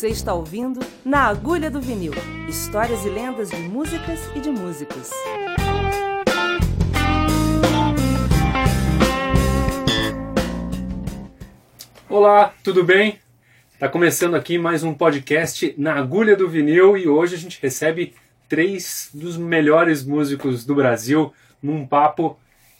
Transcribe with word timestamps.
Você 0.00 0.08
está 0.08 0.32
ouvindo 0.32 0.80
Na 1.04 1.26
Agulha 1.26 1.70
do 1.70 1.78
Vinil 1.78 2.14
histórias 2.48 3.04
e 3.04 3.10
lendas 3.10 3.50
de 3.50 3.58
músicas 3.58 4.18
e 4.34 4.40
de 4.40 4.50
músicos. 4.50 5.10
Olá, 12.08 12.54
tudo 12.64 12.82
bem? 12.82 13.18
Está 13.74 13.90
começando 13.90 14.36
aqui 14.36 14.56
mais 14.56 14.82
um 14.82 14.94
podcast 14.94 15.74
Na 15.76 15.96
Agulha 15.96 16.34
do 16.34 16.48
Vinil 16.48 16.96
e 16.96 17.06
hoje 17.06 17.34
a 17.34 17.38
gente 17.38 17.60
recebe 17.60 18.14
três 18.48 19.10
dos 19.12 19.36
melhores 19.36 20.02
músicos 20.02 20.64
do 20.64 20.74
Brasil 20.74 21.30
num 21.62 21.86
papo 21.86 22.38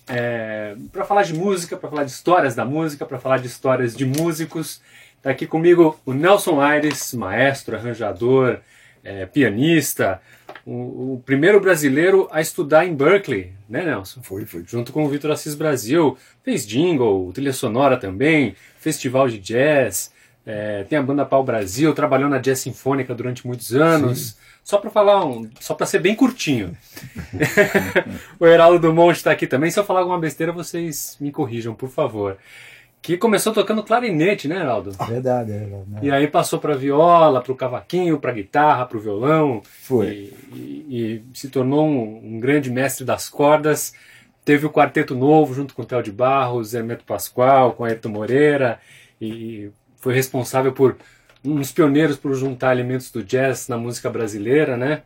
é, 0.08 0.74
para 0.90 1.04
falar 1.04 1.24
de 1.24 1.34
música, 1.34 1.76
para 1.76 1.90
falar 1.90 2.04
de 2.04 2.12
histórias 2.12 2.54
da 2.54 2.64
música, 2.64 3.04
para 3.04 3.18
falar 3.18 3.40
de 3.40 3.46
histórias 3.46 3.94
de 3.94 4.06
músicos. 4.06 4.80
Está 5.20 5.32
aqui 5.32 5.46
comigo 5.46 6.00
o 6.06 6.14
Nelson 6.14 6.62
Aires, 6.62 7.12
maestro, 7.12 7.76
arranjador, 7.76 8.58
é, 9.04 9.26
pianista, 9.26 10.18
o, 10.64 10.72
o, 11.12 11.22
primeiro 11.26 11.60
brasileiro 11.60 12.26
a 12.32 12.40
estudar 12.40 12.86
em 12.86 12.94
Berkeley, 12.94 13.52
né, 13.68 13.84
Nelson? 13.84 14.22
Foi, 14.22 14.46
foi. 14.46 14.64
Junto 14.66 14.94
com 14.94 15.04
o 15.04 15.08
Vitor 15.10 15.30
Assis 15.30 15.54
Brasil. 15.54 16.16
Fez 16.42 16.66
jingle, 16.66 17.30
trilha 17.34 17.52
sonora 17.52 17.98
também, 17.98 18.56
festival 18.78 19.28
de 19.28 19.38
jazz, 19.38 20.10
é, 20.46 20.84
tem 20.84 20.98
a 20.98 21.02
banda 21.02 21.26
Pau 21.26 21.44
Brasil, 21.44 21.92
trabalhou 21.92 22.30
na 22.30 22.38
Jazz 22.38 22.60
Sinfônica 22.60 23.14
durante 23.14 23.46
muitos 23.46 23.74
anos. 23.74 24.18
Sim. 24.18 24.34
Só 24.64 24.78
para 24.78 24.88
falar 24.88 25.24
um, 25.24 25.50
só 25.60 25.74
para 25.74 25.86
ser 25.86 25.98
bem 25.98 26.14
curtinho. 26.14 26.74
o 28.40 28.46
Heraldo 28.46 28.78
Dumont 28.78 29.16
está 29.16 29.32
aqui 29.32 29.46
também. 29.46 29.70
Se 29.70 29.78
eu 29.78 29.84
falar 29.84 30.00
alguma 30.00 30.18
besteira, 30.18 30.50
vocês 30.50 31.16
me 31.20 31.30
corrijam, 31.30 31.74
por 31.74 31.90
favor. 31.90 32.38
Que 33.02 33.16
começou 33.16 33.52
tocando 33.54 33.82
clarinete, 33.82 34.46
né, 34.46 34.56
Heraldo? 34.56 34.92
Verdade, 35.08 35.52
é 35.52 35.58
verdade. 35.58 35.84
Né? 35.88 36.00
E 36.02 36.10
aí 36.10 36.28
passou 36.28 36.58
para 36.58 36.76
viola, 36.76 37.40
para 37.40 37.52
o 37.52 37.56
cavaquinho, 37.56 38.20
para 38.20 38.32
guitarra, 38.32 38.84
para 38.84 38.98
o 38.98 39.00
violão. 39.00 39.62
Foi. 39.64 40.34
E, 40.52 40.56
e, 40.56 41.24
e 41.24 41.24
se 41.32 41.48
tornou 41.48 41.86
um, 41.86 42.34
um, 42.36 42.40
grande 42.40 42.70
mestre 42.70 43.04
das 43.04 43.28
cordas. 43.28 43.94
Teve 44.44 44.66
o 44.66 44.70
quarteto 44.70 45.14
novo 45.14 45.54
junto 45.54 45.74
com 45.74 45.80
o 45.80 45.84
Theo 45.84 46.02
de 46.02 46.12
Barros, 46.12 46.74
Hermeto 46.74 47.04
Pascoal, 47.04 47.72
com 47.72 47.84
Ayrton 47.84 48.10
Moreira. 48.10 48.78
E 49.18 49.70
foi 49.96 50.14
responsável 50.14 50.72
por 50.72 50.96
um 51.42 51.54
dos 51.56 51.72
pioneiros 51.72 52.18
por 52.18 52.34
juntar 52.34 52.72
elementos 52.72 53.10
do 53.10 53.24
jazz 53.24 53.66
na 53.66 53.78
música 53.78 54.10
brasileira, 54.10 54.76
né? 54.76 55.02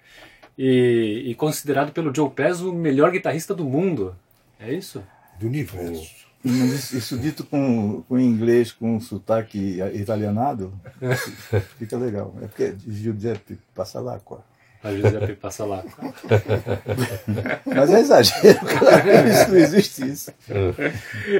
E, 0.58 1.22
e 1.26 1.34
considerado 1.36 1.92
pelo 1.92 2.12
Joe 2.14 2.30
Pass 2.30 2.60
o 2.60 2.72
melhor 2.72 3.12
guitarrista 3.12 3.54
do 3.54 3.64
mundo. 3.64 4.16
É 4.58 4.72
isso? 4.72 5.02
Do 5.38 5.46
universo. 5.46 6.23
Isso, 6.44 6.96
isso 6.96 7.16
dito 7.16 7.42
com, 7.44 8.02
com 8.02 8.18
inglês, 8.18 8.70
com 8.70 9.00
sotaque 9.00 9.80
italianado, 9.94 10.72
fica 11.78 11.96
legal. 11.96 12.34
É 12.42 12.46
porque 12.46 12.74
Giuseppe 12.86 13.58
Passalacqua. 13.74 14.44
A 14.82 14.92
Giuseppe 14.92 15.32
Passalacqua. 15.36 16.12
Mas 17.64 17.90
é 17.90 18.00
exagero, 18.00 18.60
claro, 18.60 19.08
isso 19.26 19.50
não 19.50 19.56
existe 19.56 20.06
isso. 20.06 20.32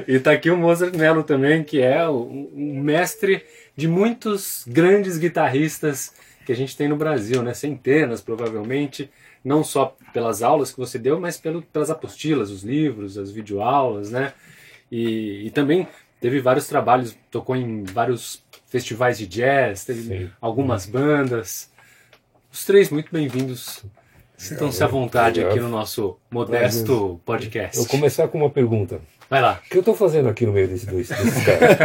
E 0.07 0.19
tá 0.19 0.31
aqui 0.31 0.49
o 0.49 0.57
Mozart 0.57 0.95
Mello 0.95 1.23
também, 1.23 1.63
que 1.63 1.79
é 1.79 2.09
um 2.09 2.81
mestre 2.81 3.45
de 3.75 3.87
muitos 3.87 4.63
grandes 4.67 5.19
guitarristas 5.19 6.11
que 6.47 6.51
a 6.51 6.55
gente 6.55 6.75
tem 6.75 6.87
no 6.87 6.95
Brasil, 6.95 7.43
né? 7.43 7.53
Centenas, 7.53 8.21
provavelmente, 8.21 9.11
não 9.43 9.63
só 9.63 9.95
pelas 10.11 10.41
aulas 10.41 10.71
que 10.71 10.79
você 10.79 10.97
deu, 10.97 11.19
mas 11.19 11.37
pelo, 11.37 11.61
pelas 11.61 11.91
apostilas, 11.91 12.49
os 12.49 12.63
livros, 12.63 13.15
as 13.15 13.31
videoaulas, 13.31 14.09
né? 14.09 14.33
E, 14.91 15.47
e 15.47 15.51
também 15.51 15.87
teve 16.19 16.39
vários 16.39 16.67
trabalhos, 16.67 17.17
tocou 17.31 17.55
em 17.55 17.83
vários 17.83 18.43
festivais 18.67 19.17
de 19.17 19.27
jazz, 19.27 19.85
teve 19.85 20.01
Sim. 20.01 20.29
algumas 20.41 20.85
bandas. 20.85 21.71
Os 22.51 22.65
três 22.65 22.89
muito 22.89 23.11
bem-vindos. 23.11 23.83
Sintam-se 24.37 24.83
à 24.83 24.87
vontade 24.87 25.43
aqui 25.43 25.59
no 25.59 25.69
nosso 25.69 26.17
modesto 26.29 27.21
podcast. 27.25 27.77
Eu 27.77 27.83
vou 27.83 27.91
começar 27.91 28.27
com 28.27 28.37
uma 28.39 28.49
pergunta. 28.49 28.99
Vai 29.29 29.41
lá. 29.41 29.61
O 29.65 29.69
que 29.69 29.77
eu 29.77 29.79
estou 29.79 29.95
fazendo 29.95 30.27
aqui 30.29 30.45
no 30.45 30.51
meio 30.51 30.67
desse, 30.67 30.85
desse, 30.85 31.13
desses 31.13 31.45
caras? 31.45 31.77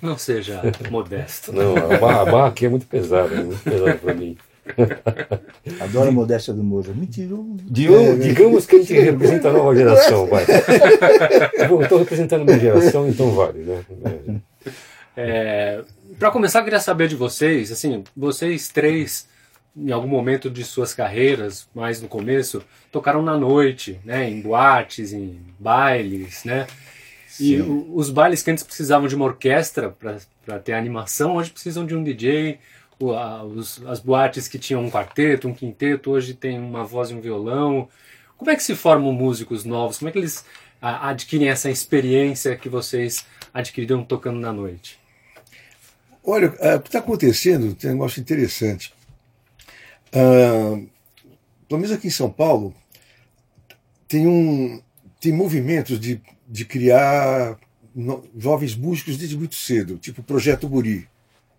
Não 0.00 0.16
seja 0.16 0.62
modesto. 0.90 1.52
Não, 1.52 1.76
a 1.76 1.98
barra, 1.98 2.22
a 2.22 2.24
barra 2.24 2.46
aqui 2.48 2.66
é 2.66 2.68
muito 2.68 2.86
pesada, 2.86 3.34
é 3.34 3.42
muito 3.42 3.62
pesada 3.62 3.94
para 3.94 4.14
mim. 4.14 4.38
Adoro 5.80 6.08
a 6.08 6.12
modéstia 6.12 6.54
do 6.54 6.62
Moza. 6.62 6.92
Mentiroso. 6.94 7.56
É, 7.68 8.14
digamos 8.16 8.66
que 8.66 8.76
a 8.76 8.78
gente 8.78 8.92
representa 8.94 9.48
a 9.48 9.52
nova 9.52 9.74
geração, 9.74 10.26
vai. 10.26 10.44
Bom, 11.68 11.82
estou 11.82 11.98
representando 11.98 12.42
a 12.42 12.44
minha 12.44 12.58
geração, 12.58 13.08
então 13.08 13.30
vale, 13.32 13.60
né? 13.60 14.40
É, 15.16 15.82
para 16.18 16.30
começar, 16.30 16.60
eu 16.60 16.64
queria 16.64 16.80
saber 16.80 17.08
de 17.08 17.16
vocês, 17.16 17.72
assim, 17.72 18.04
vocês 18.16 18.68
três, 18.68 19.28
em 19.76 19.90
algum 19.90 20.08
momento 20.08 20.48
de 20.48 20.64
suas 20.64 20.94
carreiras, 20.94 21.68
mais 21.74 22.00
no 22.00 22.08
começo, 22.08 22.62
tocaram 22.90 23.22
na 23.22 23.36
noite, 23.36 24.00
né, 24.04 24.28
em 24.28 24.40
boates, 24.40 25.12
em 25.12 25.40
bailes, 25.58 26.44
né? 26.44 26.66
E 27.40 27.60
os 27.60 28.10
bailes 28.10 28.42
que 28.42 28.50
antes 28.50 28.62
precisavam 28.62 29.08
de 29.08 29.14
uma 29.14 29.24
orquestra 29.24 29.94
para 30.44 30.58
ter 30.58 30.74
animação, 30.74 31.36
hoje 31.36 31.50
precisam 31.50 31.86
de 31.86 31.96
um 31.96 32.04
DJ. 32.04 32.58
As 33.10 34.00
boates 34.00 34.46
que 34.48 34.58
tinham 34.58 34.84
um 34.84 34.90
quarteto, 34.90 35.48
um 35.48 35.54
quinteto, 35.54 36.10
hoje 36.10 36.34
tem 36.34 36.58
uma 36.58 36.84
voz 36.84 37.10
e 37.10 37.14
um 37.14 37.20
violão. 37.20 37.88
Como 38.36 38.50
é 38.50 38.56
que 38.56 38.62
se 38.62 38.74
formam 38.74 39.12
músicos 39.12 39.64
novos? 39.64 39.98
Como 39.98 40.08
é 40.08 40.12
que 40.12 40.18
eles 40.18 40.44
adquirem 40.80 41.48
essa 41.48 41.70
experiência 41.70 42.56
que 42.56 42.68
vocês 42.68 43.24
adquiriram 43.52 44.04
tocando 44.04 44.38
na 44.38 44.52
noite? 44.52 44.98
Olha, 46.24 46.54
é, 46.60 46.76
o 46.76 46.80
que 46.80 46.88
está 46.88 47.00
acontecendo 47.00 47.74
tem 47.74 47.90
um 47.90 47.94
negócio 47.94 48.20
interessante. 48.20 48.92
Uh, 50.08 50.88
pelo 51.68 51.80
menos 51.80 51.92
aqui 51.92 52.06
em 52.08 52.10
São 52.10 52.30
Paulo, 52.30 52.74
tem 54.06 54.26
um 54.26 54.80
tem 55.20 55.32
movimentos 55.32 55.98
de 55.98 56.20
de 56.52 56.66
criar 56.66 57.58
no, 57.94 58.22
jovens 58.36 58.76
músicos 58.76 59.16
desde 59.16 59.38
muito 59.38 59.54
cedo, 59.54 59.96
tipo 59.96 60.20
o 60.20 60.24
Projeto 60.24 60.68
Guri. 60.68 61.08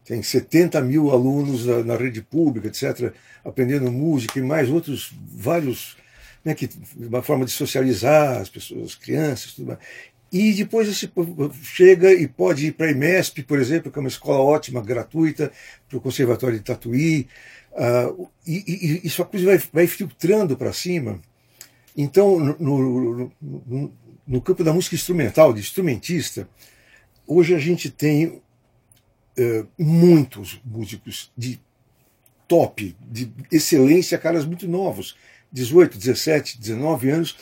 Tem 0.05 0.21
70 0.21 0.81
mil 0.81 1.11
alunos 1.11 1.65
na, 1.65 1.83
na, 1.83 1.95
rede 1.95 2.21
pública, 2.21 2.67
etc., 2.67 3.13
aprendendo 3.43 3.91
música 3.91 4.37
e 4.37 4.41
mais 4.41 4.69
outros 4.69 5.13
vários, 5.33 5.95
né, 6.43 6.53
que, 6.53 6.69
uma 6.97 7.21
forma 7.21 7.45
de 7.45 7.51
socializar 7.51 8.41
as 8.41 8.49
pessoas, 8.49 8.83
as 8.83 8.95
crianças, 8.95 9.53
tudo 9.53 9.67
mais. 9.67 9.79
E 10.31 10.51
depois 10.51 10.89
esse 10.89 11.09
chega 11.61 12.11
e 12.11 12.27
pode 12.27 12.67
ir 12.67 12.71
para 12.71 12.87
a 12.87 12.91
IMESP, 12.91 13.43
por 13.43 13.59
exemplo, 13.59 13.91
que 13.91 13.99
é 13.99 14.01
uma 14.01 14.09
escola 14.09 14.39
ótima, 14.39 14.81
gratuita, 14.81 15.51
para 15.87 15.97
o 15.97 16.01
Conservatório 16.01 16.57
de 16.57 16.63
Tatuí, 16.63 17.27
uh, 17.71 18.27
e, 18.45 19.01
e, 19.03 19.07
isso 19.07 19.21
a 19.21 19.25
coisa 19.25 19.45
vai, 19.45 19.61
vai 19.71 19.87
filtrando 19.87 20.57
para 20.57 20.73
cima. 20.73 21.21
Então, 21.95 22.39
no, 22.39 22.57
no, 22.59 23.31
no, 23.39 23.93
no 24.25 24.41
campo 24.41 24.63
da 24.63 24.73
música 24.73 24.95
instrumental, 24.95 25.53
de 25.53 25.59
instrumentista, 25.59 26.49
hoje 27.27 27.53
a 27.53 27.59
gente 27.59 27.89
tem 27.89 28.41
uh, 29.37 29.67
muitos 29.77 30.59
músicos 30.65 31.31
de 31.37 31.59
top, 32.47 32.95
de 33.01 33.31
excelência, 33.51 34.17
caras 34.17 34.45
muito 34.45 34.67
novos, 34.67 35.17
18, 35.51 35.97
17, 35.97 36.59
19 36.59 37.09
anos, 37.09 37.37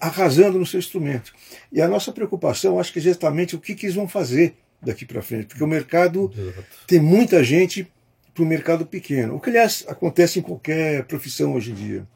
arrasando 0.00 0.58
no 0.58 0.66
seu 0.66 0.78
instrumento. 0.78 1.32
E 1.70 1.80
a 1.80 1.88
nossa 1.88 2.12
preocupação, 2.12 2.78
acho 2.78 2.92
que 2.92 2.98
é 2.98 3.02
exatamente 3.02 3.56
o 3.56 3.60
que, 3.60 3.74
que 3.74 3.86
eles 3.86 3.96
vão 3.96 4.08
fazer 4.08 4.56
daqui 4.80 5.04
para 5.04 5.22
frente, 5.22 5.46
porque 5.46 5.62
o 5.62 5.66
mercado 5.66 6.32
Exato. 6.36 6.64
tem 6.86 7.00
muita 7.00 7.42
gente 7.44 7.90
para 8.34 8.42
o 8.42 8.46
mercado 8.46 8.84
pequeno, 8.86 9.36
o 9.36 9.40
que 9.40 9.50
aliás 9.50 9.84
acontece 9.86 10.38
em 10.38 10.42
qualquer 10.42 11.04
profissão 11.04 11.54
hoje 11.54 11.70
em 11.70 11.74
dia. 11.74 12.06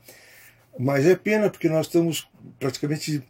Mas 0.79 1.07
é 1.07 1.15
pena 1.15 1.49
porque 1.49 1.69
nós 1.69 1.87
estamos 1.87 2.29
praticamente 2.59 3.23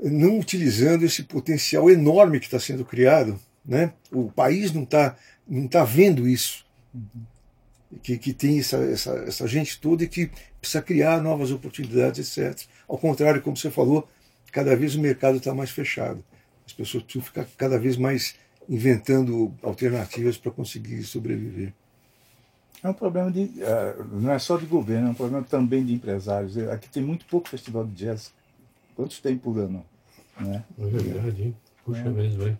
não 0.00 0.38
utilizando 0.38 1.04
esse 1.04 1.24
potencial 1.24 1.90
enorme 1.90 2.38
que 2.38 2.46
está 2.46 2.60
sendo 2.60 2.84
criado. 2.84 3.38
Né? 3.64 3.92
O 4.10 4.30
país 4.30 4.72
não 4.72 4.82
está 4.82 5.16
não 5.46 5.66
tá 5.66 5.84
vendo 5.84 6.28
isso. 6.28 6.66
Que, 8.02 8.18
que 8.18 8.34
tem 8.34 8.58
essa, 8.58 8.76
essa, 8.76 9.12
essa 9.20 9.46
gente 9.46 9.80
toda 9.80 10.04
e 10.04 10.08
que 10.08 10.30
precisa 10.60 10.82
criar 10.82 11.22
novas 11.22 11.50
oportunidades, 11.50 12.36
etc. 12.36 12.68
Ao 12.86 12.98
contrário, 12.98 13.40
como 13.40 13.56
você 13.56 13.70
falou, 13.70 14.06
cada 14.52 14.76
vez 14.76 14.94
o 14.94 15.00
mercado 15.00 15.38
está 15.38 15.54
mais 15.54 15.70
fechado. 15.70 16.22
As 16.66 16.72
pessoas 16.72 17.02
precisam 17.02 17.24
ficar 17.24 17.46
cada 17.56 17.78
vez 17.78 17.96
mais 17.96 18.34
inventando 18.68 19.54
alternativas 19.62 20.36
para 20.36 20.52
conseguir 20.52 21.02
sobreviver. 21.04 21.72
É 22.82 22.88
um 22.88 22.94
problema 22.94 23.30
de. 23.30 23.40
Uh, 23.40 24.20
não 24.20 24.32
é 24.32 24.38
só 24.38 24.56
de 24.56 24.66
governo, 24.66 25.08
é 25.08 25.10
um 25.10 25.14
problema 25.14 25.44
também 25.44 25.84
de 25.84 25.94
empresários. 25.94 26.56
Aqui 26.58 26.88
tem 26.88 27.02
muito 27.02 27.24
pouco 27.26 27.48
festival 27.48 27.84
de 27.86 27.94
jazz. 27.94 28.32
Quantos 28.94 29.18
tem 29.20 29.36
por 29.36 29.58
ano? 29.58 29.84
Né? 30.38 30.62
É 30.78 30.86
verdade, 30.86 31.42
hein? 31.42 31.56
Puxa 31.84 32.00
é. 32.00 32.08
mesmo, 32.10 32.46
hein? 32.46 32.58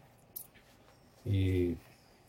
E, 1.28 1.76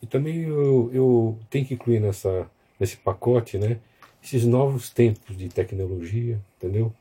e 0.02 0.06
também 0.06 0.42
eu, 0.42 0.90
eu 0.92 1.38
tenho 1.50 1.66
que 1.66 1.74
incluir 1.74 2.00
nessa, 2.00 2.50
nesse 2.80 2.96
pacote, 2.98 3.58
né? 3.58 3.78
Esses 4.22 4.44
novos 4.46 4.90
tempos 4.90 5.36
de 5.36 5.48
tecnologia, 5.48 6.40
entendeu? 6.58 6.92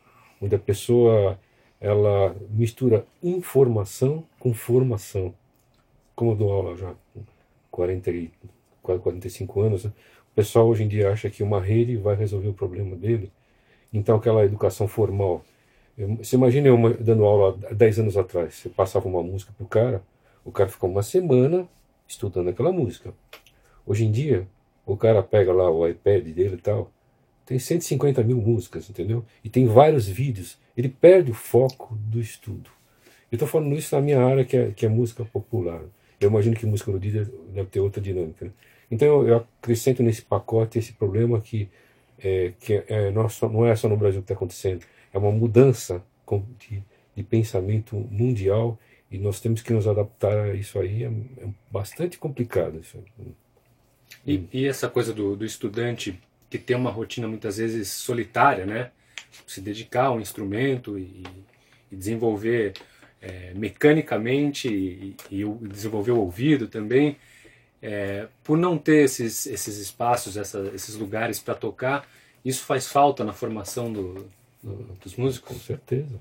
Onde 0.41 0.55
a 0.55 0.59
pessoa 0.59 1.39
ela 1.81 2.35
mistura 2.51 3.05
informação 3.23 4.23
com 4.39 4.53
formação. 4.53 5.33
como 6.15 6.31
eu 6.31 6.35
dou 6.35 6.51
aula 6.51 6.75
já 6.77 6.93
com 7.13 7.21
40, 7.71 8.11
e- 8.11 8.31
quase 8.81 9.01
45 9.01 9.61
anos, 9.61 9.85
né, 9.85 9.91
o 10.31 10.35
pessoal 10.35 10.67
hoje 10.67 10.83
em 10.83 10.87
dia 10.87 11.11
acha 11.11 11.29
que 11.29 11.43
uma 11.43 11.61
rede 11.61 11.97
vai 11.97 12.15
resolver 12.15 12.49
o 12.49 12.53
problema 12.53 12.95
dele. 12.95 13.31
Então, 13.93 14.17
aquela 14.17 14.45
educação 14.45 14.87
formal. 14.87 15.43
Você 16.19 16.35
imagina 16.37 16.67
eu 16.67 16.77
dando 16.99 17.25
aula 17.25 17.57
há 17.69 17.73
10 17.73 17.99
anos 17.99 18.17
atrás, 18.17 18.55
você 18.55 18.69
passava 18.69 19.07
uma 19.07 19.23
música 19.23 19.51
pro 19.57 19.67
cara, 19.67 20.01
o 20.45 20.51
cara 20.51 20.69
ficou 20.69 20.89
uma 20.89 21.03
semana 21.03 21.67
estudando 22.09 22.49
aquela 22.49 22.71
música. 22.71 23.13
Hoje 23.85 24.05
em 24.05 24.11
dia, 24.11 24.47
o 24.85 24.97
cara 24.97 25.21
pega 25.21 25.53
lá 25.53 25.69
o 25.69 25.87
iPad 25.87 26.25
dele 26.25 26.55
e 26.55 26.61
tal, 26.61 26.91
tem 27.45 27.57
150 27.57 28.23
mil 28.23 28.37
músicas, 28.37 28.89
entendeu? 28.89 29.23
E 29.43 29.49
tem 29.49 29.65
vários 29.65 30.07
vídeos. 30.07 30.57
Ele 30.75 30.89
perde 30.89 31.31
o 31.31 31.33
foco 31.33 31.95
do 31.95 32.19
estudo. 32.19 32.69
Eu 33.31 33.35
estou 33.35 33.47
falando 33.47 33.75
isso 33.75 33.95
na 33.95 34.01
minha 34.01 34.23
área, 34.23 34.43
que 34.43 34.57
é, 34.57 34.71
que 34.71 34.85
é 34.85 34.89
música 34.89 35.23
popular. 35.23 35.81
Eu 36.19 36.29
imagino 36.29 36.55
que 36.55 36.65
música 36.65 36.91
erudita 36.91 37.31
deve 37.53 37.69
ter 37.69 37.79
outra 37.79 38.01
dinâmica. 38.01 38.45
né? 38.45 38.51
Então 38.91 39.07
eu, 39.07 39.27
eu 39.27 39.37
acrescento 39.59 40.03
nesse 40.03 40.21
pacote 40.21 40.79
esse 40.79 40.93
problema 40.93 41.39
que, 41.39 41.69
é, 42.19 42.53
que 42.59 42.83
é, 42.87 43.11
não, 43.11 43.25
é 43.25 43.29
só, 43.29 43.47
não 43.47 43.65
é 43.65 43.75
só 43.75 43.87
no 43.87 43.97
Brasil 43.97 44.21
que 44.21 44.25
está 44.25 44.33
acontecendo. 44.33 44.85
É 45.13 45.17
uma 45.17 45.31
mudança 45.31 46.03
de, 46.59 46.83
de 47.15 47.23
pensamento 47.23 47.95
mundial 48.11 48.77
e 49.11 49.17
nós 49.17 49.39
temos 49.39 49.61
que 49.61 49.73
nos 49.73 49.87
adaptar 49.87 50.37
a 50.37 50.53
isso 50.53 50.79
aí. 50.79 51.03
É, 51.03 51.07
é 51.07 51.49
bastante 51.71 52.17
complicado 52.17 52.79
isso. 52.79 52.97
E, 54.25 54.43
e 54.51 54.67
essa 54.67 54.89
coisa 54.89 55.13
do, 55.13 55.35
do 55.35 55.45
estudante 55.45 56.19
que 56.49 56.57
tem 56.57 56.75
uma 56.75 56.91
rotina 56.91 57.27
muitas 57.27 57.57
vezes 57.57 57.89
solitária, 57.89 58.65
né? 58.65 58.91
Se 59.45 59.61
dedicar 59.61 60.05
a 60.05 60.11
um 60.11 60.19
instrumento 60.19 60.97
e, 60.97 61.23
e 61.91 61.95
desenvolver 61.95 62.73
é, 63.21 63.53
mecanicamente 63.53 64.67
e, 64.67 65.15
e 65.31 65.43
desenvolver 65.67 66.11
o 66.11 66.19
ouvido 66.19 66.67
também, 66.67 67.17
é, 67.81 68.27
por 68.43 68.57
não 68.57 68.77
ter 68.77 69.03
esses, 69.05 69.45
esses 69.45 69.77
espaços, 69.77 70.37
essa- 70.37 70.71
esses 70.73 70.95
lugares 70.95 71.39
para 71.39 71.53
tocar, 71.55 72.07
isso 72.43 72.63
faz 72.63 72.87
falta 72.87 73.23
na 73.23 73.33
formação 73.33 73.91
do- 73.91 74.25
do- 74.63 74.97
dos 75.03 75.13
Com 75.13 75.21
músicos. 75.23 75.61
certeza. 75.63 76.19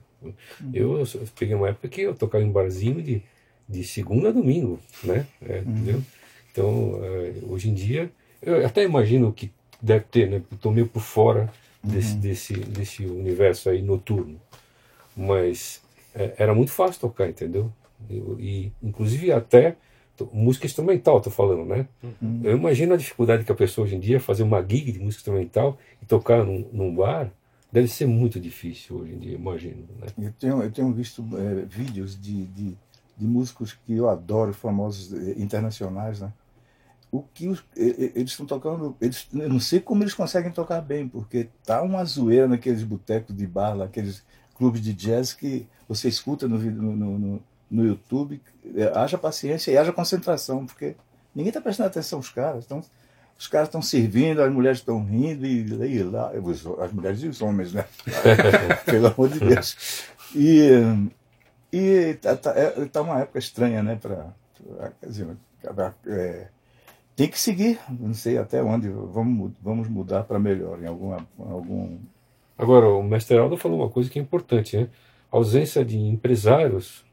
Eu, 0.72 0.98
eu 1.00 1.06
peguei 1.38 1.54
uma 1.54 1.68
época 1.68 1.88
que 1.88 2.00
eu 2.02 2.14
tocava 2.14 2.42
em 2.44 2.50
barzinho 2.50 3.02
de, 3.02 3.22
de 3.68 3.84
segunda 3.84 4.28
a 4.28 4.32
domingo, 4.32 4.78
né? 5.02 5.26
É, 5.42 5.58
entendeu? 5.60 6.02
Então, 6.50 6.98
é, 7.02 7.32
hoje 7.48 7.68
em 7.70 7.74
dia, 7.74 8.10
eu 8.42 8.66
até 8.66 8.82
imagino 8.82 9.32
que 9.32 9.50
deve 9.80 10.04
ter, 10.10 10.28
né? 10.28 10.42
Estou 10.52 10.72
meio 10.72 10.86
por 10.88 11.00
fora 11.02 11.52
desse, 11.82 12.16
desse, 12.16 12.54
desse 12.54 13.06
universo 13.06 13.70
aí 13.70 13.80
noturno. 13.82 14.40
Mas 15.16 15.82
é, 16.14 16.34
era 16.38 16.54
muito 16.54 16.70
fácil 16.72 17.00
tocar, 17.00 17.28
entendeu? 17.28 17.72
Eu- 18.08 18.36
e, 18.40 18.72
inclusive, 18.82 19.32
até 19.32 19.76
música 20.32 20.66
instrumental, 20.66 21.20
tô 21.20 21.30
falando, 21.30 21.64
né? 21.64 21.86
Eu 22.42 22.56
imagino 22.56 22.94
a 22.94 22.96
dificuldade 22.96 23.44
que 23.44 23.52
a 23.52 23.54
pessoa 23.54 23.84
hoje 23.84 23.94
em 23.96 24.00
dia 24.00 24.18
fazer 24.20 24.42
uma 24.42 24.60
gig 24.60 24.90
de 24.92 24.98
música 24.98 25.20
instrumental 25.20 25.78
e 26.02 26.06
tocar 26.06 26.44
num, 26.44 26.68
num 26.72 26.94
bar. 26.94 27.30
Deve 27.70 27.88
ser 27.88 28.06
muito 28.06 28.40
difícil 28.40 28.96
hoje 28.96 29.12
em 29.14 29.18
dia, 29.18 29.34
imagino. 29.34 29.86
Né? 30.00 30.06
Eu 30.28 30.32
tenho, 30.32 30.62
eu 30.62 30.70
tenho 30.70 30.92
visto 30.92 31.22
eh, 31.36 31.66
vídeos 31.66 32.18
de, 32.18 32.46
de, 32.46 32.76
de 33.16 33.26
músicos 33.26 33.74
que 33.74 33.94
eu 33.94 34.08
adoro, 34.08 34.54
famosos 34.54 35.12
eh, 35.12 35.34
internacionais, 35.36 36.20
né? 36.20 36.32
O 37.12 37.22
que 37.22 37.48
os- 37.48 37.64
eles 37.76 38.32
estão 38.32 38.46
tocando, 38.46 38.96
eles, 39.00 39.28
eu 39.32 39.48
não 39.48 39.60
sei 39.60 39.80
como 39.80 40.02
eles 40.02 40.14
conseguem 40.14 40.52
tocar 40.52 40.80
bem, 40.82 41.08
porque 41.08 41.48
tá 41.64 41.82
uma 41.82 42.04
zoeira 42.04 42.48
naqueles 42.48 42.82
botecos 42.84 43.36
de 43.36 43.46
bar, 43.46 43.74
lá, 43.74 43.86
aqueles 43.86 44.24
clubes 44.54 44.80
de 44.82 44.92
jazz 44.94 45.32
que 45.34 45.66
você 45.88 46.08
escuta 46.08 46.46
no, 46.48 46.58
no, 46.58 47.18
no, 47.18 47.42
no, 47.70 47.84
YouTube. 47.86 48.40
Eh, 48.76 48.92
haja 48.94 49.18
paciência 49.18 49.70
e 49.72 49.78
haja 49.78 49.92
concentração, 49.92 50.66
porque 50.66 50.96
ninguém 51.34 51.48
está 51.50 51.60
prestando 51.60 51.88
atenção 51.88 52.18
aos 52.18 52.30
caras. 52.30 52.64
Então, 52.66 52.82
os 53.38 53.46
caras 53.46 53.68
estão 53.68 53.80
servindo, 53.80 54.42
as 54.42 54.52
mulheres 54.52 54.78
estão 54.78 55.02
rindo 55.04 55.46
e, 55.46 55.60
e 55.60 56.02
lá, 56.02 56.32
as 56.82 56.92
mulheres 56.92 57.22
e 57.22 57.28
os 57.28 57.40
homens, 57.40 57.72
né? 57.72 57.84
Pelo 58.84 59.06
amor 59.06 59.28
de 59.28 59.38
Deus. 59.38 60.04
E, 60.34 60.70
e 61.72 62.14
tá, 62.14 62.36
tá, 62.36 62.52
é, 62.56 62.70
tá 62.86 63.00
uma 63.02 63.20
época 63.20 63.38
estranha, 63.38 63.82
né? 63.82 63.96
Pra, 64.00 64.26
pra- 64.76 64.90
quer 65.00 65.06
dizer, 65.06 65.26
pra- 65.74 65.94
é, 66.06 66.48
tem 67.14 67.28
que 67.28 67.38
seguir, 67.38 67.78
não 67.88 68.12
sei 68.14 68.38
até 68.38 68.62
onde, 68.62 68.88
vamos, 68.88 69.52
vamos 69.62 69.88
mudar 69.88 70.24
para 70.24 70.38
melhor 70.38 70.82
em 70.82 70.86
alguma, 70.86 71.26
algum. 71.38 71.96
Agora, 72.56 72.88
o 72.88 73.02
mestre 73.02 73.38
Aldo 73.38 73.56
falou 73.56 73.80
uma 73.80 73.88
coisa 73.88 74.10
que 74.10 74.18
é 74.18 74.22
importante, 74.22 74.76
né? 74.76 74.88
A 75.30 75.36
ausência 75.36 75.84
de 75.84 75.96
empresários 75.96 77.04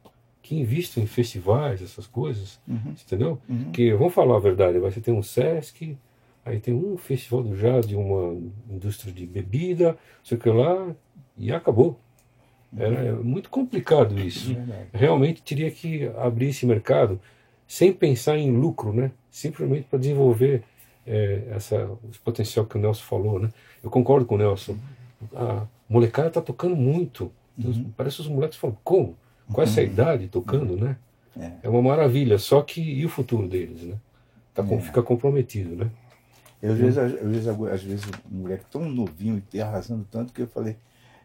que 0.42 0.56
investem 0.60 1.04
em 1.04 1.07
festivais, 1.07 1.81
essas 1.81 2.06
coisas, 2.07 2.60
entendeu? 2.68 3.39
Uhum. 3.50 3.71
Que, 3.71 3.94
vamos 3.94 4.13
falar 4.13 4.38
a 4.38 4.39
verdade, 4.39 4.78
você 4.80 5.01
tem 5.01 5.13
um 5.13 5.24
Sesc, 5.24 5.98
aí 6.45 6.59
tem 6.59 6.74
um 6.74 6.95
festival 6.97 7.44
do 7.44 7.57
jazz 7.57 7.86
de 7.88 7.95
uma 7.95 8.39
indústria 8.69 9.12
de 9.12 9.25
bebida, 9.25 9.89
não 9.92 9.97
sei 10.24 10.38
o 10.38 10.39
que 10.39 10.50
lá, 10.50 10.95
e 11.38 11.51
acabou. 11.51 12.00
Era 12.77 12.95
é 13.06 13.12
muito 13.13 13.50
complicado 13.50 14.19
isso. 14.19 14.53
Verdade. 14.53 14.88
Realmente 14.94 15.42
teria 15.42 15.71
que 15.71 16.07
abrir 16.18 16.50
esse 16.50 16.65
mercado 16.65 17.19
sem 17.68 17.92
pensar 17.92 18.38
em 18.38 18.51
lucro, 18.51 18.94
né? 18.94 19.12
Simplesmente 19.31 19.88
para 19.89 19.97
desenvolver 20.00 20.62
é, 21.07 21.44
essa, 21.51 21.89
esse 22.09 22.19
potencial 22.19 22.65
que 22.65 22.77
o 22.77 22.81
Nelson 22.81 23.03
falou, 23.03 23.39
né? 23.39 23.50
Eu 23.83 23.89
concordo 23.89 24.25
com 24.25 24.36
o 24.36 24.38
Nelson. 24.38 24.77
A 25.33 25.65
molecada 25.89 26.27
está 26.27 26.42
tocando 26.42 26.75
muito. 26.75 27.31
Os- 27.57 27.80
Parece 27.95 28.18
que 28.18 28.21
os 28.24 28.27
moleques 28.27 28.57
falam, 28.57 28.77
como? 28.83 29.15
Com 29.53 29.62
essa 29.62 29.81
idade 29.81 30.27
tocando, 30.27 30.75
né? 30.75 30.97
É. 31.39 31.51
É 31.63 31.69
uma 31.69 31.81
maravilha. 31.81 32.38
Só 32.38 32.62
que 32.62 32.81
e 32.81 33.06
o 33.06 33.09
futuro 33.09 33.47
deles, 33.47 33.81
né? 33.83 33.95
Tá, 34.53 34.63
com- 34.63 34.81
Fica 34.81 35.01
comprometido, 35.01 35.75
né? 35.75 35.89
Eu, 36.62 36.72
às, 36.74 36.78
vezes, 36.80 36.98
às, 36.98 37.12
vezes, 37.12 37.48
às 37.48 37.84
vezes, 37.84 38.06
um 38.31 38.38
moleque 38.40 38.66
tão 38.72 38.81
novinho 38.90 39.42
e 39.54 39.62
arrasando 39.62 40.06
tanto 40.10 40.34
que 40.34 40.42
eu 40.42 40.48
falei. 40.48 40.75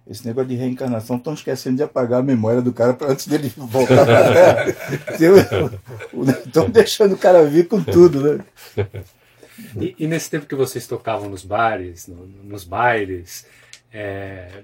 Esse 0.07 0.27
negócio 0.27 0.49
de 0.49 0.57
reencarnação, 0.57 1.17
estão 1.17 1.35
esquecendo 1.35 1.77
de 1.77 1.83
apagar 1.83 2.21
a 2.21 2.23
memória 2.23 2.61
do 2.61 2.73
cara 2.73 2.95
pra, 2.95 3.09
antes 3.09 3.27
dele 3.29 3.53
voltar 3.57 4.05
para 4.05 4.33
Terra. 4.33 4.75
Estão 6.47 6.69
deixando 6.69 7.15
o 7.15 7.19
cara 7.19 7.45
vir 7.45 7.69
com 7.69 7.83
tudo, 7.83 8.39
né? 8.39 8.45
E, 9.79 9.95
e 9.99 10.07
nesse 10.07 10.31
tempo 10.31 10.47
que 10.47 10.55
vocês 10.55 10.87
tocavam 10.87 11.29
nos 11.29 11.45
bares, 11.45 12.07
no- 12.09 12.27
nos 12.27 12.65
bailes, 12.65 13.47
é, 13.93 14.63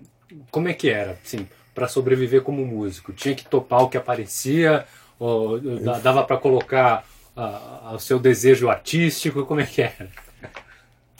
como 0.50 0.68
é 0.68 0.74
que 0.74 0.88
era, 0.88 1.16
assim, 1.24 1.46
para 1.74 1.86
sobreviver 1.86 2.42
como 2.42 2.64
músico? 2.64 3.12
Tinha 3.12 3.34
que 3.34 3.44
topar 3.46 3.82
o 3.82 3.88
que 3.88 3.96
aparecia? 3.98 4.84
Ou 5.18 5.60
da- 5.60 5.98
dava 5.98 6.24
para 6.24 6.38
colocar 6.38 7.04
ah, 7.36 7.92
o 7.94 7.98
seu 7.98 8.18
desejo 8.18 8.68
artístico? 8.70 9.44
Como 9.44 9.60
é 9.60 9.66
que 9.66 9.82
era? 9.82 10.08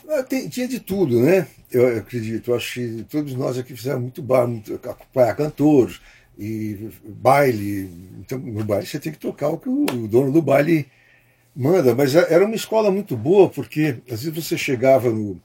Ah, 0.08 0.22
tem- 0.22 0.48
tinha 0.48 0.68
de 0.68 0.78
tudo, 0.80 1.20
né? 1.20 1.46
Eu 1.70 1.98
acredito. 1.98 2.50
Eu 2.50 2.56
acho 2.56 2.74
que 2.74 3.04
todos 3.08 3.34
nós 3.34 3.58
aqui 3.58 3.74
fizemos 3.74 4.00
muito 4.02 4.22
bar, 4.22 4.46
muito, 4.46 4.74
acompanhar 4.74 5.34
cantores 5.34 6.00
e 6.38 6.88
baile. 7.04 7.90
Então, 8.20 8.38
no 8.38 8.64
baile 8.64 8.86
você 8.86 9.00
tem 9.00 9.12
que 9.12 9.18
tocar 9.18 9.48
o 9.48 9.58
que 9.58 9.68
o 9.68 9.86
dono 10.08 10.30
do 10.32 10.40
baile 10.42 10.86
manda. 11.56 11.94
Mas 11.94 12.14
é- 12.16 12.32
era 12.32 12.46
uma 12.46 12.56
escola 12.56 12.90
muito 12.90 13.16
boa, 13.16 13.48
porque 13.50 13.98
às 14.10 14.22
vezes 14.24 14.34
você 14.46 14.58
chegava 14.58 15.10
no, 15.10 15.40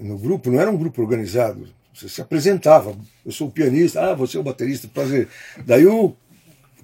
no 0.00 0.18
grupo, 0.18 0.50
não 0.50 0.60
era 0.60 0.70
um 0.70 0.78
grupo 0.78 1.02
organizado. 1.02 1.68
Você 1.94 2.08
se 2.08 2.22
apresentava. 2.22 2.96
Eu 3.26 3.32
sou 3.32 3.48
o 3.48 3.52
pianista, 3.52 4.02
ah, 4.12 4.14
você 4.14 4.36
é 4.36 4.40
o 4.40 4.44
baterista, 4.44 4.88
prazer. 4.88 5.28
Daí 5.66 5.86
o 5.86 6.14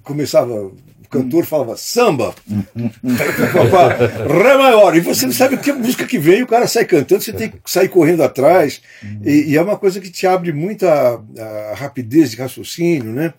começava, 0.03 0.53
o 0.67 0.75
cantor 1.09 1.45
falava 1.45 1.77
samba, 1.77 2.33
Ré 4.43 4.57
maior, 4.57 4.95
e 4.95 4.99
você 4.99 5.25
não 5.25 5.33
sabe 5.33 5.57
que 5.57 5.71
música 5.71 6.05
que 6.05 6.17
vem, 6.17 6.43
o 6.43 6.47
cara 6.47 6.67
sai 6.67 6.85
cantando, 6.85 7.23
você 7.23 7.33
tem 7.33 7.49
que 7.49 7.57
sair 7.65 7.89
correndo 7.89 8.23
atrás, 8.23 8.81
e, 9.23 9.51
e 9.51 9.57
é 9.57 9.61
uma 9.61 9.77
coisa 9.77 9.99
que 9.99 10.09
te 10.09 10.25
abre 10.27 10.51
muita 10.51 10.87
a 10.91 11.75
rapidez 11.75 12.31
de 12.31 12.37
raciocínio, 12.37 13.11
né, 13.11 13.33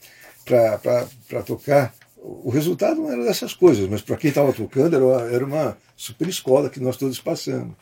para 0.45 1.43
tocar. 1.43 1.93
O 2.31 2.51
resultado 2.51 3.01
não 3.01 3.11
era 3.11 3.25
dessas 3.25 3.55
coisas, 3.55 3.89
mas 3.89 4.03
para 4.03 4.17
quem 4.19 4.29
estava 4.29 4.53
tocando 4.53 4.95
era 4.95 5.05
uma, 5.07 5.23
era 5.35 5.45
uma 5.47 5.79
super 5.97 6.29
escola 6.29 6.69
que 6.69 6.79
nós 6.79 6.97
todos 6.99 7.19
passamos. 7.19 7.75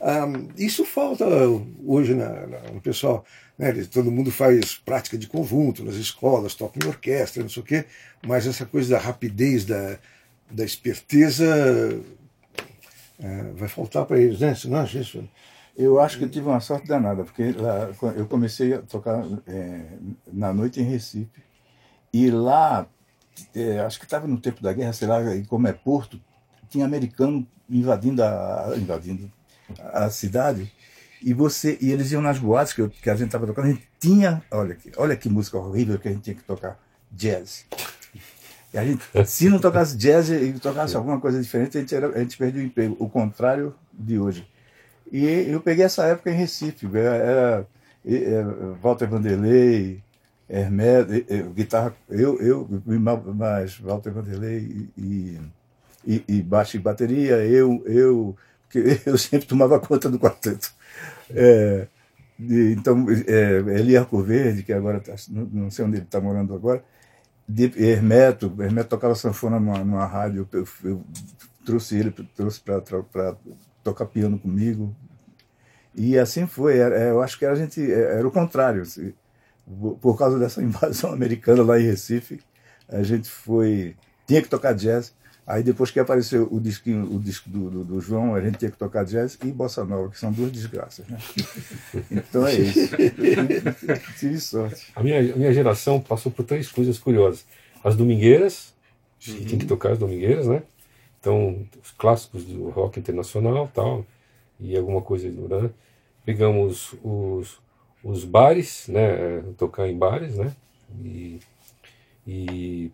Ah, 0.00 0.26
isso 0.58 0.84
falta 0.84 1.24
hoje 1.84 2.14
na, 2.14 2.46
na- 2.46 2.60
no 2.74 2.80
pessoal. 2.80 3.24
Né? 3.58 3.72
Todo 3.90 4.10
mundo 4.10 4.30
faz 4.30 4.74
prática 4.74 5.16
de 5.16 5.26
conjunto 5.26 5.82
nas 5.82 5.94
escolas, 5.94 6.54
toca 6.54 6.78
em 6.84 6.86
orquestra, 6.86 7.42
não 7.42 7.48
sei 7.48 7.62
o 7.62 7.66
quê, 7.66 7.84
mas 8.26 8.46
essa 8.46 8.66
coisa 8.66 8.90
da 8.90 8.98
rapidez, 8.98 9.64
da, 9.64 9.98
da 10.50 10.64
esperteza, 10.64 11.46
ah, 13.22 13.50
vai 13.54 13.68
faltar 13.68 14.04
para 14.04 14.18
eles, 14.20 14.40
né? 14.40 14.54
Você 14.54 14.68
não 14.68 14.78
acha 14.78 14.98
isso? 14.98 15.26
Eu 15.76 16.00
acho 16.00 16.18
que 16.18 16.24
eu 16.24 16.28
tive 16.28 16.46
uma 16.48 16.60
sorte 16.60 16.86
danada, 16.86 17.24
porque 17.24 17.52
lá, 17.52 17.90
eu 18.16 18.26
comecei 18.26 18.74
a 18.74 18.78
tocar 18.82 19.24
é, 19.46 19.80
na 20.32 20.52
noite 20.52 20.80
em 20.80 20.84
Recife, 20.84 21.28
e 22.12 22.30
lá, 22.30 22.86
é, 23.54 23.80
acho 23.80 23.98
que 23.98 24.04
estava 24.04 24.26
no 24.26 24.38
tempo 24.40 24.62
da 24.62 24.72
guerra, 24.72 24.92
sei 24.92 25.08
lá, 25.08 25.34
e 25.34 25.44
como 25.44 25.66
é 25.68 25.72
Porto, 25.72 26.20
tinha 26.68 26.84
americano 26.84 27.46
invadindo 27.68 28.22
a, 28.22 28.72
invadindo 28.76 29.30
a 29.92 30.08
cidade, 30.10 30.70
e 31.22 31.32
você 31.34 31.76
e 31.80 31.90
eles 31.90 32.12
iam 32.12 32.22
nas 32.22 32.38
boates 32.38 32.72
que, 32.72 32.80
eu- 32.82 32.90
que 32.90 33.10
a 33.10 33.14
gente 33.14 33.26
estava 33.26 33.46
tocando, 33.46 33.66
a 33.66 33.70
gente 33.70 33.88
tinha, 33.98 34.42
olha 34.50 34.72
aqui, 34.74 34.92
olha 34.96 35.16
que 35.16 35.28
música 35.28 35.58
horrível 35.58 35.98
que 35.98 36.08
a 36.08 36.12
gente 36.12 36.22
tinha 36.22 36.36
que 36.36 36.44
tocar, 36.44 36.78
jazz. 37.10 37.64
E 38.74 38.78
a 38.78 38.84
gente, 38.84 39.02
se 39.24 39.48
não 39.48 39.58
tocasse 39.58 39.96
jazz 39.96 40.28
e 40.28 40.52
tocasse 40.54 40.96
alguma 40.96 41.20
coisa 41.20 41.40
diferente, 41.40 41.78
a 41.78 41.80
gente, 41.80 41.94
era, 41.94 42.08
a 42.08 42.18
gente 42.18 42.36
perdia 42.36 42.60
o 42.62 42.64
emprego. 42.64 42.96
O 42.98 43.08
contrário 43.08 43.74
de 43.92 44.18
hoje. 44.18 44.46
E 45.10 45.24
eu 45.24 45.60
peguei 45.60 45.84
essa 45.84 46.04
época 46.04 46.30
em 46.30 46.34
Recife. 46.34 46.86
Era, 46.94 47.16
era, 47.16 47.68
era 48.04 48.72
Walter 48.82 49.08
Vanderlei, 49.08 50.02
Hermeto, 50.48 51.12
guitarra, 51.54 51.94
eu, 52.08 52.40
eu, 52.40 52.68
mais 53.34 53.78
Walter 53.78 54.12
Vanderlei 54.12 54.90
e, 54.96 55.40
e, 56.06 56.24
e 56.28 56.42
baixo 56.42 56.76
e 56.76 56.80
bateria, 56.80 57.44
eu, 57.44 57.82
eu, 57.86 58.36
porque 58.62 59.00
eu 59.06 59.18
sempre 59.18 59.46
tomava 59.46 59.80
conta 59.80 60.08
do 60.08 60.18
quarteto. 60.18 60.72
É, 61.30 61.88
então, 62.38 63.06
é, 63.26 63.78
Eli 63.78 63.96
Arcoverde, 63.96 64.62
que 64.62 64.72
agora 64.72 65.00
tá, 65.00 65.14
não, 65.28 65.70
sei 65.70 65.84
onde 65.84 65.96
ele 65.96 66.04
está 66.04 66.20
morando 66.20 66.54
agora, 66.54 66.84
de 67.48 67.72
Hermeto, 67.76 68.54
Hermeto 68.60 68.88
tocava 68.90 69.14
sanfona 69.14 69.58
numa, 69.58 69.78
numa 69.78 70.06
rádio, 70.06 70.48
eu, 70.52 70.68
eu, 70.84 71.04
trouxe 71.64 71.96
ele 71.98 72.10
trouxe 72.10 72.60
para 72.60 73.36
tocar 73.82 74.06
piano 74.06 74.38
comigo. 74.38 74.94
E 75.94 76.18
assim 76.18 76.46
foi, 76.46 76.78
era, 76.78 76.98
eu 77.00 77.22
acho 77.22 77.38
que 77.38 77.46
a 77.46 77.54
gente 77.54 77.90
era 77.90 78.26
o 78.26 78.30
contrário. 78.30 78.82
Assim, 78.82 79.14
por 80.00 80.16
causa 80.16 80.38
dessa 80.38 80.62
invasão 80.62 81.12
americana 81.12 81.62
lá 81.62 81.80
em 81.80 81.84
Recife, 81.84 82.40
a 82.88 83.02
gente 83.02 83.28
foi. 83.28 83.96
tinha 84.26 84.42
que 84.42 84.48
tocar 84.48 84.72
jazz. 84.72 85.14
Aí 85.46 85.62
depois 85.62 85.92
que 85.92 86.00
apareceu 86.00 86.48
o 86.50 86.58
disquinho, 86.58 87.04
o 87.04 87.20
disco 87.20 87.48
do, 87.48 87.70
do, 87.70 87.84
do, 87.84 88.00
João, 88.00 88.34
a 88.34 88.40
gente 88.40 88.58
tinha 88.58 88.70
que 88.70 88.76
tocar 88.76 89.04
jazz 89.04 89.38
e 89.44 89.52
bossa 89.52 89.84
nova, 89.84 90.10
que 90.10 90.18
são 90.18 90.32
duas 90.32 90.50
desgraças, 90.50 91.06
né? 91.06 91.18
Então 92.10 92.44
é 92.44 92.54
isso. 92.54 92.80
Tive 94.18 94.40
sorte. 94.40 94.90
A 94.96 95.04
minha, 95.04 95.20
a 95.20 95.36
minha 95.36 95.52
geração 95.52 96.00
passou 96.00 96.32
por 96.32 96.44
três 96.44 96.68
coisas 96.68 96.98
curiosas. 96.98 97.46
As 97.84 97.94
domingueiras, 97.94 98.74
uhum. 99.28 99.44
tinha 99.44 99.60
que 99.60 99.66
tocar 99.66 99.92
as 99.92 99.98
domingueiras, 99.98 100.48
né? 100.48 100.64
Então, 101.20 101.64
os 101.80 101.92
clássicos 101.92 102.44
do 102.44 102.68
rock 102.70 102.98
internacional 102.98 103.70
tal, 103.72 104.04
e 104.58 104.76
alguma 104.76 105.00
coisa 105.00 105.28
né? 105.28 105.70
Pegamos 106.24 106.92
os, 107.04 107.60
os 108.06 108.24
bares, 108.24 108.88
né? 108.88 109.42
Tocar 109.56 109.88
em 109.88 109.96
bares, 109.96 110.36
né? 110.36 110.52
E, 111.02 111.40
e 112.26 112.92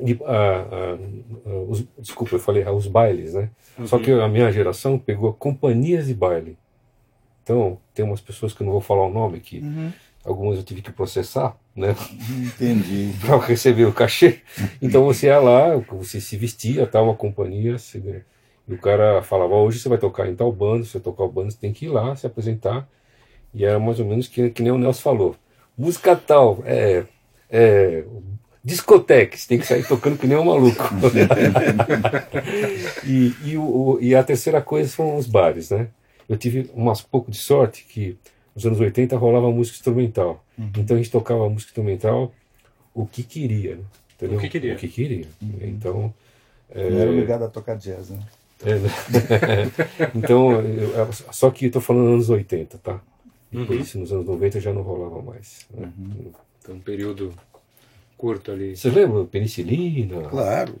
e, 0.00 0.16
ah, 0.24 0.66
ah, 0.70 0.98
ah, 1.44 1.64
os, 1.68 1.84
desculpa, 1.98 2.36
eu 2.36 2.38
falei 2.38 2.64
os 2.68 2.86
bailes, 2.86 3.34
né? 3.34 3.50
Uhum. 3.76 3.86
Só 3.86 3.98
que 3.98 4.12
a 4.12 4.28
minha 4.28 4.50
geração 4.52 4.96
pegou 4.96 5.32
companhias 5.32 6.06
de 6.06 6.14
baile. 6.14 6.56
Então, 7.42 7.78
tem 7.94 8.04
umas 8.04 8.20
pessoas 8.20 8.52
que 8.52 8.62
eu 8.62 8.64
não 8.64 8.72
vou 8.72 8.80
falar 8.80 9.04
o 9.06 9.12
nome 9.12 9.38
aqui. 9.38 9.58
Uhum. 9.58 9.92
Algumas 10.24 10.58
eu 10.58 10.64
tive 10.64 10.82
que 10.82 10.92
processar, 10.92 11.56
né? 11.74 11.96
Entendi. 12.46 13.12
para 13.24 13.38
receber 13.38 13.86
o 13.86 13.92
cachê. 13.92 14.40
Então 14.80 15.04
você 15.04 15.26
ia 15.26 15.40
lá, 15.40 15.76
você 15.76 16.20
se 16.20 16.36
vestia, 16.36 16.86
tal, 16.86 17.04
uma 17.04 17.14
companhia, 17.14 17.78
você, 17.78 18.22
e 18.68 18.74
o 18.74 18.78
cara 18.78 19.22
falava: 19.22 19.54
hoje 19.54 19.78
você 19.80 19.88
vai 19.88 19.98
tocar 19.98 20.28
em 20.28 20.36
tal 20.36 20.52
bando, 20.52 20.84
se 20.84 20.92
você 20.92 21.00
tocar 21.00 21.24
o 21.24 21.32
bando, 21.32 21.50
você 21.50 21.58
tem 21.58 21.72
que 21.72 21.86
ir 21.86 21.88
lá 21.88 22.14
se 22.14 22.26
apresentar. 22.26 22.86
E 23.54 23.64
era 23.64 23.78
mais 23.78 24.00
ou 24.00 24.06
menos 24.06 24.28
que, 24.28 24.50
que 24.50 24.62
nem 24.62 24.72
o 24.72 24.78
Nelson 24.78 25.02
falou: 25.02 25.36
música 25.76 26.16
tal, 26.16 26.62
é, 26.64 27.04
é 27.50 28.04
discoteca, 28.62 29.36
você 29.36 29.48
tem 29.48 29.58
que 29.58 29.66
sair 29.66 29.86
tocando 29.86 30.18
que 30.18 30.26
nem 30.26 30.36
um 30.36 30.44
maluco. 30.44 30.84
e, 33.04 33.34
e, 33.44 33.56
o, 33.56 33.98
e, 34.00 34.14
a 34.14 34.22
terceira 34.22 34.60
coisa 34.60 34.88
são 34.88 35.16
os 35.16 35.26
bares, 35.26 35.70
né? 35.70 35.88
Eu 36.28 36.36
tive 36.36 36.70
umas 36.74 37.00
pouco 37.00 37.30
de 37.30 37.38
sorte 37.38 37.84
que 37.88 38.16
nos 38.54 38.66
anos 38.66 38.80
80 38.80 39.16
rolava 39.16 39.50
música 39.50 39.76
instrumental. 39.76 40.44
Uhum. 40.58 40.70
Então 40.76 40.96
a 40.96 40.98
gente 40.98 41.10
tocava 41.10 41.48
música 41.48 41.70
instrumental 41.70 42.32
o 42.92 43.06
que 43.06 43.22
queria, 43.22 43.76
né? 43.76 43.82
Entendeu? 44.16 44.38
O 44.38 44.40
que 44.40 44.48
queria. 44.48 44.74
O 44.74 44.76
que 44.76 44.88
queria. 44.88 45.26
Uhum. 45.40 45.58
Então. 45.62 46.14
É... 46.70 46.90
Não 46.90 46.98
era 46.98 47.10
obrigado 47.10 47.44
a 47.44 47.48
tocar 47.48 47.76
jazz, 47.76 48.10
né? 48.10 48.18
É, 48.64 48.74
né? 48.74 48.90
então, 50.14 50.60
eu, 50.60 51.12
só 51.30 51.50
que 51.50 51.66
estou 51.66 51.80
falando 51.80 52.08
anos 52.08 52.28
80, 52.28 52.78
tá? 52.78 53.00
Depois 53.50 53.70
uhum. 53.70 53.84
disso, 53.84 53.98
nos 53.98 54.12
anos 54.12 54.26
90 54.26 54.60
já 54.60 54.72
não 54.72 54.82
rolava 54.82 55.22
mais. 55.22 55.66
Né? 55.70 55.90
Uhum. 55.98 56.32
Então, 56.60 56.74
um 56.74 56.80
período 56.80 57.32
curto 58.16 58.52
ali. 58.52 58.76
Você 58.76 58.90
lembra? 58.90 59.24
Penicilina? 59.24 60.22
Claro. 60.28 60.74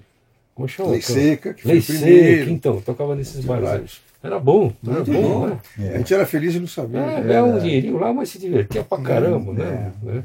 Como 0.54 0.68
chama? 0.68 0.90
Lei 0.90 1.00
Seca, 1.00 1.54
que 1.54 1.66
Lei 1.66 1.80
Seca, 1.80 2.50
então, 2.50 2.80
tocava 2.80 3.14
nesses 3.14 3.44
bares. 3.44 4.02
Era 4.20 4.40
bom, 4.40 4.72
era 4.84 5.04
bom, 5.04 5.22
bom, 5.22 5.46
né? 5.46 5.60
É. 5.78 5.94
A 5.94 5.98
gente 5.98 6.12
era 6.12 6.26
feliz 6.26 6.56
e 6.56 6.58
não 6.58 6.66
sabia. 6.66 6.98
É, 6.98 7.34
é 7.34 7.42
um 7.42 7.60
dinheirinho 7.60 7.96
lá, 7.96 8.12
mas 8.12 8.30
se 8.30 8.38
divertia 8.40 8.82
pra 8.82 9.00
caramba, 9.00 9.52
né? 9.52 9.92
É. 10.02 10.06
né? 10.06 10.24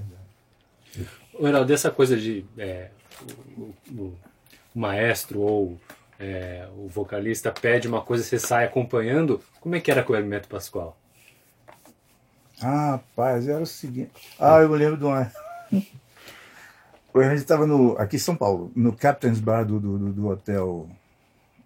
O 1.38 1.48
Heraldo, 1.48 1.68
dessa 1.68 1.92
coisa 1.92 2.18
de 2.18 2.44
é, 2.58 2.88
o, 3.56 3.74
o, 3.96 4.18
maestro 4.74 5.42
ou 5.42 5.78
é, 6.20 6.68
o 6.76 6.88
vocalista 6.88 7.52
pede 7.52 7.88
uma 7.88 8.02
coisa, 8.02 8.24
você 8.24 8.40
sai 8.40 8.66
acompanhando, 8.66 9.40
como 9.62 9.76
é 9.76 9.80
que 9.80 9.92
era 9.92 10.02
com 10.02 10.14
o 10.14 10.16
Hermeto 10.16 10.48
Pascoal? 10.48 10.98
Ah, 12.62 12.92
rapaz, 12.92 13.48
era 13.48 13.62
o 13.62 13.66
seguinte. 13.66 14.12
Ah, 14.40 14.60
eu 14.60 14.72
lembro 14.72 14.98
de 14.98 15.04
uma. 15.04 15.32
A 17.16 17.30
gente 17.30 17.42
estava 17.42 17.64
aqui 18.02 18.16
em 18.16 18.20
São 18.20 18.36
Paulo, 18.36 18.72
no 18.76 18.92
Captain's 18.92 19.40
Bar 19.40 19.64
do, 19.66 19.80
do, 19.80 20.12
do 20.12 20.28
hotel. 20.30 20.90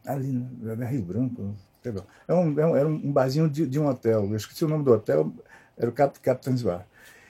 Ali, 0.06 0.46
na 0.62 0.86
Rio 0.86 1.04
Branco. 1.04 1.56
Era 1.84 2.04
é 2.28 2.34
um, 2.34 2.76
era 2.76 2.88
um 2.88 3.12
barzinho 3.12 3.50
de, 3.50 3.66
de 3.66 3.80
um 3.80 3.88
hotel. 3.88 4.26
Eu 4.26 4.36
esqueci 4.36 4.66
o 4.66 4.68
nome 4.68 4.84
do 4.84 4.92
hotel, 4.92 5.32
era 5.78 5.90
o 5.90 5.94
Cap, 5.94 6.20
Captain's 6.20 6.62
Bar. 6.62 6.86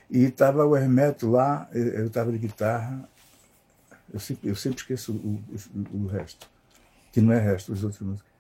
E 0.10 0.24
estava 0.24 0.66
o 0.66 0.76
Hermeto 0.76 1.30
lá, 1.30 1.70
eu 1.74 2.08
estava 2.08 2.32
de 2.32 2.38
guitarra. 2.38 3.08
Eu 4.12 4.20
sempre, 4.20 4.50
eu 4.50 4.56
sempre 4.56 4.80
esqueço 4.80 5.12
o, 5.12 5.44
o, 5.76 6.06
o, 6.06 6.08
resto, 6.08 6.50
que 7.12 7.20
não 7.20 7.34
é 7.34 7.40
resto, 7.40 7.74
os 7.74 7.84
outros 7.84 8.02
músicos. 8.02 8.32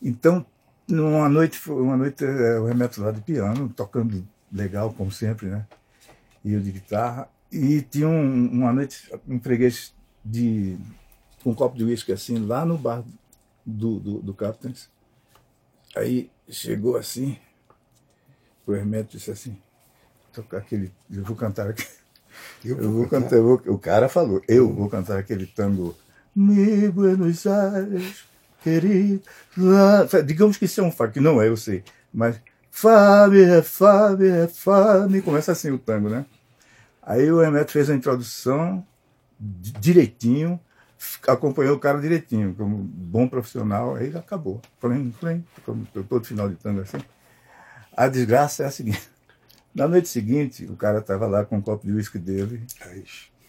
Então, 0.00 0.46
uma 0.88 1.28
noite, 1.28 1.60
uma 1.70 1.96
noite 1.96 2.24
é, 2.24 2.60
o 2.60 2.68
Hermeto 2.68 3.02
lá 3.02 3.10
de 3.10 3.20
piano, 3.20 3.68
tocando 3.68 4.24
legal, 4.52 4.92
como 4.92 5.10
sempre, 5.10 5.46
né? 5.46 5.66
E 6.44 6.52
eu 6.52 6.60
de 6.60 6.72
guitarra. 6.72 7.28
E 7.50 7.80
tinha 7.82 8.08
um, 8.08 8.50
uma 8.50 8.72
noite, 8.72 9.10
um 9.26 9.40
freguês 9.40 9.94
de, 10.24 10.76
com 11.42 11.50
um 11.50 11.54
copo 11.54 11.76
de 11.76 11.84
uísque 11.84 12.12
assim, 12.12 12.38
lá 12.38 12.64
no 12.64 12.76
bar 12.76 13.02
do, 13.64 13.98
do, 13.98 14.18
do 14.20 14.34
Captain's. 14.34 14.90
Aí 15.96 16.30
chegou 16.48 16.96
assim, 16.96 17.38
o 18.66 18.74
Hermeto 18.74 19.16
disse 19.16 19.30
assim, 19.30 19.56
tocar 20.32 20.58
aquele, 20.58 20.92
eu 21.10 21.24
vou 21.24 21.36
cantar 21.36 21.68
aqui. 21.68 21.86
Eu, 22.64 22.78
eu 22.80 22.92
vou 22.92 23.08
cantar, 23.08 23.36
eu 23.36 23.42
vou, 23.42 23.74
o 23.74 23.78
cara 23.78 24.08
falou, 24.08 24.42
eu 24.46 24.72
vou 24.72 24.88
cantar 24.88 25.18
aquele 25.18 25.46
tango 25.46 25.96
Mi 26.34 26.88
Buenos 26.88 27.46
Aires, 27.46 28.24
querido. 28.62 29.22
Digamos 30.24 30.56
que 30.56 30.66
isso 30.66 30.80
é 30.80 30.84
um 30.84 30.92
fato, 30.92 31.14
que 31.14 31.20
não 31.20 31.40
é, 31.42 31.48
eu 31.48 31.56
sei. 31.56 31.82
Mas 32.12 32.40
Fábio, 32.80 33.42
é 33.42 33.60
Fábio, 33.60 34.32
é 34.32 34.46
Fábio. 34.46 35.20
Começa 35.24 35.50
assim 35.50 35.72
o 35.72 35.78
tango, 35.78 36.08
né? 36.08 36.24
Aí 37.02 37.28
o 37.28 37.42
Hermeto 37.42 37.72
fez 37.72 37.90
a 37.90 37.94
introdução 37.94 38.86
direitinho, 39.40 40.60
acompanhou 41.26 41.74
o 41.74 41.80
cara 41.80 42.00
direitinho, 42.00 42.54
como 42.54 42.76
bom 42.76 43.26
profissional, 43.26 43.96
aí 43.96 44.16
acabou. 44.16 44.62
Flém, 44.78 45.10
flém, 45.10 45.44
todo 46.08 46.24
final 46.24 46.48
de 46.48 46.54
tango 46.54 46.80
assim. 46.82 46.98
A 47.96 48.06
desgraça 48.06 48.62
é 48.62 48.66
a 48.66 48.70
seguinte. 48.70 49.10
Na 49.74 49.88
noite 49.88 50.08
seguinte, 50.08 50.64
o 50.66 50.76
cara 50.76 51.00
estava 51.00 51.26
lá 51.26 51.44
com 51.44 51.56
um 51.56 51.60
copo 51.60 51.84
de 51.84 51.92
uísque 51.92 52.18
dele. 52.18 52.64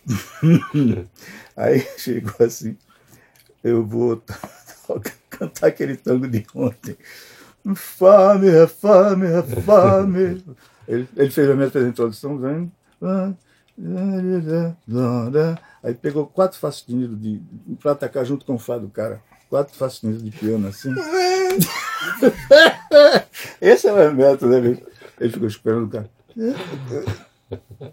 Aí 1.55 1.87
chegou 1.97 2.33
assim, 2.39 2.75
eu 3.63 3.85
vou 3.85 4.23
cantar 5.29 5.67
aquele 5.67 5.95
tango 5.95 6.27
de 6.27 6.47
ontem. 6.55 6.97
Fame, 7.75 8.47
é 8.47 8.65
fame, 8.67 9.27
é 9.27 9.43
fame. 9.43 10.43
Ele, 10.87 11.07
ele 11.15 11.29
fez 11.29 11.47
a 11.47 11.53
minha 11.53 11.67
introdução, 11.67 12.39
vendo. 12.39 12.71
Aí 15.83 15.93
pegou 15.93 16.25
quatro 16.25 16.57
faixinhas 16.57 17.11
de. 17.11 17.39
pra 17.79 17.91
atacar 17.91 18.25
junto 18.25 18.43
com 18.43 18.55
o 18.55 18.57
Fá 18.57 18.79
do 18.79 18.89
cara. 18.89 19.21
Quatro 19.51 19.77
faixinhas 19.77 20.23
de 20.23 20.31
piano 20.31 20.67
assim. 20.67 20.91
Esse 23.61 23.87
é 23.87 23.91
o 23.91 24.15
método, 24.15 24.51
né, 24.51 24.61
bicho? 24.61 24.81
Ele 25.19 25.31
ficou 25.31 25.47
esperando 25.47 25.85
o 25.85 25.89
cara. 25.89 26.09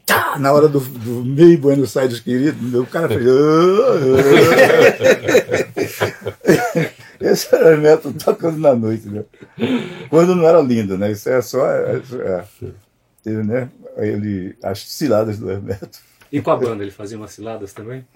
Tá, 0.07 0.39
na 0.39 0.53
hora 0.53 0.69
do, 0.69 0.81
do 0.81 1.25
meio 1.25 1.59
Buenos 1.59 1.97
Aires 1.97 2.21
querido, 2.21 2.83
o 2.83 2.87
cara 2.87 3.09
fez. 3.09 3.25
Esse 7.21 7.55
era 7.55 7.77
o 7.77 7.81
método 7.81 8.19
tocando 8.19 8.59
na 8.59 8.75
noite, 8.75 9.09
né? 9.09 9.25
Quando 10.11 10.35
não 10.35 10.47
era 10.47 10.61
lindo, 10.61 10.99
né? 10.99 11.11
Isso 11.11 11.29
é 11.29 11.41
só. 11.41 11.71
É, 11.71 11.97
é, 11.97 12.45
é, 13.27 13.31
né? 13.43 13.71
ele, 13.97 14.57
as 14.63 14.81
ciladas 14.81 15.39
do 15.39 15.51
Hermeto. 15.51 16.01
E 16.31 16.41
com 16.41 16.51
a 16.51 16.57
banda, 16.57 16.83
ele 16.83 16.91
fazia 16.91 17.17
umas 17.17 17.33
ciladas 17.33 17.73
também? 17.73 18.07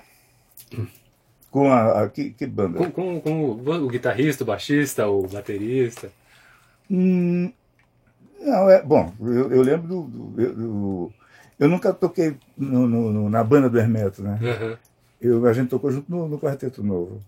Com 1.50 1.72
a, 1.72 2.02
a 2.02 2.08
que, 2.08 2.30
que, 2.30 2.46
banda? 2.46 2.78
Com, 2.78 2.90
com, 2.90 3.20
com 3.20 3.44
o, 3.44 3.84
o, 3.84 3.88
guitarrista, 3.88 4.44
o 4.44 4.46
baixista, 4.46 5.08
o 5.08 5.26
baterista? 5.26 6.10
Hum, 6.90 7.52
não, 8.40 8.70
é. 8.70 8.82
Bom, 8.82 9.12
eu, 9.20 9.52
eu 9.52 9.62
lembro 9.62 9.88
do. 9.88 10.02
do, 10.02 10.54
do 10.54 11.12
eu 11.58 11.68
nunca 11.68 11.92
toquei 11.92 12.36
no, 12.56 12.86
no, 12.86 13.28
na 13.28 13.44
banda 13.44 13.68
do 13.68 13.78
Hermeto, 13.78 14.22
né? 14.22 14.38
Uhum. 14.40 14.76
Eu, 15.20 15.46
a 15.46 15.52
gente 15.52 15.68
tocou 15.68 15.90
junto 15.90 16.10
no, 16.10 16.26
no 16.26 16.38
Quarteto 16.38 16.82
Novo. 16.82 17.20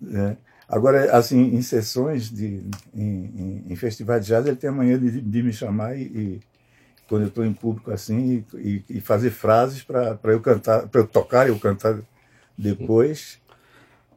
Né? 0.00 0.36
Agora, 0.68 1.16
assim, 1.16 1.54
em 1.54 1.62
sessões, 1.62 2.30
de, 2.30 2.64
em, 2.94 3.02
em, 3.02 3.64
em 3.68 3.76
festivais 3.76 4.24
de 4.24 4.28
jazz, 4.28 4.46
ele 4.46 4.56
tem 4.56 4.70
a 4.70 4.72
manhã 4.72 4.98
de, 4.98 5.20
de 5.20 5.42
me 5.42 5.52
chamar 5.52 5.96
e, 5.96 6.02
e 6.02 6.40
quando 7.08 7.22
eu 7.22 7.28
estou 7.28 7.44
em 7.44 7.52
público 7.52 7.90
assim, 7.90 8.44
e, 8.54 8.82
e 8.88 9.00
fazer 9.00 9.30
frases 9.30 9.82
para 9.82 10.18
eu 10.24 10.40
cantar, 10.40 10.88
para 10.88 11.00
eu 11.00 11.06
tocar 11.06 11.46
e 11.46 11.50
eu 11.50 11.58
cantar 11.58 11.98
depois 12.56 13.38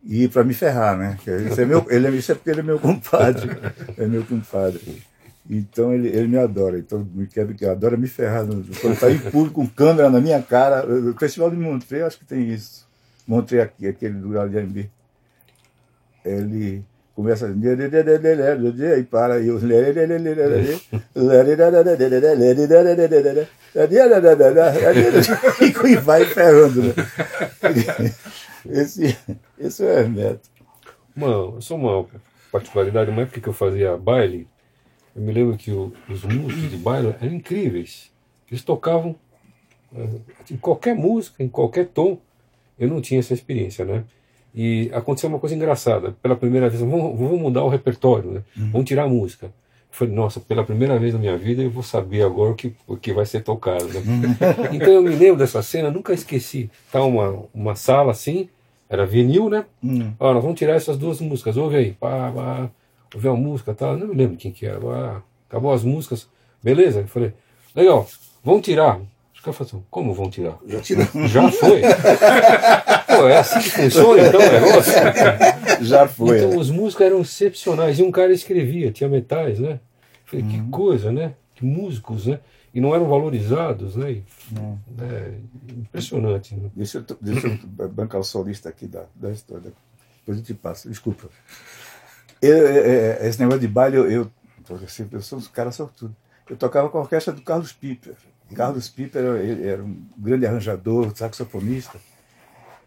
e 0.03 0.27
para 0.27 0.43
me 0.43 0.53
ferrar, 0.53 0.97
né? 0.97 1.17
Isso 1.51 1.59
é, 1.59 1.65
meu, 1.65 1.85
ele, 1.89 2.07
é, 2.07 2.09
isso 2.11 2.31
é 2.31 2.35
porque 2.35 2.49
ele 2.49 2.61
é 2.61 2.63
meu 2.63 2.79
compadre, 2.79 3.49
é 3.97 4.05
meu 4.05 4.23
compadre. 4.23 5.03
Então 5.49 5.93
ele, 5.93 6.07
ele 6.07 6.27
me 6.27 6.37
adora, 6.37 6.77
então 6.77 7.05
me 7.13 7.27
quer, 7.27 7.45
adora 7.69 7.97
me 7.97 8.07
ferrar. 8.07 8.45
Quando 8.81 8.93
está 8.93 9.11
em 9.11 9.19
público 9.19 9.61
com 9.61 9.67
câmera 9.67 10.09
na 10.09 10.21
minha 10.21 10.41
cara, 10.41 10.85
o 10.85 11.13
Festival 11.17 11.49
de 11.49 11.57
Montreux, 11.57 12.05
acho 12.05 12.19
que 12.19 12.25
tem 12.25 12.49
isso. 12.49 12.87
Montreux 13.25 13.63
aqui, 13.63 13.87
aquele 13.87 14.19
de 14.19 14.57
AMB. 14.59 14.89
Ele 16.27 16.84
começa 17.17 17.48
e 19.00 19.03
para 19.03 19.41
e 19.41 19.50
e 25.88 25.96
vai 25.96 26.25
ferrando 26.25 26.84
né? 26.84 26.93
esse, 28.69 29.17
esse 29.57 29.84
é 29.84 29.86
o 29.88 29.89
Hermeto 29.89 30.48
uma, 31.15 31.60
só 31.60 31.75
uma 31.75 32.05
particularidade 32.51 33.10
uma 33.10 33.24
época 33.24 33.41
que 33.41 33.50
eu 33.50 33.53
fazia 33.53 33.98
baile 33.98 34.48
eu 35.15 35.24
me 35.24 35.34
lembro 35.34 35.57
que 35.57 35.72
o, 35.72 35.91
os 36.07 36.24
músicos 36.24 36.69
de 36.69 36.77
baile 36.77 37.15
eram 37.19 37.34
incríveis 37.34 38.12
eles 38.51 38.63
tocavam 38.63 39.15
em 40.51 40.57
qualquer 40.57 40.93
música 40.93 41.41
em 41.41 41.50
qualquer 41.50 41.88
tom 41.88 42.22
eu 42.77 42.88
não 42.88 43.01
tinha 43.01 43.19
essa 43.19 43.34
experiência 43.34 43.84
né 43.84 44.03
e 44.59 44.89
aconteceu 44.91 45.29
uma 45.29 45.37
coisa 45.37 45.55
engraçada. 45.55 46.15
Pela 46.19 46.35
primeira 46.35 46.67
vez, 46.67 46.81
vamos, 46.81 47.15
vamos 47.15 47.39
mudar 47.39 47.63
o 47.63 47.69
repertório, 47.69 48.31
né? 48.31 48.41
Uhum. 48.57 48.71
vamos 48.71 48.87
tirar 48.87 49.03
a 49.03 49.07
música. 49.07 49.45
Eu 49.45 49.51
falei, 49.91 50.15
nossa, 50.15 50.39
pela 50.39 50.63
primeira 50.63 50.97
vez 50.97 51.13
na 51.13 51.19
minha 51.19 51.37
vida 51.37 51.61
eu 51.61 51.69
vou 51.69 51.83
saber 51.83 52.23
agora 52.23 52.53
o 52.53 52.55
que, 52.55 52.73
o 52.87 52.97
que 52.97 53.13
vai 53.13 53.23
ser 53.23 53.43
tocado. 53.43 53.85
Né? 53.85 53.99
Uhum. 53.99 54.75
então 54.75 54.89
eu 54.89 55.03
me 55.03 55.13
lembro 55.15 55.37
dessa 55.37 55.61
cena, 55.61 55.91
nunca 55.91 56.11
esqueci. 56.11 56.71
Tá 56.91 57.03
uma, 57.03 57.43
uma 57.53 57.75
sala 57.75 58.09
assim, 58.09 58.49
era 58.89 59.05
vinil, 59.05 59.47
né? 59.47 59.63
Uhum. 59.83 60.11
Ah, 60.19 60.33
nós 60.33 60.41
vamos 60.41 60.57
tirar 60.57 60.73
essas 60.73 60.97
duas 60.97 61.21
músicas, 61.21 61.55
ouve 61.55 61.75
aí. 61.75 61.93
Pá, 61.93 62.31
pá, 62.33 62.71
ouve 63.13 63.27
a 63.27 63.33
música 63.33 63.75
tal. 63.75 63.95
Não 63.95 64.07
me 64.07 64.15
lembro 64.15 64.37
quem 64.37 64.51
que 64.51 64.65
era. 64.65 64.79
Ah, 64.89 65.21
acabou 65.47 65.71
as 65.71 65.83
músicas. 65.83 66.27
Beleza? 66.63 67.01
Eu 67.01 67.07
falei, 67.07 67.31
legal, 67.75 68.07
vamos 68.43 68.63
tirar. 68.63 68.99
Os 69.35 69.39
caras 69.39 69.55
falaram, 69.55 69.83
como 69.91 70.15
vão 70.15 70.31
tirar? 70.31 70.57
Já 70.67 70.79
tirou. 70.79 71.05
Já 71.27 71.51
foi. 71.51 71.81
Pô, 73.17 73.27
é 73.27 73.38
assim 73.38 73.59
que 73.59 73.69
funciona 73.69 74.27
então 74.27 74.39
o 74.39 74.43
negócio? 74.51 74.93
Já 75.81 76.07
foi. 76.07 76.38
Então 76.38 76.57
os 76.57 76.69
músicos 76.69 77.05
eram 77.05 77.21
excepcionais. 77.21 78.00
E 78.00 78.03
um 78.03 78.12
cara 78.12 78.31
escrevia, 78.31 78.91
tinha 78.91 79.09
metais, 79.09 79.59
né? 79.59 79.79
Falei, 80.25 80.45
uhum. 80.45 80.51
que 80.51 80.69
coisa, 80.69 81.12
né? 81.12 81.33
Que 81.55 81.65
músicos, 81.65 82.27
né? 82.27 82.39
E 82.74 82.81
não 82.81 82.93
eram 82.93 83.07
valorizados, 83.07 83.95
né? 83.95 84.12
E, 84.12 84.24
uhum. 84.57 84.77
é 85.01 85.33
impressionante. 85.71 86.55
Né? 86.55 86.69
Deixa, 86.75 86.97
eu, 87.00 87.17
deixa 87.19 87.47
eu 87.47 87.89
bancar 87.89 88.21
o 88.21 88.24
solista 88.24 88.69
aqui 88.69 88.88
da, 88.88 89.05
da 89.15 89.31
história. 89.31 89.71
Depois 90.19 90.38
eu 90.38 90.43
te 90.43 90.53
passo, 90.53 90.89
desculpa. 90.89 91.29
Eu, 92.41 92.67
é, 92.67 92.77
é, 93.24 93.27
esse 93.27 93.39
negócio 93.39 93.62
de 93.62 93.67
baile, 93.67 93.97
eu, 93.97 94.12
eu, 94.12 94.31
eu 95.12 95.21
sou 95.21 95.39
um 95.39 95.41
cara 95.41 95.71
sortudo. 95.71 96.15
Eu 96.50 96.55
tocava 96.55 96.89
com 96.89 96.97
a 96.97 97.01
orquestra 97.01 97.33
do 97.33 97.41
Carlos 97.41 97.71
Piper. 97.71 98.13
Carlos 98.53 98.89
Piper 98.89 99.21
era, 99.24 99.69
era 99.69 99.83
um 99.83 100.05
grande 100.17 100.45
arranjador, 100.45 101.15
saxofonista. 101.15 101.99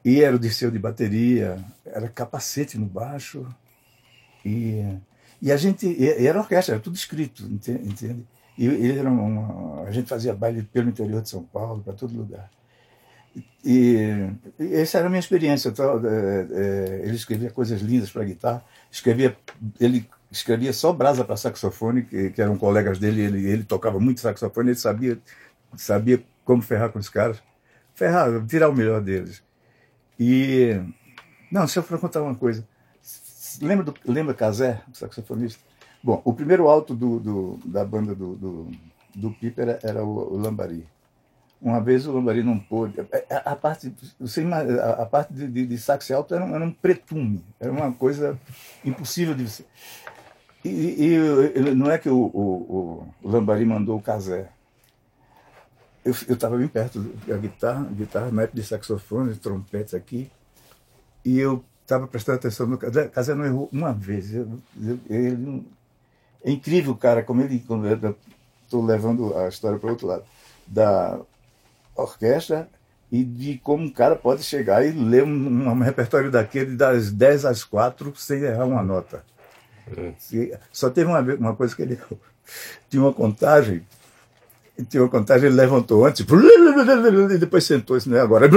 E 0.05 0.23
era 0.23 0.35
o 0.35 0.39
Dirceu 0.39 0.71
de 0.71 0.79
bateria, 0.79 1.59
era 1.85 2.09
capacete 2.09 2.79
no 2.79 2.87
baixo. 2.87 3.47
E, 4.45 4.83
e 5.43 5.53
a 5.53 5.57
gente. 5.57 5.87
E 5.87 6.27
era 6.27 6.39
orquestra, 6.39 6.77
era 6.77 6.83
tudo 6.83 6.97
escrito, 6.97 7.45
entende? 7.45 8.27
E 8.57 8.67
ele 8.67 8.99
era 8.99 9.11
uma, 9.11 9.85
a 9.87 9.91
gente 9.91 10.09
fazia 10.09 10.35
baile 10.35 10.63
pelo 10.63 10.89
interior 10.89 11.23
de 11.23 11.29
São 11.29 11.43
Paulo, 11.43 11.83
para 11.83 11.95
todo 11.95 12.17
lugar. 12.17 12.51
E, 13.65 14.31
e 14.59 14.75
essa 14.75 14.99
era 14.99 15.07
a 15.07 15.11
minha 15.11 15.21
experiência. 15.21 15.69
É, 15.71 17.03
é, 17.03 17.03
ele 17.05 17.17
escrevia 17.17 17.51
coisas 17.51 17.81
lindas 17.81 18.11
para 18.11 18.25
guitarra, 18.25 18.65
escrevia, 18.91 19.37
ele 19.79 20.09
escrevia 20.31 20.73
só 20.73 20.93
brasa 20.93 21.25
para 21.25 21.37
saxofone, 21.37 22.03
que, 22.03 22.31
que, 22.31 22.43
eram 22.43 22.57
colegas 22.57 22.99
dele, 22.99 23.23
ele, 23.23 23.47
ele 23.49 23.65
tocava 23.65 23.99
muito 24.01 24.21
saxofone, 24.21 24.71
ele 24.71 24.79
sabia, 24.79 25.19
sabia 25.77 26.23
como 26.45 26.63
ferrar 26.63 26.91
com 26.91 26.99
os 26.99 27.09
caras, 27.09 27.43
ferrar, 27.95 28.45
tirar 28.47 28.69
o 28.69 28.75
melhor 28.75 29.01
deles. 29.01 29.43
E. 30.21 30.79
Não, 31.51 31.63
deixa 31.63 31.81
eu 31.81 31.99
contar 31.99 32.21
uma 32.21 32.35
coisa. 32.35 32.69
Lembra, 33.63 33.87
do, 33.87 33.95
lembra 34.05 34.35
Casé, 34.35 34.83
o 34.93 34.95
saxofonista? 34.95 35.59
Bom, 36.03 36.21
o 36.25 36.35
primeiro 36.35 36.69
alto 36.69 36.95
do, 36.95 37.19
do 37.19 37.59
da 37.65 37.85
banda 37.85 38.15
do, 38.15 38.37
do, 38.37 38.71
do 39.15 39.31
Piper 39.31 39.69
era, 39.69 39.79
era 39.83 40.05
o, 40.05 40.35
o, 40.35 40.37
Lambari. 40.37 40.87
Uma 41.61 41.81
vez 41.81 42.07
o 42.07 42.13
Lambari 42.13 42.43
não 42.43 42.59
pôde. 42.59 43.01
A, 43.01 43.07
é, 43.13 43.27
é, 43.31 43.43
a 43.45 43.57
parte, 43.57 43.93
você 44.19 44.43
a, 44.43 45.03
a 45.03 45.07
parte 45.07 45.33
de, 45.33 45.49
de, 45.49 45.67
de 45.67 45.79
sax 45.79 46.11
alto 46.11 46.35
era 46.35 46.45
um, 46.45 46.55
era 46.55 46.65
um 46.65 46.71
pretume, 46.71 47.43
era 47.59 47.73
uma 47.73 47.91
coisa 47.91 48.39
impossível 48.85 49.35
de 49.35 49.49
você. 49.49 49.65
E, 50.63 50.69
e, 50.69 51.59
e 51.59 51.75
não 51.75 51.91
é 51.91 51.97
que 51.97 52.11
o, 52.11 52.19
o, 52.19 53.07
o 53.23 53.29
Lambari 53.29 53.65
mandou 53.65 53.97
o 53.97 54.03
Casé 54.03 54.51
eu 56.05 56.13
estava 56.13 56.57
bem 56.57 56.69
perto 56.69 57.01
da 57.27 57.37
guitarra, 57.37 57.85
guitarra 57.85 58.31
na 58.31 58.43
época 58.43 58.61
de 58.61 58.67
saxofone, 58.67 59.35
de 59.35 59.39
trompete 59.39 59.95
aqui, 59.95 60.31
e 61.25 61.39
eu 61.39 61.65
estava 61.83 62.07
prestando 62.07 62.39
atenção 62.39 62.67
no 62.67 62.79
Casé. 62.79 63.09
Casé 63.09 63.35
não 63.35 63.45
errou 63.45 63.69
uma 63.73 63.93
vez. 63.93 64.35
Eu, 64.35 64.49
eu, 64.81 64.99
ele, 65.09 65.67
é 66.45 66.51
incrível, 66.51 66.95
cara, 66.97 67.23
como 67.23 67.43
ele. 67.43 67.65
Estou 68.63 68.85
levando 68.85 69.37
a 69.37 69.49
história 69.49 69.79
para 69.79 69.89
o 69.89 69.91
outro 69.91 70.07
lado. 70.07 70.25
Da 70.67 71.21
orquestra 71.97 72.69
e 73.11 73.25
de 73.25 73.59
como 73.59 73.85
um 73.85 73.91
cara 73.91 74.15
pode 74.15 74.43
chegar 74.45 74.87
e 74.87 74.93
ler 74.93 75.25
um, 75.25 75.69
um 75.69 75.79
repertório 75.81 76.31
daquele 76.31 76.77
das 76.77 77.11
10 77.11 77.45
às 77.45 77.65
4 77.65 78.15
sem 78.17 78.43
errar 78.43 78.67
uma 78.67 78.83
nota. 78.83 79.25
É. 79.97 80.59
Só 80.71 80.89
teve 80.89 81.11
uma, 81.11 81.21
uma 81.21 81.57
coisa 81.57 81.75
que 81.75 81.83
ele 81.83 81.99
tinha 82.89 83.03
uma 83.03 83.13
contagem 83.13 83.85
e 84.81 84.85
tinha 84.85 85.03
uma 85.03 85.09
contagem, 85.09 85.47
ele 85.47 85.57
levantou 85.57 86.07
antes, 86.07 86.21
e 86.21 87.38
depois 87.38 87.64
sentou, 87.64 87.97
isso 87.97 88.09
não 88.09 88.16
é 88.16 88.21
agora. 88.21 88.49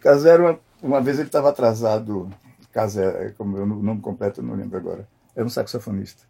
Casero, 0.00 0.44
uma, 0.44 0.58
uma 0.82 1.00
vez 1.00 1.18
ele 1.18 1.28
estava 1.28 1.48
atrasado, 1.48 2.28
Casero, 2.72 3.32
como 3.38 3.56
o 3.56 3.66
nome 3.66 4.00
completo 4.00 4.40
eu 4.40 4.44
não 4.44 4.54
lembro 4.54 4.76
agora, 4.76 5.08
era 5.34 5.46
um 5.46 5.48
saxofonista. 5.48 6.24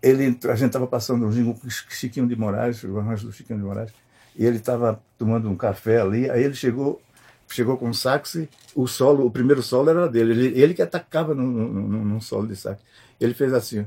Ele, 0.00 0.38
a 0.44 0.54
gente 0.54 0.68
estava 0.68 0.86
passando 0.86 1.26
um 1.26 1.30
jingle 1.30 1.54
com 1.54 1.68
Chiquinho 1.68 2.28
de 2.28 2.36
Moraes, 2.36 2.84
o 2.84 2.98
arranjo 2.98 3.26
do 3.26 3.32
Chiquinho 3.32 3.58
de 3.58 3.64
Moraes, 3.64 3.90
e 4.36 4.46
ele 4.46 4.58
estava 4.58 5.02
tomando 5.18 5.50
um 5.50 5.56
café 5.56 6.00
ali, 6.00 6.30
aí 6.30 6.44
ele 6.44 6.54
chegou 6.54 7.02
chegou 7.50 7.78
com 7.78 7.88
o 7.88 7.94
sax, 7.94 8.46
o 8.74 8.86
solo, 8.86 9.26
o 9.26 9.30
primeiro 9.30 9.62
solo 9.62 9.88
era 9.88 10.06
dele, 10.06 10.32
ele, 10.32 10.60
ele 10.60 10.74
que 10.74 10.82
atacava 10.82 11.34
num, 11.34 11.46
num, 11.46 12.04
num 12.04 12.20
solo 12.20 12.46
de 12.46 12.54
sax. 12.54 12.78
Ele 13.18 13.32
fez 13.32 13.54
assim, 13.54 13.86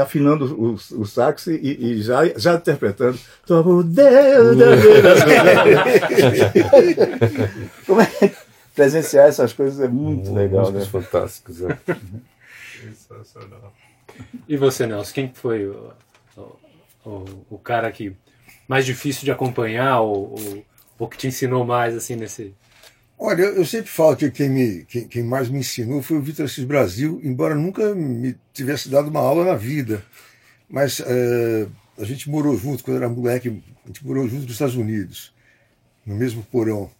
afinando 0.00 0.44
o, 0.54 0.74
o 1.00 1.06
sax 1.06 1.46
e, 1.48 1.56
e, 1.56 2.02
já, 2.02 2.26
já 2.36 2.54
interpretando. 2.54 3.18
Como 7.86 8.00
é 8.00 8.32
presenciar 8.74 9.28
essas 9.28 9.52
coisas 9.52 9.80
é 9.80 9.88
muito 9.88 10.32
legal, 10.32 10.70
né? 10.70 10.84
fantásticos. 10.84 11.62
É. 11.62 11.78
Sensacional. 12.80 13.72
E 14.48 14.56
você, 14.56 14.86
Nelson, 14.86 15.12
quem 15.12 15.32
foi 15.32 15.66
o, 15.66 15.92
o, 17.04 17.24
o, 17.50 17.58
cara 17.58 17.90
que 17.92 18.14
mais 18.68 18.84
difícil 18.84 19.24
de 19.24 19.30
acompanhar 19.30 20.00
ou, 20.00 20.32
ou, 20.32 20.64
ou 20.98 21.08
que 21.08 21.16
te 21.16 21.26
ensinou 21.26 21.64
mais 21.64 21.96
assim 21.96 22.16
nesse 22.16 22.54
Olha, 23.24 23.42
eu 23.42 23.64
sempre 23.64 23.88
falo 23.88 24.16
que 24.16 24.28
quem, 24.32 24.48
me, 24.48 24.84
quem, 24.84 25.06
quem 25.06 25.22
mais 25.22 25.48
me 25.48 25.60
ensinou 25.60 26.02
foi 26.02 26.16
o 26.16 26.20
Vitor 26.20 26.44
Assis 26.44 26.64
Brasil, 26.64 27.20
embora 27.22 27.54
nunca 27.54 27.94
me 27.94 28.36
tivesse 28.52 28.88
dado 28.88 29.10
uma 29.10 29.20
aula 29.20 29.44
na 29.44 29.54
vida. 29.54 30.04
Mas 30.68 30.98
é, 30.98 31.68
a 31.96 32.04
gente 32.04 32.28
morou 32.28 32.58
junto, 32.58 32.82
quando 32.82 32.96
era 32.96 33.08
moleque, 33.08 33.62
a 33.84 33.86
gente 33.86 34.04
morou 34.04 34.26
junto 34.26 34.42
nos 34.42 34.50
Estados 34.50 34.74
Unidos, 34.74 35.32
no 36.04 36.16
mesmo 36.16 36.42
porão. 36.42 36.90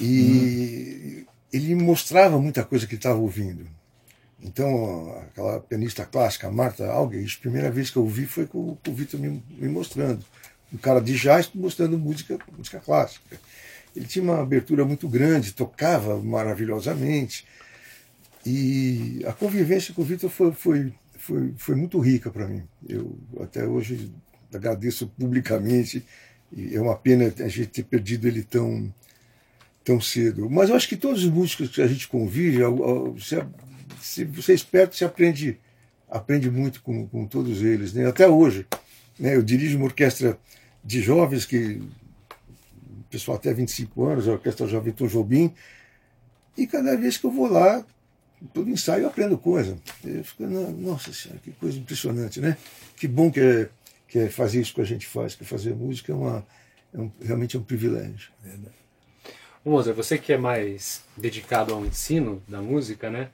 E 0.00 1.24
ele 1.52 1.76
me 1.76 1.84
mostrava 1.84 2.40
muita 2.40 2.64
coisa 2.64 2.84
que 2.84 2.94
ele 2.94 2.98
estava 2.98 3.20
ouvindo. 3.20 3.68
Então, 4.42 5.16
aquela 5.28 5.60
pianista 5.60 6.04
clássica, 6.04 6.50
Marta 6.50 6.90
Algues, 6.90 7.36
a 7.38 7.42
primeira 7.42 7.70
vez 7.70 7.88
que 7.88 7.98
eu 7.98 8.02
ouvi 8.02 8.26
foi 8.26 8.46
com, 8.46 8.76
com 8.84 8.90
o 8.90 8.94
Vitor 8.94 9.20
me, 9.20 9.40
me 9.56 9.68
mostrando. 9.68 10.24
Um 10.74 10.76
cara 10.76 11.00
de 11.00 11.16
jazz 11.16 11.48
mostrando 11.54 11.96
música, 11.96 12.36
música 12.58 12.80
clássica. 12.80 13.38
Ele 13.96 14.06
tinha 14.06 14.22
uma 14.22 14.40
abertura 14.40 14.84
muito 14.84 15.08
grande, 15.08 15.52
tocava 15.52 16.20
maravilhosamente. 16.20 17.46
E 18.44 19.22
a 19.26 19.32
convivência 19.32 19.92
com 19.94 20.02
o 20.02 20.04
Vitor 20.04 20.30
foi, 20.30 20.52
foi, 20.52 20.92
foi, 21.16 21.54
foi 21.56 21.74
muito 21.74 21.98
rica 21.98 22.30
para 22.30 22.46
mim. 22.46 22.62
Eu 22.88 23.18
até 23.40 23.66
hoje 23.66 24.12
agradeço 24.52 25.08
publicamente 25.08 26.04
é 26.72 26.80
uma 26.80 26.96
pena 26.96 27.32
a 27.40 27.48
gente 27.48 27.66
ter 27.66 27.84
perdido 27.84 28.26
ele 28.28 28.42
tão, 28.42 28.92
tão 29.84 30.00
cedo. 30.00 30.48
Mas 30.48 30.70
eu 30.70 30.76
acho 30.76 30.88
que 30.88 30.96
todos 30.96 31.24
os 31.24 31.30
músicos 31.30 31.70
que 31.70 31.82
a 31.82 31.86
gente 31.86 32.08
convive, 32.08 32.58
se 34.00 34.24
você 34.24 34.52
é 34.52 34.54
esperto, 34.54 34.96
você 34.96 35.04
aprende, 35.04 35.58
aprende 36.08 36.50
muito 36.50 36.82
com, 36.82 37.06
com 37.06 37.26
todos 37.26 37.62
eles. 37.62 37.92
Né? 37.92 38.06
Até 38.06 38.28
hoje. 38.28 38.66
Né? 39.18 39.34
Eu 39.36 39.42
dirijo 39.42 39.76
uma 39.76 39.86
orquestra 39.86 40.38
de 40.84 41.00
jovens 41.00 41.44
que 41.44 41.82
pessoal 43.16 43.38
até 43.38 43.52
25 43.52 44.04
anos, 44.04 44.28
a 44.28 44.32
Orquestra 44.32 44.66
Jovem 44.66 44.92
Tom 44.92 45.06
Jobim, 45.06 45.54
e 46.56 46.66
cada 46.66 46.96
vez 46.96 47.16
que 47.16 47.24
eu 47.24 47.30
vou 47.30 47.50
lá, 47.50 47.84
todo 48.52 48.68
ensaio 48.68 49.04
eu 49.04 49.08
aprendo 49.08 49.38
coisa. 49.38 49.76
Eu 50.04 50.22
fico, 50.22 50.44
nossa 50.44 51.12
senhora, 51.12 51.40
que 51.42 51.50
coisa 51.52 51.78
impressionante, 51.78 52.40
né? 52.40 52.56
Que 52.96 53.08
bom 53.08 53.30
que 53.30 53.40
é, 53.40 53.68
que 54.06 54.18
é 54.18 54.28
fazer 54.28 54.60
isso 54.60 54.74
que 54.74 54.80
a 54.80 54.84
gente 54.84 55.06
faz, 55.06 55.34
que 55.34 55.44
fazer 55.44 55.74
música 55.74 56.12
é, 56.12 56.14
uma, 56.14 56.46
é 56.94 56.98
um, 56.98 57.10
realmente 57.22 57.56
é 57.56 57.58
um 57.58 57.62
privilégio. 57.62 58.30
Verdade. 58.42 58.74
Você 59.96 60.16
que 60.16 60.32
é 60.32 60.38
mais 60.38 61.02
dedicado 61.16 61.74
ao 61.74 61.84
ensino 61.84 62.42
da 62.46 62.62
música, 62.62 63.10
né? 63.10 63.30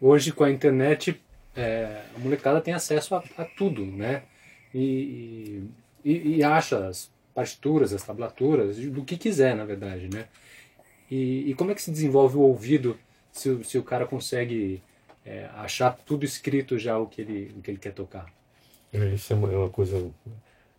Hoje 0.00 0.30
com 0.30 0.44
a 0.44 0.50
internet 0.50 1.20
é, 1.56 2.04
a 2.14 2.18
molecada 2.18 2.60
tem 2.60 2.72
acesso 2.72 3.14
a, 3.14 3.24
a 3.36 3.44
tudo, 3.44 3.84
né? 3.84 4.22
E, 4.72 5.64
e, 6.04 6.36
e, 6.36 6.44
acha 6.44 6.86
as 6.86 7.10
partituras, 7.34 7.92
as 7.92 8.02
tablaturas, 8.02 8.76
do 8.76 9.04
que 9.04 9.16
quiser, 9.16 9.54
na 9.54 9.64
verdade, 9.64 10.08
né? 10.12 10.26
E, 11.10 11.50
e 11.50 11.54
como 11.54 11.70
é 11.70 11.74
que 11.74 11.82
se 11.82 11.90
desenvolve 11.90 12.36
o 12.36 12.40
ouvido 12.40 12.96
se, 13.32 13.64
se 13.64 13.78
o 13.78 13.82
cara 13.82 14.06
consegue 14.06 14.82
é, 15.24 15.48
achar 15.54 15.90
tudo 15.92 16.24
escrito 16.24 16.78
já 16.78 16.98
o 16.98 17.06
que 17.06 17.20
ele, 17.20 17.54
o 17.56 17.62
que 17.62 17.70
ele 17.70 17.78
quer 17.78 17.92
tocar? 17.92 18.26
É, 18.92 19.14
isso 19.14 19.32
é 19.32 19.36
uma, 19.36 19.52
é 19.52 19.56
uma 19.56 19.70
coisa. 19.70 20.10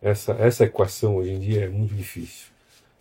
Essa, 0.02 0.34
essa 0.34 0.64
equação 0.66 1.18
hoje 1.18 1.32
em 1.32 1.40
dia 1.40 1.66
é 1.66 1.70
muito 1.70 1.94
difícil. 1.94 2.48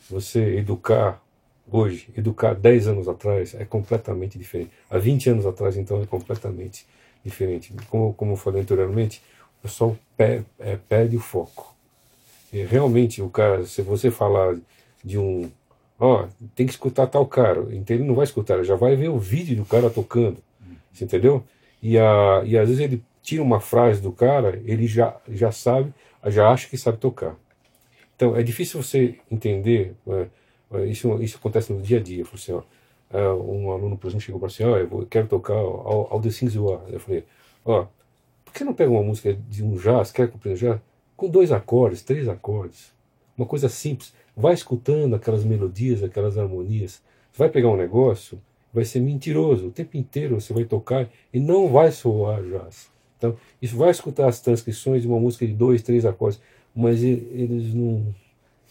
Você 0.09 0.57
educar 0.57 1.23
hoje, 1.71 2.09
educar 2.17 2.55
10 2.55 2.89
anos 2.89 3.09
atrás 3.09 3.55
é 3.55 3.65
completamente 3.65 4.39
diferente. 4.39 4.71
Há 4.91 4.99
20 4.99 5.31
anos 5.31 5.47
atrás, 5.47 5.77
então, 5.77 6.03
é 6.03 6.07
completamente 6.07 6.87
diferente. 7.25 7.73
Como, 7.89 8.13
como 8.15 8.33
eu 8.33 8.37
falei 8.37 8.63
anteriormente, 8.63 9.23
o 9.59 9.63
pessoal 9.63 9.97
per, 10.17 10.45
é, 10.59 10.77
perde 10.77 11.17
o 11.17 11.21
foco. 11.21 11.75
E 12.53 12.63
realmente, 12.63 13.23
o 13.23 13.29
cara, 13.31 13.65
se 13.65 13.83
você 13.83 14.11
falar 14.11 14.57
de 15.05 15.19
um. 15.19 15.51
Ó, 15.99 16.27
tem 16.55 16.67
que 16.67 16.73
escutar 16.73 17.07
tal 17.07 17.27
cara. 17.27 17.67
Então 17.71 17.95
ele 17.97 18.05
não 18.05 18.15
vai 18.15 18.25
escutar, 18.25 18.55
ele 18.55 18.65
já 18.65 18.77
vai 18.77 18.97
ver 18.97 19.09
o 19.09 19.19
vídeo 19.19 19.57
do 19.57 19.65
cara 19.65 19.91
tocando. 19.91 20.39
Você 20.93 21.05
entendeu? 21.05 21.45
E, 21.83 21.99
a, 21.99 22.43
e 22.45 22.59
às 22.59 22.69
vezes 22.69 22.83
ele 22.83 23.03
tira 23.23 23.43
uma 23.43 23.61
frase 23.61 24.01
do 24.01 24.13
cara, 24.13 24.61
ele 24.65 24.87
já, 24.87 25.17
já 25.29 25.53
sabe, 25.53 25.93
já 26.27 26.51
acha 26.51 26.69
que 26.69 26.77
sabe 26.77 26.99
tocar. 26.99 27.37
Então 28.17 28.37
é 28.37 28.43
difícil 28.43 28.83
você 28.83 29.19
entender. 29.31 29.95
É, 30.09 30.27
é 30.73 30.87
isso, 30.87 31.23
isso 31.23 31.37
acontece 31.37 31.73
no 31.73 31.81
dia 31.81 31.99
a 31.99 32.03
dia. 32.03 32.25
Assim, 32.33 32.53
ó, 32.53 32.63
é, 33.11 33.29
um 33.29 33.71
aluno, 33.71 33.97
por 33.97 34.09
exemplo, 34.09 34.25
chegou 34.25 34.41
para 34.41 34.49
assim: 34.49 34.65
ó, 34.65 34.77
eu 34.77 35.07
quero 35.09 35.27
tocar 35.29 35.55
All, 35.55 36.09
All 36.11 36.21
the 36.21 36.31
Things 36.31 36.55
You 36.55 36.73
Are. 36.73 36.93
Eu 36.93 37.01
falei: 37.01 37.25
ó, 37.65 37.87
por 38.45 38.53
que 38.55 38.65
não 38.65 38.75
pega 38.75 38.91
uma 38.91 39.03
música 39.03 39.35
de 39.35 39.63
um 39.63 39.77
jazz, 39.77 40.13
quer 40.13 40.29
compreender 40.31 40.61
jazz? 40.61 40.81
Com 41.21 41.29
dois 41.29 41.53
acordes, 41.53 42.01
três 42.01 42.27
acordes. 42.27 42.95
Uma 43.37 43.47
coisa 43.47 43.69
simples. 43.69 44.15
Vai 44.35 44.55
escutando 44.55 45.15
aquelas 45.15 45.45
melodias, 45.45 46.03
aquelas 46.03 46.39
harmonias. 46.39 47.03
Você 47.31 47.39
vai 47.39 47.51
pegar 47.51 47.69
um 47.69 47.77
negócio, 47.77 48.41
vai 48.73 48.87
ser 48.87 49.01
mentiroso. 49.01 49.67
O 49.67 49.71
tempo 49.71 49.99
inteiro 49.99 50.41
você 50.41 50.55
vai 50.55 50.65
tocar 50.65 51.11
e 51.31 51.39
não 51.39 51.69
vai 51.69 51.93
soar 51.93 52.43
jazz. 52.43 52.89
Então, 53.19 53.37
isso 53.61 53.77
vai 53.77 53.91
escutar 53.91 54.29
as 54.29 54.41
transcrições 54.41 55.03
de 55.03 55.09
uma 55.09 55.21
música 55.21 55.47
de 55.47 55.53
dois, 55.53 55.83
três 55.83 56.07
acordes, 56.07 56.41
mas 56.75 57.03
eles 57.03 57.75
não, 57.75 58.15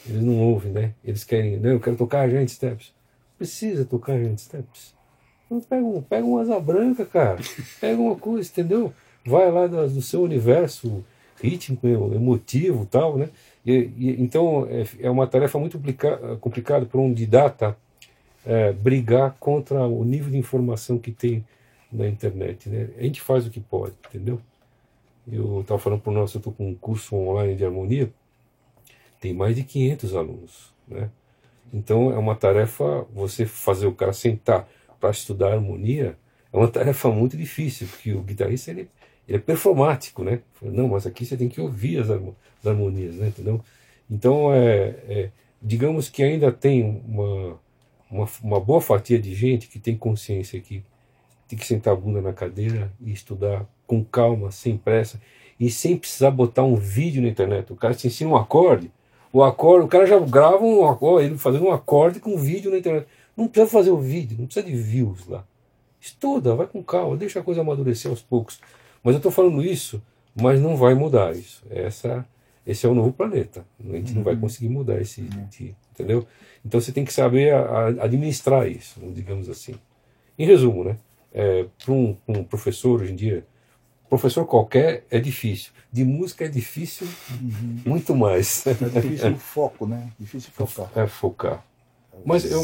eles 0.07 0.23
não 0.23 0.41
ouvem, 0.41 0.71
né? 0.71 0.95
Eles 1.05 1.23
querem, 1.23 1.59
não, 1.59 1.69
eu 1.69 1.79
quero 1.79 1.97
tocar 1.97 2.27
Giant 2.27 2.49
Steps. 2.49 2.91
Precisa 3.38 3.85
tocar 3.85 4.17
Giant 4.17 4.39
Steps. 4.39 4.95
Então, 5.45 5.62
pega, 5.62 5.85
um, 5.85 6.01
pega 6.01 6.25
uma 6.25 6.41
asa 6.41 6.59
branca, 6.59 7.05
cara. 7.05 7.39
Pega 7.79 8.01
uma 8.01 8.15
coisa, 8.15 8.49
entendeu? 8.49 8.91
Vai 9.23 9.51
lá 9.51 9.67
do 9.67 10.01
seu 10.01 10.23
universo 10.23 11.05
rítmico, 11.41 11.88
emotivo 11.88 12.86
tal, 12.86 13.17
né? 13.17 13.30
E, 13.65 13.91
e, 13.97 14.21
então 14.21 14.67
é, 14.69 14.86
é, 14.99 15.10
uma 15.10 15.28
tarefa 15.28 15.60
muito 15.60 15.80
complicada 16.39 16.86
para 16.86 16.99
um 16.99 17.13
didata 17.13 17.78
é, 18.45 18.71
brigar 18.71 19.36
contra 19.39 19.86
o 19.86 20.04
nível 20.04 20.32
de 20.32 20.38
informação 20.38 20.97
que 20.97 21.12
tem 21.12 21.45
na 21.91 22.08
internet, 22.08 22.69
né? 22.69 22.89
A 22.97 23.04
gente 23.04 23.21
faz 23.21 23.45
o 23.45 23.49
que 23.49 23.60
pode, 23.60 23.93
entendeu? 24.08 24.39
Eu 25.32 25.62
estava 25.62 25.80
falando 25.80 26.02
para 26.02 26.12
o 26.12 26.13
nosso, 26.13 26.38
eu 26.38 26.39
estou 26.39 26.54
com 26.54 26.69
um 26.69 26.75
curso 26.75 27.15
online 27.15 27.56
de 27.56 27.65
harmonia, 27.65 28.12
tem 29.19 29.34
mais 29.34 29.56
de 29.56 29.63
500 29.63 30.15
alunos, 30.15 30.73
né? 30.88 31.10
Então 31.73 32.12
é 32.12 32.17
uma 32.17 32.36
tarefa, 32.36 33.06
você 33.13 33.45
fazer 33.45 33.86
o 33.86 33.93
cara 33.93 34.13
sentar 34.13 34.67
para 34.99 35.12
estudar 35.12 35.54
harmonia, 35.54 36.17
é 36.52 36.58
uma 36.58 36.67
tarefa 36.67 37.10
muito 37.10 37.38
difícil, 37.38 37.88
porque 37.88 38.13
o 38.13 38.21
guitarrista 38.21 38.71
ele 38.71 38.89
ele 39.29 39.37
é 39.37 39.39
performático, 39.39 40.23
né? 40.23 40.41
Não, 40.59 40.87
mas 40.87 41.05
aqui 41.05 41.23
você 41.23 41.37
tem 41.37 41.47
que 41.47 41.61
ouvir 41.61 41.99
as, 41.99 42.09
harmonias, 42.65 43.15
né? 43.15 43.27
Entendeu? 43.27 43.61
Então, 44.09 44.51
é, 44.51 44.95
é, 45.07 45.29
digamos 45.61 46.09
que 46.09 46.23
ainda 46.23 46.51
tem 46.51 47.03
uma, 47.07 47.59
uma, 48.09 48.27
uma, 48.41 48.59
boa 48.59 48.81
fatia 48.81 49.19
de 49.19 49.35
gente 49.35 49.67
que 49.67 49.77
tem 49.77 49.95
consciência 49.95 50.59
que 50.59 50.83
tem 51.47 51.59
que 51.59 51.65
sentar 51.65 51.93
a 51.93 51.95
bunda 51.95 52.21
na 52.21 52.33
cadeira 52.33 52.91
e 52.99 53.11
estudar 53.11 53.67
com 53.85 54.03
calma, 54.03 54.49
sem 54.49 54.75
pressa 54.75 55.21
e 55.59 55.69
sem 55.69 55.95
precisar 55.95 56.31
botar 56.31 56.63
um 56.63 56.75
vídeo 56.75 57.21
na 57.21 57.27
internet. 57.27 57.71
O 57.71 57.75
cara 57.75 57.93
te 57.93 58.07
ensina 58.07 58.31
um 58.31 58.35
acorde, 58.35 58.91
o 59.31 59.43
acorde, 59.43 59.85
o 59.85 59.89
cara 59.89 60.07
já 60.07 60.17
grava 60.17 60.63
um 60.63 60.89
acorde, 60.89 61.27
ele 61.27 61.37
fazendo 61.37 61.65
um 61.65 61.71
acorde 61.71 62.19
com 62.19 62.31
um 62.31 62.37
vídeo 62.37 62.71
na 62.71 62.79
internet. 62.79 63.07
Não 63.37 63.47
precisa 63.47 63.71
fazer 63.71 63.91
o 63.91 63.97
vídeo, 63.97 64.37
não 64.39 64.47
precisa 64.47 64.65
de 64.65 64.75
views 64.75 65.27
lá. 65.27 65.45
Estuda, 66.01 66.55
vai 66.55 66.65
com 66.65 66.81
calma, 66.81 67.15
deixa 67.15 67.39
a 67.39 67.43
coisa 67.43 67.61
amadurecer 67.61 68.09
aos 68.09 68.23
poucos. 68.23 68.59
Mas 69.03 69.13
eu 69.13 69.17
estou 69.17 69.31
falando 69.31 69.63
isso, 69.63 70.01
mas 70.35 70.62
não 70.62 70.75
vai 70.75 70.93
mudar 70.93 71.35
isso. 71.35 71.63
Essa, 71.69 72.25
esse 72.65 72.85
é 72.85 72.89
o 72.89 72.95
novo 72.95 73.12
planeta. 73.12 73.65
A 73.79 73.95
gente 73.95 74.12
uhum. 74.12 74.17
não 74.17 74.23
vai 74.23 74.35
uhum. 74.35 74.41
conseguir 74.41 74.69
mudar 74.69 75.01
esse, 75.01 75.21
uhum. 75.21 75.73
entendeu? 75.93 76.27
Então 76.65 76.79
você 76.79 76.91
tem 76.91 77.05
que 77.05 77.13
saber 77.13 77.53
a, 77.53 77.59
a 77.59 77.88
administrar 78.03 78.67
isso, 78.67 78.99
digamos 79.13 79.49
assim. 79.49 79.75
Em 80.38 80.45
resumo, 80.45 80.83
né? 80.83 80.97
É, 81.31 81.65
para 81.83 81.93
um, 81.93 82.17
um, 82.27 82.43
professor 82.43 83.01
hoje 83.01 83.13
em 83.13 83.15
dia, 83.15 83.45
professor 84.09 84.45
qualquer 84.45 85.05
é 85.09 85.19
difícil. 85.19 85.71
De 85.91 86.03
música 86.03 86.45
é 86.45 86.47
difícil 86.47 87.07
uhum. 87.31 87.81
muito 87.85 88.15
mais. 88.15 88.65
É 88.67 88.73
difícil 88.73 89.31
o 89.31 89.38
foco, 89.38 89.88
né? 89.88 90.12
Difícil 90.19 90.51
focar. 90.51 90.91
É 90.95 91.07
focar. 91.07 91.65
Mas 92.25 92.49
eu, 92.51 92.62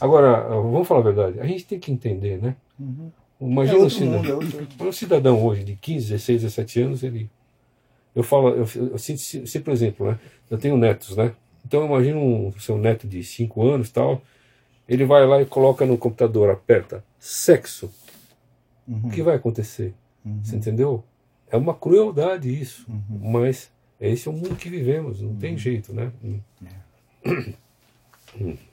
agora, 0.00 0.48
vamos 0.48 0.86
falar 0.86 1.00
a 1.00 1.04
verdade, 1.04 1.40
a 1.40 1.46
gente 1.46 1.64
tem 1.64 1.78
que 1.78 1.90
entender, 1.90 2.40
né? 2.40 2.54
Uhum. 2.78 3.10
Imagina 3.40 3.78
é 3.78 3.82
um, 3.82 3.90
cidadão, 3.90 4.40
é 4.80 4.82
um 4.84 4.92
cidadão 4.92 5.44
hoje 5.44 5.64
de 5.64 5.76
15, 5.76 6.08
16, 6.10 6.42
17 6.42 6.80
anos, 6.80 7.02
ele. 7.02 7.30
Eu 8.14 8.22
falo, 8.24 8.48
eu, 8.48 8.66
eu 8.90 8.98
sinto 8.98 9.20
sempre 9.46 9.72
exemplo, 9.72 10.10
né? 10.10 10.18
Eu 10.50 10.58
tenho 10.58 10.76
netos, 10.76 11.16
né? 11.16 11.32
Então 11.64 11.84
imagina 11.84 12.18
um 12.18 12.52
seu 12.58 12.76
neto 12.76 13.06
de 13.06 13.22
5 13.22 13.62
anos 13.66 13.90
tal, 13.90 14.22
ele 14.88 15.04
vai 15.04 15.24
lá 15.26 15.40
e 15.40 15.46
coloca 15.46 15.86
no 15.86 15.96
computador, 15.96 16.50
aperta 16.50 17.04
sexo. 17.18 17.92
Uhum. 18.86 19.02
O 19.04 19.10
que 19.10 19.22
vai 19.22 19.36
acontecer? 19.36 19.94
Uhum. 20.24 20.42
Você 20.42 20.56
entendeu? 20.56 21.04
É 21.50 21.56
uma 21.56 21.74
crueldade 21.74 22.48
isso, 22.48 22.86
uhum. 22.88 23.30
mas 23.30 23.70
esse 24.00 24.26
é 24.26 24.30
o 24.30 24.34
mundo 24.34 24.56
que 24.56 24.68
vivemos, 24.68 25.20
não 25.20 25.36
tem 25.36 25.52
uhum. 25.52 25.58
jeito, 25.58 25.92
né? 25.92 26.10
É. 27.24 28.54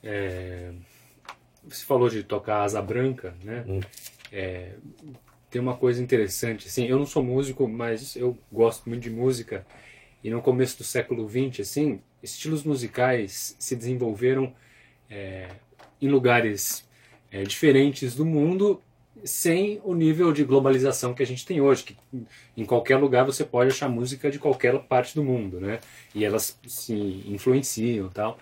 É 0.00 0.70
você 1.68 1.84
falou 1.84 2.08
de 2.08 2.22
tocar 2.22 2.62
asa 2.62 2.80
branca, 2.80 3.34
né? 3.42 3.64
Hum. 3.66 3.80
É, 4.32 4.72
tem 5.50 5.60
uma 5.60 5.76
coisa 5.76 6.02
interessante, 6.02 6.68
assim, 6.68 6.86
eu 6.86 6.98
não 6.98 7.06
sou 7.06 7.22
músico, 7.22 7.66
mas 7.66 8.16
eu 8.16 8.36
gosto 8.52 8.88
muito 8.88 9.02
de 9.02 9.10
música. 9.10 9.66
E 10.22 10.30
no 10.30 10.42
começo 10.42 10.78
do 10.78 10.84
século 10.84 11.28
XX, 11.28 11.60
assim, 11.60 12.00
estilos 12.22 12.64
musicais 12.64 13.56
se 13.58 13.76
desenvolveram 13.76 14.52
é, 15.08 15.48
em 16.02 16.08
lugares 16.08 16.86
é, 17.30 17.42
diferentes 17.44 18.14
do 18.14 18.26
mundo, 18.26 18.82
sem 19.24 19.80
o 19.84 19.94
nível 19.94 20.32
de 20.32 20.44
globalização 20.44 21.14
que 21.14 21.22
a 21.22 21.26
gente 21.26 21.44
tem 21.44 21.60
hoje, 21.60 21.84
que 21.84 21.96
em 22.56 22.64
qualquer 22.64 22.96
lugar 22.96 23.24
você 23.24 23.44
pode 23.44 23.70
achar 23.70 23.88
música 23.88 24.30
de 24.30 24.38
qualquer 24.38 24.78
parte 24.80 25.14
do 25.14 25.24
mundo, 25.24 25.60
né? 25.60 25.80
E 26.14 26.24
elas 26.24 26.58
se 26.66 26.94
influenciam, 27.26 28.08
tal. 28.10 28.38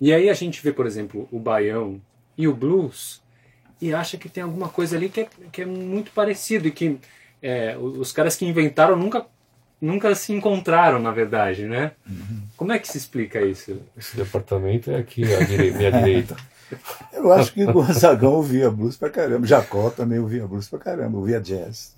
E 0.00 0.12
aí 0.12 0.28
a 0.28 0.34
gente 0.34 0.62
vê, 0.62 0.72
por 0.72 0.86
exemplo, 0.86 1.28
o 1.30 1.38
baião 1.38 2.00
e 2.40 2.48
o 2.48 2.54
blues 2.54 3.20
e 3.80 3.94
acha 3.94 4.16
que 4.16 4.28
tem 4.28 4.42
alguma 4.42 4.68
coisa 4.68 4.96
ali 4.96 5.08
que 5.08 5.20
é, 5.20 5.28
que 5.50 5.62
é 5.62 5.66
muito 5.66 6.10
parecido 6.12 6.68
e 6.68 6.70
que 6.70 6.98
é, 7.42 7.76
os 7.78 8.12
caras 8.12 8.36
que 8.36 8.46
inventaram 8.46 8.96
nunca 8.96 9.26
nunca 9.80 10.14
se 10.14 10.32
encontraram 10.32 10.98
na 10.98 11.10
verdade 11.10 11.64
né 11.66 11.92
uhum. 12.08 12.42
como 12.56 12.72
é 12.72 12.78
que 12.78 12.88
se 12.88 12.98
explica 12.98 13.40
isso 13.40 13.80
esse 13.96 14.16
departamento 14.16 14.90
é 14.90 14.96
aqui 14.96 15.22
à 15.34 15.42
direita, 15.44 15.78
minha 15.78 15.92
direita 15.92 16.36
eu 17.12 17.32
acho 17.32 17.52
que 17.52 17.64
o 17.64 17.72
Gonzagão 17.72 18.34
ouvia 18.34 18.70
blues 18.70 18.96
pra 18.96 19.10
caramba 19.10 19.46
Jacó 19.46 19.90
também 19.90 20.18
ouvia 20.18 20.46
blues 20.46 20.68
pra 20.68 20.78
caramba 20.78 21.18
ouvia 21.18 21.40
jazz 21.40 21.94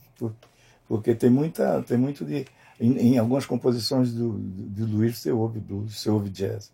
Porque 0.89 1.15
tem 1.15 1.31
muita, 1.31 1.83
tem 1.83 1.97
muito 1.97 2.25
de 2.25 2.45
em, 2.83 3.15
em 3.15 3.19
algumas 3.19 3.47
composições 3.47 4.13
do, 4.13 4.33
do, 4.33 4.87
do 4.87 4.97
Luiz 4.97 5.19
você 5.19 5.31
ouve 5.31 5.61
blues, 5.61 5.97
você 5.97 6.11
ouve 6.11 6.29
jazz. 6.29 6.73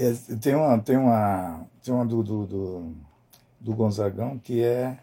É, 0.00 0.14
tem 0.36 0.54
uma 0.54 0.78
tem 0.78 0.96
uma 0.96 1.66
tem 1.84 1.92
uma 1.92 2.06
do, 2.06 2.22
do, 2.22 2.46
do, 2.46 2.94
do 3.60 3.74
Gonzagão 3.74 4.38
que 4.38 4.62
é 4.62 4.96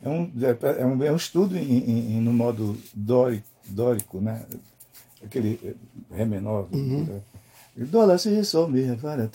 é 0.00 0.08
um, 0.08 0.30
é, 0.40 0.80
é 0.80 0.86
um, 0.86 1.02
é 1.02 1.10
um 1.10 1.16
estudo 1.16 1.56
em, 1.56 2.16
em, 2.16 2.20
no 2.20 2.32
modo 2.32 2.76
dórico, 2.94 3.46
dórico, 3.66 4.20
né? 4.20 4.42
Aquele 5.24 5.76
Ré 6.12 6.24
menor. 6.24 6.68
Uhum. 6.72 7.04
Né? 7.04 7.20
Lá, 7.92 8.16
si, 8.18 8.44
sol, 8.44 8.68
mi, 8.68 8.96
fara. 8.98 9.28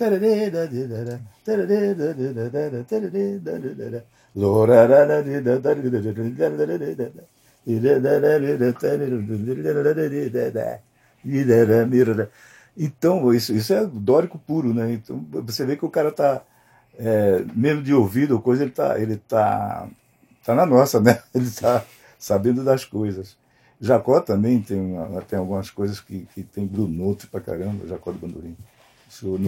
Então, 12.81 13.33
isso, 13.33 13.53
isso 13.53 13.73
é 13.73 13.85
dórico 13.85 14.39
puro, 14.39 14.73
né? 14.73 14.93
Então, 14.93 15.25
você 15.43 15.65
vê 15.65 15.75
que 15.75 15.83
o 15.83 15.89
cara 15.89 16.13
tá, 16.13 16.41
é, 16.97 17.43
mesmo 17.53 17.83
de 17.83 17.93
ouvido 17.93 18.35
ou 18.35 18.41
coisa, 18.41 18.63
ele 18.63 18.71
tá, 18.71 18.97
ele 18.97 19.17
tá, 19.17 19.85
tá 20.45 20.55
na 20.55 20.65
nossa, 20.65 21.01
né? 21.01 21.21
Ele 21.35 21.49
tá 21.51 21.83
sabendo 22.17 22.63
das 22.63 22.85
coisas. 22.85 23.37
Jacó 23.81 24.21
também 24.21 24.61
tem, 24.61 24.93
tem 25.27 25.39
algumas 25.39 25.69
coisas 25.69 25.99
que, 25.99 26.27
que 26.33 26.43
tem 26.43 26.65
Blue 26.65 26.87
Note 26.87 27.27
pra 27.27 27.41
caramba, 27.41 27.85
Jacó 27.85 28.11
do 28.11 28.17
Bandolim. 28.17 28.55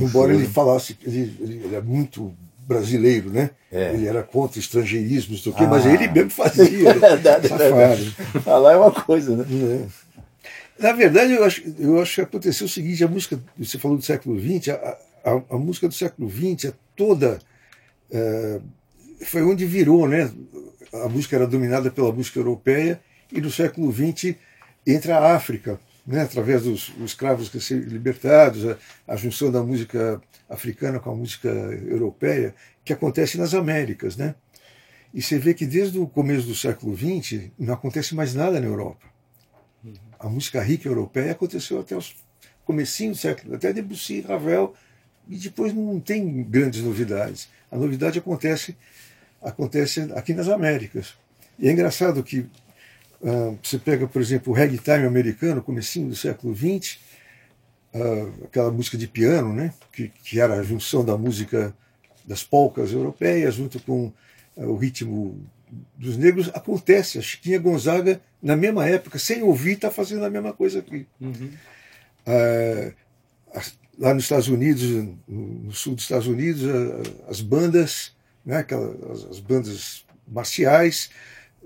Embora 0.03 0.33
ele 0.33 0.47
falasse, 0.47 0.97
ele, 1.03 1.37
ele 1.39 1.75
é 1.75 1.81
muito 1.81 2.33
brasileiro, 2.67 3.29
né? 3.29 3.51
É. 3.71 3.93
Ele 3.93 4.07
era 4.07 4.23
contra 4.23 4.59
estrangeirismo, 4.59 5.37
não 5.45 5.53
ah. 5.57 5.69
mas 5.69 5.85
ele 5.85 6.07
mesmo 6.07 6.31
fazia. 6.31 6.93
Né? 6.95 8.41
Falar 8.41 8.73
é 8.73 8.77
uma 8.77 8.91
coisa, 8.91 9.35
né? 9.35 9.45
É. 9.49 10.00
Na 10.81 10.93
verdade, 10.93 11.33
eu 11.33 11.43
acho, 11.43 11.61
eu 11.77 12.01
acho 12.01 12.15
que 12.15 12.21
aconteceu 12.21 12.65
o 12.65 12.69
seguinte: 12.69 13.03
a 13.03 13.07
música, 13.07 13.39
você 13.57 13.77
falou 13.77 13.97
do 13.97 14.03
século 14.03 14.39
XX, 14.39 14.69
a, 14.69 14.97
a, 15.23 15.41
a 15.51 15.57
música 15.57 15.87
do 15.87 15.93
século 15.93 16.29
XX 16.29 16.65
é 16.65 16.73
toda. 16.95 17.39
É, 18.09 18.59
foi 19.23 19.43
onde 19.43 19.65
virou, 19.65 20.07
né? 20.07 20.31
A 20.93 21.07
música 21.07 21.35
era 21.35 21.45
dominada 21.45 21.91
pela 21.91 22.11
música 22.11 22.39
europeia, 22.39 22.99
e 23.31 23.39
no 23.39 23.51
século 23.51 23.93
XX 23.93 24.35
entra 24.85 25.17
a 25.17 25.35
África 25.35 25.79
né, 26.05 26.23
através 26.23 26.63
dos, 26.63 26.91
escravos 27.05 27.47
que 27.47 27.59
ser 27.59 27.79
libertados, 27.87 28.65
a, 28.67 28.77
a, 29.07 29.15
junção 29.15 29.51
da 29.51 29.61
música 29.61 30.19
africana 30.49 30.99
com 30.99 31.11
a 31.11 31.15
música 31.15 31.49
europeia, 31.49 32.55
que 32.83 32.91
acontece 32.91 33.37
nas 33.37 33.53
Américas. 33.53 34.17
Né? 34.17 34.33
E 35.13 35.21
você 35.21 35.37
vê 35.37 35.53
que 35.53 35.65
desde 35.65 35.99
o 35.99 36.07
começo 36.07 36.47
do 36.47 36.55
século 36.55 36.97
XX 36.97 37.51
não 37.57 37.75
acontece 37.75 38.15
mais 38.15 38.33
nada 38.33 38.59
na 38.59 38.65
Europa. 38.65 39.10
A 40.21 40.29
música 40.29 40.61
rica 40.61 40.87
europeia 40.87 41.31
aconteceu 41.31 41.79
até 41.79 41.95
os 41.95 42.15
comecinho 42.63 43.11
do 43.11 43.17
século, 43.17 43.55
até 43.55 43.73
Debussy, 43.73 44.21
Ravel, 44.21 44.73
e 45.27 45.35
depois 45.35 45.73
não 45.73 45.99
tem 45.99 46.43
grandes 46.43 46.81
novidades. 46.81 47.49
A 47.71 47.75
novidade 47.75 48.19
acontece 48.19 48.77
acontece 49.41 50.01
aqui 50.13 50.33
nas 50.33 50.47
Américas. 50.47 51.15
E 51.57 51.67
é 51.67 51.71
engraçado 51.71 52.23
que 52.23 52.47
Uh, 53.21 53.55
você 53.61 53.77
pega, 53.77 54.07
por 54.07 54.19
exemplo, 54.19 54.51
o 54.51 54.55
ragtime 54.55 55.05
americano, 55.05 55.61
comecinho 55.61 56.09
do 56.09 56.15
século 56.15 56.55
XX, 56.55 56.97
uh, 57.93 58.45
aquela 58.45 58.71
música 58.71 58.97
de 58.97 59.07
piano, 59.07 59.53
né, 59.53 59.71
que, 59.93 60.09
que, 60.23 60.39
era 60.39 60.55
a 60.55 60.63
junção 60.63 61.05
da 61.05 61.15
música 61.15 61.71
das 62.25 62.43
polcas 62.43 62.91
europeias 62.91 63.53
junto 63.53 63.79
com 63.79 64.05
uh, 64.05 64.65
o 64.65 64.75
ritmo 64.75 65.39
dos 65.97 66.17
negros, 66.17 66.49
acontece. 66.53 67.17
A 67.17 67.21
Chiquinha 67.21 67.59
Gonzaga, 67.59 68.21
na 68.41 68.55
mesma 68.55 68.87
época, 68.87 69.17
sem 69.17 69.41
ouvir, 69.41 69.73
está 69.73 69.89
fazendo 69.89 70.25
a 70.25 70.29
mesma 70.29 70.53
coisa 70.53 70.79
aqui. 70.79 71.05
Uhum. 71.19 71.51
lá 73.97 74.13
nos 74.13 74.23
Estados 74.23 74.47
Unidos, 74.47 75.07
no 75.27 75.71
sul 75.71 75.95
dos 75.95 76.03
Estados 76.03 76.27
Unidos, 76.27 76.63
as 77.27 77.41
bandas, 77.41 78.13
né, 78.45 78.57
aquelas, 78.57 79.25
as 79.25 79.39
bandas 79.39 80.05
marciais, 80.27 81.09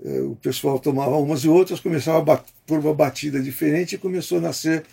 é, 0.04 0.20
o 0.20 0.36
pessoal 0.36 0.78
tomava 0.78 1.16
umas 1.16 1.40
e 1.40 1.48
outras, 1.48 1.80
começava 1.80 2.34
a 2.34 2.44
por 2.66 2.80
uma 2.80 2.92
batida 2.92 3.40
diferente 3.40 3.94
e 3.94 3.98
começou 3.98 4.38
a 4.38 4.40
nascer 4.40 4.84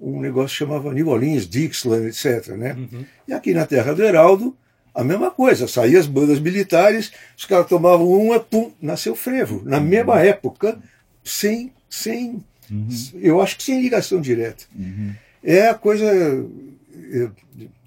um 0.00 0.20
negócio 0.20 0.50
que 0.50 0.64
chamava 0.64 0.92
New 0.92 1.08
Orleans, 1.08 1.48
Dixieland, 1.48 2.06
etc. 2.06 2.48
Né? 2.56 2.74
Uhum. 2.74 3.04
E 3.26 3.32
aqui 3.32 3.54
na 3.54 3.66
terra 3.66 3.94
do 3.94 4.02
Heraldo, 4.02 4.56
a 4.94 5.02
mesma 5.02 5.30
coisa, 5.30 5.66
saíam 5.66 5.98
as 5.98 6.06
bandas 6.06 6.38
militares, 6.38 7.12
os 7.36 7.44
caras 7.44 7.66
tomavam 7.66 8.08
uma, 8.08 8.38
pum, 8.38 8.70
nasceu 8.80 9.16
frevo. 9.16 9.62
Na 9.64 9.78
uhum. 9.78 9.84
mesma 9.84 10.20
época, 10.20 10.78
sem, 11.24 11.72
sem 11.88 12.44
uhum. 12.70 12.88
eu 13.14 13.40
acho 13.40 13.56
que 13.56 13.62
sem 13.62 13.80
ligação 13.80 14.20
direta. 14.20 14.64
Uhum. 14.74 15.12
É 15.42 15.68
a 15.68 15.74
coisa 15.74 16.06
é, 16.06 17.28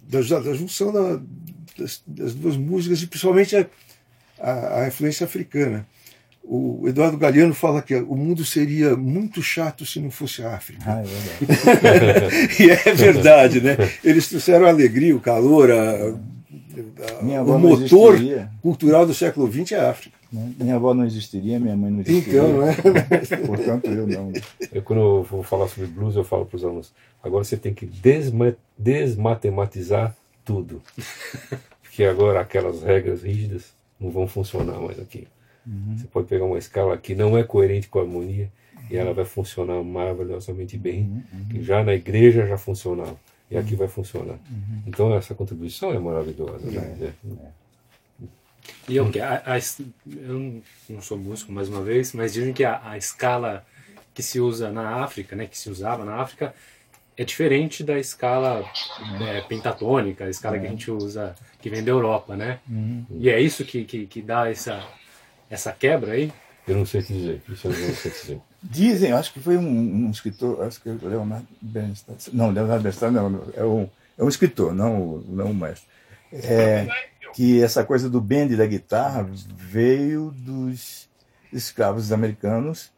da, 0.10 0.40
da 0.40 0.54
junção 0.54 0.92
da, 0.92 1.22
das, 1.78 2.02
das, 2.08 2.34
duas 2.34 2.58
músicas 2.58 3.02
e 3.02 3.08
principalmente 3.08 3.56
a, 3.56 3.68
a, 4.40 4.82
a 4.82 4.88
influência 4.88 5.26
africana. 5.26 5.86
O 6.48 6.88
Eduardo 6.88 7.18
Galeano 7.18 7.56
fala 7.56 7.82
que 7.82 7.96
o 7.96 8.16
mundo 8.16 8.46
seria 8.46 8.96
muito 8.96 9.42
chato 9.42 9.84
se 9.84 10.00
não 10.00 10.12
fosse 10.12 10.44
a 10.44 10.56
África. 10.56 10.84
Ah, 10.86 11.02
é 11.02 12.62
e 12.62 12.70
é 12.70 12.94
verdade, 12.94 13.62
né? 13.62 13.76
Eles 14.04 14.28
trouxeram 14.28 14.68
a 14.68 14.70
alegria, 14.70 15.16
o 15.16 15.20
calor, 15.20 15.72
a, 15.72 16.14
a, 17.38 17.42
o 17.44 17.60
motor 17.60 18.18
cultural 18.62 19.06
do 19.06 19.14
século 19.14 19.52
XX 19.52 19.74
é 19.74 19.80
a 19.80 19.90
África. 19.92 20.18
Né? 20.32 20.54
Minha 20.60 20.76
avó 20.76 20.94
não 20.94 21.06
existiria, 21.06 21.60
minha 21.60 21.76
mãe 21.76 21.92
não 21.92 22.02
existiria. 22.02 22.40
Então, 22.40 22.54
não 22.54 22.68
é? 22.68 22.76
Portanto, 23.46 23.86
eu 23.86 24.08
não. 24.08 24.34
Eu, 24.72 24.82
quando 24.82 25.00
eu 25.00 25.24
vou 25.24 25.44
falar 25.44 25.68
sobre 25.68 25.88
blues, 25.88 26.16
eu 26.16 26.24
falo 26.24 26.46
para 26.46 26.58
os 26.58 26.64
alunos: 26.64 26.94
agora 27.24 27.44
você 27.44 27.58
tem 27.58 27.74
que 27.74 27.86
desma 27.86 28.56
desmatematizar 28.78 30.16
tudo. 30.44 30.82
Porque 31.82 32.04
agora 32.04 32.42
aquelas 32.42 32.84
regras 32.84 33.24
rígidas 33.24 33.74
não 34.00 34.12
vão 34.12 34.28
funcionar 34.28 34.80
mais 34.80 35.00
aqui. 35.00 35.28
Uhum. 35.66 35.98
Você 35.98 36.08
pode 36.08 36.28
pegar 36.28 36.46
uma 36.46 36.58
escala 36.58 36.98
que 36.98 37.16
não 37.16 37.38
é 37.38 37.44
coerente 37.44 37.88
com 37.88 38.00
a 38.00 38.02
harmonia 38.02 38.52
uhum. 38.76 38.84
e 38.92 38.98
ela 38.98 39.14
vai 39.14 39.26
funcionar 39.26 39.82
maravilhosamente 39.84 40.78
bem. 40.78 41.02
Uhum. 41.02 41.24
uhum. 41.56 41.64
Já 41.64 41.84
na 41.84 41.94
igreja 41.94 42.46
já 42.46 42.58
funcionava 42.58 43.18
e 43.50 43.58
aqui 43.58 43.76
vai 43.76 43.88
funcionar. 43.88 44.40
Uhum. 44.50 44.82
Então 44.88 45.16
essa 45.16 45.36
contribuição 45.36 45.92
é 45.92 46.00
maravilhosa. 46.00 46.66
Né? 46.70 46.98
É. 47.02 47.06
É. 47.06 47.66
E 48.90 48.96
eu, 48.96 49.06
a, 49.24 49.54
a, 49.54 49.58
eu 50.08 50.62
não 50.90 51.02
sou 51.02 51.18
músico 51.18 51.52
mais 51.52 51.70
uma 51.70 51.82
vez, 51.82 52.14
mas 52.14 52.34
dizem 52.34 52.54
que 52.54 52.64
a, 52.64 52.82
a 52.84 52.98
escala 52.98 53.66
que 54.14 54.24
se 54.24 54.40
usa 54.40 54.72
na 54.72 55.04
África, 55.04 55.36
né, 55.36 55.46
que 55.46 55.58
se 55.58 55.70
usava 55.70 56.06
na 56.06 56.16
África, 56.16 56.54
é 57.18 57.24
diferente 57.24 57.84
da 57.84 57.98
escala 57.98 58.66
é, 59.22 59.42
pentatônica, 59.42 60.26
a 60.26 60.30
escala 60.30 60.60
que 60.60 60.66
a 60.66 60.70
gente 60.70 60.92
usa, 60.92 61.36
que 61.62 61.70
vem 61.70 61.84
da 61.84 61.92
Europa, 61.92 62.36
né? 62.36 62.60
Uhum. 62.70 63.06
E 63.20 63.30
é 63.30 63.40
isso 63.40 63.64
que, 63.64 63.86
que, 63.86 64.06
que 64.06 64.22
dá 64.22 64.50
essa, 64.50 64.86
essa 65.50 65.72
quebra 65.72 66.14
aí? 66.14 66.32
Eu 66.68 66.76
não 66.78 66.86
sei 66.86 67.02
te 67.02 67.14
dizer, 67.14 67.42
isso 67.48 67.68
eu 67.68 67.72
não 67.72 67.96
sei 67.96 68.12
te 68.12 68.22
dizer. 68.22 68.42
Dizem, 68.70 69.12
acho 69.12 69.32
que 69.32 69.40
foi 69.40 69.58
um, 69.58 70.08
um 70.08 70.12
escritor, 70.12 70.64
acho 70.64 70.82
que 70.82 70.90
é 70.90 70.92
o 70.92 71.08
Leonardo 71.08 71.48
Bernstein. 71.62 72.16
Não, 72.34 72.50
Leonardo 72.50 72.84
Bernstein 72.84 73.12
não, 73.12 73.44
é 73.56 73.64
um, 73.64 73.88
é 74.18 74.24
um 74.24 74.28
escritor, 74.28 74.74
não, 74.74 75.24
não 75.28 75.48
um 75.48 75.54
mestre. 75.54 75.88
É, 76.32 76.88
que 77.34 77.62
essa 77.62 77.84
coisa 77.84 78.10
do 78.10 78.20
bend 78.20 78.56
da 78.56 78.66
guitarra 78.66 79.28
veio 79.56 80.34
dos 80.36 81.08
escravos 81.54 82.12
americanos, 82.12 82.92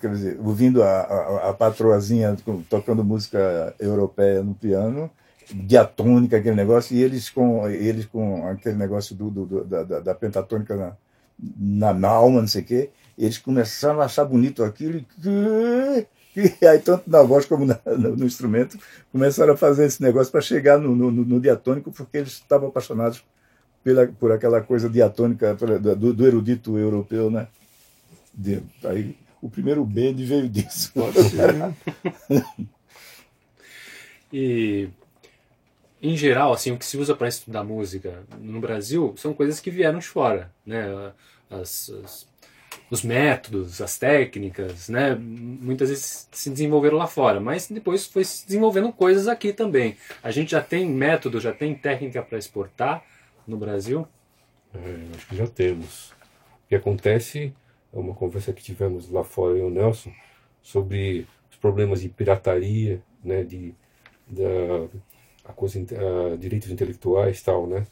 quer 0.00 0.10
dizer, 0.10 0.40
ouvindo 0.40 0.82
a, 0.82 1.00
a, 1.00 1.50
a 1.50 1.54
patroazinha 1.54 2.36
tocando 2.68 3.04
música 3.04 3.74
europeia 3.78 4.42
no 4.42 4.54
piano, 4.54 5.10
diatônica, 5.52 6.36
aquele 6.36 6.56
negócio, 6.56 6.96
e 6.96 7.02
eles 7.02 7.30
com, 7.30 7.68
eles 7.68 8.06
com 8.06 8.46
aquele 8.48 8.76
negócio 8.76 9.14
do, 9.14 9.30
do 9.30 9.64
da, 9.64 9.84
da, 9.84 10.00
da 10.00 10.14
pentatônica 10.14 10.74
na, 10.74 10.92
na, 11.38 11.94
na 11.94 12.08
alma, 12.08 12.40
não 12.40 12.48
sei 12.48 12.62
o 12.62 12.64
quê, 12.64 12.90
eles 13.18 13.38
começaram 13.38 14.00
a 14.00 14.04
achar 14.04 14.24
bonito 14.24 14.62
aquilo 14.62 14.98
e, 14.98 16.06
e 16.36 16.54
aí 16.66 16.78
tanto 16.78 17.08
na 17.08 17.22
voz 17.22 17.46
como 17.46 17.64
na, 17.64 17.80
no, 17.86 18.16
no, 18.16 18.26
instrumento 18.26 18.78
começaram 19.10 19.54
a 19.54 19.56
fazer 19.56 19.86
esse 19.86 20.02
negócio 20.02 20.30
para 20.30 20.40
chegar 20.40 20.78
no, 20.78 20.94
no, 20.94 21.10
no, 21.10 21.40
diatônico 21.40 21.90
porque 21.90 22.18
eles 22.18 22.32
estavam 22.32 22.68
apaixonados 22.68 23.24
pela, 23.82 24.06
por 24.06 24.32
aquela 24.32 24.60
coisa 24.60 24.88
diatônica 24.88 25.54
do, 25.54 26.12
do 26.12 26.26
erudito 26.26 26.76
europeu, 26.76 27.30
né? 27.30 27.48
De, 28.34 28.62
aí 28.84 29.16
o 29.40 29.48
primeiro 29.48 29.84
bend 29.84 30.22
veio 30.24 30.48
disso. 30.48 30.92
e 34.32 34.90
em 36.02 36.16
geral, 36.16 36.52
assim, 36.52 36.72
o 36.72 36.78
que 36.78 36.84
se 36.84 36.98
usa 36.98 37.14
para 37.14 37.28
estudar 37.28 37.64
música 37.64 38.24
no 38.40 38.60
Brasil 38.60 39.14
são 39.16 39.32
coisas 39.32 39.60
que 39.60 39.70
vieram 39.70 39.98
de 39.98 40.06
fora, 40.06 40.52
né? 40.64 41.12
As, 41.48 41.90
as, 42.04 42.26
os 42.90 43.02
métodos, 43.02 43.80
as 43.80 43.98
técnicas, 43.98 44.88
né? 44.88 45.14
Muitas 45.14 45.88
vezes 45.88 46.28
se 46.30 46.50
desenvolveram 46.50 46.96
lá 46.96 47.06
fora, 47.06 47.40
mas 47.40 47.68
depois 47.68 48.06
foi 48.06 48.24
se 48.24 48.46
desenvolvendo 48.46 48.92
coisas 48.92 49.26
aqui 49.26 49.52
também. 49.52 49.96
A 50.22 50.30
gente 50.30 50.52
já 50.52 50.62
tem 50.62 50.86
método, 50.86 51.40
já 51.40 51.52
tem 51.52 51.74
técnica 51.74 52.22
para 52.22 52.38
exportar 52.38 53.04
no 53.46 53.56
Brasil? 53.56 54.06
É, 54.74 55.16
acho 55.16 55.26
que 55.26 55.36
já 55.36 55.46
temos. 55.46 56.10
O 56.64 56.68
que 56.68 56.74
acontece 56.74 57.52
uma 57.92 58.14
conversa 58.14 58.52
que 58.52 58.62
tivemos 58.62 59.10
lá 59.10 59.24
fora, 59.24 59.54
eu 59.54 59.68
e 59.68 59.70
o 59.70 59.70
Nelson, 59.70 60.12
sobre 60.62 61.26
os 61.50 61.56
problemas 61.56 62.00
de 62.02 62.08
pirataria, 62.08 63.02
né, 63.24 63.42
de 63.42 63.74
da, 64.26 64.42
a 65.44 65.52
coisa, 65.52 65.78
a, 65.78 66.36
direitos 66.36 66.70
intelectuais 66.70 67.42
tal, 67.42 67.66
né? 67.66 67.86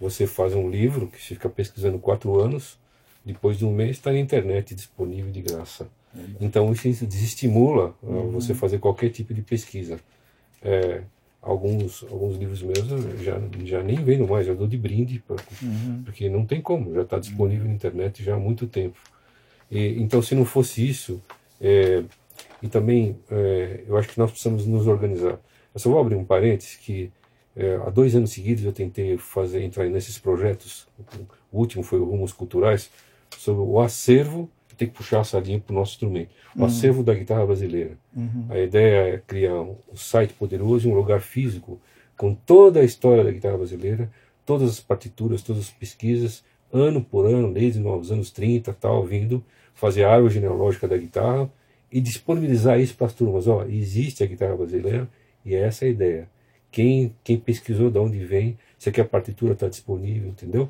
Você 0.00 0.26
faz 0.26 0.54
um 0.54 0.70
livro 0.70 1.08
que 1.08 1.20
você 1.20 1.34
fica 1.34 1.48
pesquisando 1.48 1.98
quatro 1.98 2.40
anos, 2.40 2.78
depois 3.24 3.58
de 3.58 3.64
um 3.64 3.72
mês 3.72 3.92
está 3.96 4.12
na 4.12 4.18
internet 4.18 4.74
disponível 4.74 5.30
de 5.30 5.42
graça. 5.42 5.88
Então 6.40 6.72
isso 6.72 7.06
desestimula 7.06 7.94
uh, 8.02 8.06
uhum. 8.06 8.30
você 8.30 8.54
fazer 8.54 8.78
qualquer 8.78 9.10
tipo 9.10 9.32
de 9.32 9.42
pesquisa. 9.42 10.00
É, 10.62 11.02
alguns 11.40 12.02
alguns 12.10 12.36
livros 12.36 12.62
meus 12.62 12.86
já 13.22 13.40
já 13.64 13.82
nem 13.82 13.96
vendo 13.96 14.26
mais, 14.26 14.46
eu 14.46 14.56
dou 14.56 14.66
de 14.66 14.76
brinde 14.76 15.22
pra, 15.26 15.36
uhum. 15.62 16.02
porque 16.04 16.28
não 16.28 16.44
tem 16.44 16.60
como, 16.60 16.92
já 16.94 17.02
está 17.02 17.18
disponível 17.18 17.66
na 17.66 17.74
internet 17.74 18.22
já 18.22 18.34
há 18.34 18.38
muito 18.38 18.66
tempo. 18.66 18.98
E, 19.70 20.02
então 20.02 20.20
se 20.20 20.34
não 20.34 20.44
fosse 20.44 20.86
isso, 20.86 21.22
é, 21.60 22.02
e 22.62 22.68
também 22.68 23.16
é, 23.30 23.84
eu 23.86 23.96
acho 23.96 24.08
que 24.08 24.18
nós 24.18 24.30
precisamos 24.30 24.66
nos 24.66 24.86
organizar. 24.86 25.38
Eu 25.72 25.80
só 25.80 25.88
vou 25.88 26.00
abrir 26.00 26.16
um 26.16 26.24
parênteses 26.24 26.74
que 26.74 27.10
é, 27.56 27.76
há 27.86 27.90
dois 27.90 28.14
anos 28.14 28.32
seguidos 28.32 28.64
eu 28.64 28.72
tentei 28.72 29.16
fazer 29.16 29.62
entrar 29.62 29.88
nesses 29.88 30.18
projetos. 30.18 30.88
O 31.52 31.58
último 31.58 31.84
foi 31.84 32.00
o 32.00 32.04
Rumos 32.04 32.32
Culturais 32.32 32.90
sobre 33.38 33.62
o 33.62 33.80
acervo. 33.80 34.50
Tem 34.76 34.88
que 34.88 34.94
puxar 34.94 35.20
a 35.20 35.24
sardinha 35.24 35.60
para 35.60 35.74
o 35.74 35.76
nosso 35.76 35.92
instrumento. 35.92 36.30
O 36.56 36.60
uhum. 36.60 36.64
acervo 36.64 37.02
da 37.02 37.12
guitarra 37.12 37.44
brasileira. 37.44 37.98
Uhum. 38.16 38.46
A 38.48 38.58
ideia 38.58 39.14
é 39.14 39.18
criar 39.18 39.60
um 39.60 39.76
site 39.94 40.32
poderoso, 40.32 40.88
um 40.88 40.94
lugar 40.94 41.20
físico 41.20 41.78
com 42.16 42.34
toda 42.34 42.80
a 42.80 42.84
história 42.84 43.24
da 43.24 43.30
guitarra 43.30 43.56
brasileira, 43.58 44.10
todas 44.44 44.70
as 44.70 44.80
partituras, 44.80 45.42
todas 45.42 45.62
as 45.62 45.70
pesquisas, 45.70 46.44
ano 46.72 47.02
por 47.02 47.26
ano, 47.26 47.52
desde 47.52 47.80
os 47.80 48.12
anos 48.12 48.30
30, 48.30 48.72
tal, 48.74 49.04
vindo 49.04 49.44
fazer 49.74 50.04
a 50.04 50.12
árvore 50.12 50.34
genealógica 50.34 50.86
da 50.86 50.96
guitarra 50.96 51.50
e 51.90 52.00
disponibilizar 52.00 52.78
isso 52.78 52.94
para 52.94 53.06
as 53.06 53.14
turmas. 53.14 53.48
Ó, 53.48 53.64
existe 53.64 54.22
a 54.22 54.26
guitarra 54.26 54.56
brasileira, 54.56 55.08
e 55.44 55.54
é 55.54 55.60
essa 55.60 55.84
a 55.84 55.88
ideia. 55.88 56.28
Quem, 56.70 57.14
quem 57.24 57.38
pesquisou 57.38 57.90
de 57.90 57.98
onde 57.98 58.18
vem, 58.24 58.58
se 58.78 58.88
aqui 58.88 59.00
a 59.00 59.04
partitura 59.04 59.54
está 59.54 59.68
disponível, 59.68 60.28
entendeu? 60.28 60.68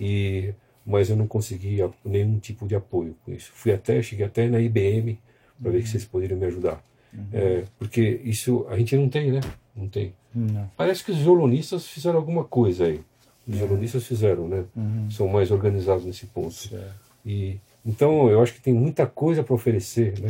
E, 0.00 0.54
mas 0.84 1.10
eu 1.10 1.16
não 1.16 1.26
consegui 1.26 1.78
nenhum 2.04 2.38
tipo 2.38 2.66
de 2.66 2.74
apoio 2.74 3.16
com 3.24 3.32
isso. 3.32 3.50
Fui 3.54 3.72
até, 3.72 4.02
cheguei 4.02 4.26
até 4.26 4.48
na 4.48 4.60
IBM 4.60 5.18
para 5.60 5.70
uhum. 5.70 5.76
ver 5.76 5.82
se 5.82 5.92
vocês 5.92 6.04
poderiam 6.04 6.38
me 6.38 6.46
ajudar. 6.46 6.82
Uhum. 7.12 7.26
É, 7.32 7.64
porque 7.78 8.20
isso 8.24 8.66
a 8.68 8.76
gente 8.76 8.96
não 8.96 9.08
tem, 9.08 9.32
né? 9.32 9.40
Não 9.76 9.88
tem. 9.88 10.14
Não. 10.34 10.70
Parece 10.76 11.04
que 11.04 11.10
os 11.10 11.18
violonistas 11.18 11.86
fizeram 11.86 12.18
alguma 12.18 12.44
coisa 12.44 12.86
aí. 12.86 13.00
Os 13.46 13.54
uhum. 13.54 13.66
violonistas 13.66 14.04
fizeram, 14.06 14.48
né? 14.48 14.64
Uhum. 14.74 15.10
São 15.10 15.28
mais 15.28 15.50
organizados 15.50 16.04
nesse 16.04 16.26
ponto. 16.26 16.54
Certo. 16.54 16.94
E 17.24 17.60
então 17.84 18.28
eu 18.28 18.42
acho 18.42 18.54
que 18.54 18.60
tem 18.60 18.72
muita 18.72 19.06
coisa 19.06 19.42
para 19.42 19.54
oferecer, 19.54 20.18
né? 20.20 20.28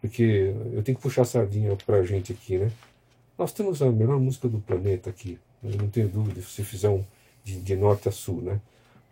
Porque 0.00 0.54
eu 0.72 0.82
tenho 0.82 0.96
que 0.96 1.02
puxar 1.02 1.22
a 1.22 1.24
sardinha 1.24 1.74
para 1.86 1.98
a 1.98 2.04
gente 2.04 2.32
aqui, 2.32 2.58
né? 2.58 2.70
Nós 3.38 3.52
temos 3.52 3.80
a 3.82 3.90
melhor 3.90 4.18
música 4.20 4.48
do 4.48 4.58
planeta 4.58 5.10
aqui, 5.10 5.38
eu 5.62 5.76
não 5.76 5.88
tenho 5.88 6.08
dúvida, 6.08 6.40
se 6.40 6.48
você 6.48 6.62
fizer 6.62 6.88
um 6.88 7.02
de, 7.42 7.58
de 7.58 7.74
norte 7.74 8.08
a 8.08 8.12
sul, 8.12 8.40
né? 8.42 8.60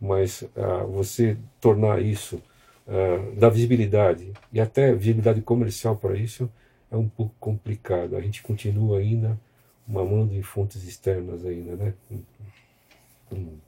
Mas 0.02 0.42
uh, 0.42 0.84
você 0.90 1.36
tornar 1.60 2.02
isso, 2.02 2.42
uh, 2.88 3.36
dar 3.36 3.50
visibilidade 3.50 4.32
e 4.52 4.60
até 4.60 4.92
visibilidade 4.92 5.40
comercial 5.42 5.94
para 5.96 6.16
isso 6.16 6.50
é 6.90 6.96
um 6.96 7.08
pouco 7.08 7.32
complicado. 7.38 8.16
A 8.16 8.20
gente 8.20 8.42
continua 8.42 8.98
ainda 8.98 9.38
mamando 9.86 10.34
em 10.34 10.42
fontes 10.42 10.82
externas 10.82 11.46
ainda, 11.46 11.76
né? 11.76 11.94
Hum. 13.30 13.58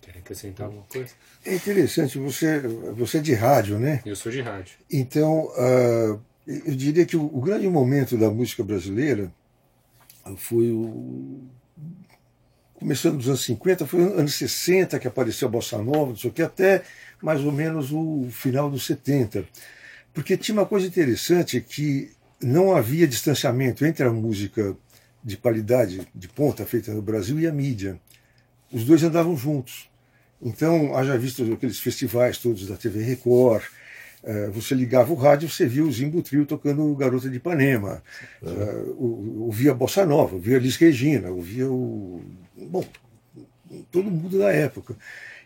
Quer 0.00 0.16
acrescentar 0.16 0.64
alguma 0.64 0.84
coisa? 0.84 1.12
É 1.44 1.54
interessante, 1.54 2.18
você, 2.18 2.60
você 2.60 3.18
é 3.18 3.20
de 3.20 3.34
rádio, 3.34 3.78
né? 3.78 4.00
Eu 4.06 4.16
sou 4.16 4.32
de 4.32 4.40
rádio. 4.40 4.78
Então, 4.90 5.48
uh, 5.48 6.18
eu 6.46 6.74
diria 6.74 7.04
que 7.04 7.18
o, 7.18 7.26
o, 7.26 7.42
grande 7.42 7.68
momento 7.68 8.16
da 8.16 8.30
música 8.30 8.64
brasileira 8.64 9.30
foi 10.38 10.72
o. 10.72 11.46
Começando 12.78 13.14
nos 13.14 13.26
anos 13.26 13.44
50, 13.44 13.86
foi 13.86 14.00
nos 14.00 14.18
anos 14.18 14.34
60 14.34 14.98
que 14.98 15.08
apareceu 15.08 15.48
a 15.48 15.50
Bossa 15.50 15.78
Nova, 15.78 16.10
não 16.10 16.16
sei 16.16 16.30
o 16.30 16.32
que, 16.32 16.42
até 16.42 16.82
mais 17.20 17.44
ou 17.44 17.50
menos 17.50 17.90
o 17.92 18.28
final 18.30 18.70
dos 18.70 18.86
70. 18.86 19.44
Porque 20.14 20.36
tinha 20.36 20.54
uma 20.54 20.66
coisa 20.66 20.86
interessante 20.86 21.60
que 21.60 22.10
não 22.40 22.74
havia 22.74 23.06
distanciamento 23.06 23.84
entre 23.84 24.06
a 24.06 24.12
música 24.12 24.76
de 25.24 25.36
qualidade, 25.36 26.06
de 26.14 26.28
ponta, 26.28 26.64
feita 26.64 26.92
no 26.92 27.02
Brasil, 27.02 27.40
e 27.40 27.46
a 27.46 27.52
mídia. 27.52 28.00
Os 28.72 28.84
dois 28.84 29.02
andavam 29.02 29.36
juntos. 29.36 29.90
Então, 30.40 30.96
haja 30.96 31.18
visto 31.18 31.52
aqueles 31.52 31.80
festivais 31.80 32.38
todos 32.38 32.68
da 32.68 32.76
TV 32.76 33.02
Record, 33.02 33.64
é, 34.22 34.48
você 34.48 34.74
ligava 34.74 35.12
o 35.12 35.16
rádio, 35.16 35.48
você 35.48 35.66
via 35.66 35.84
o 35.84 35.92
Zimbo 35.92 36.22
Trio 36.22 36.44
tocando 36.44 36.94
Garota 36.96 37.28
de 37.28 37.36
Ipanema, 37.36 38.02
uhum. 38.42 39.42
ouvia 39.42 39.72
Bossa 39.72 40.04
Nova, 40.04 40.34
ouvia 40.34 40.58
Liz 40.58 40.76
Regina, 40.76 41.30
ouvia 41.30 41.70
o. 41.70 42.20
Bom, 42.66 42.84
todo 43.90 44.10
mundo 44.10 44.38
da 44.38 44.52
época. 44.52 44.96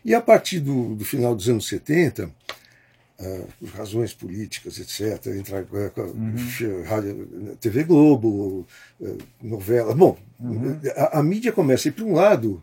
E 0.03 0.13
a 0.13 0.21
partir 0.21 0.59
do, 0.59 0.95
do 0.95 1.05
final 1.05 1.35
dos 1.35 1.47
anos 1.47 1.67
70, 1.67 2.25
uh, 2.25 3.47
por 3.59 3.69
razões 3.69 4.13
políticas, 4.13 4.79
etc., 4.79 5.27
entra 5.27 5.65
uhum. 5.97 6.83
rádio, 6.85 7.57
TV 7.59 7.83
Globo, 7.83 8.67
uh, 8.99 9.17
novela. 9.41 9.93
Bom, 9.95 10.17
uhum. 10.39 10.79
a, 10.95 11.19
a, 11.19 11.23
mídia 11.23 11.51
começa 11.51 11.87
a 11.87 11.89
ir 11.89 11.93
para 11.93 12.05
um 12.05 12.13
lado 12.13 12.61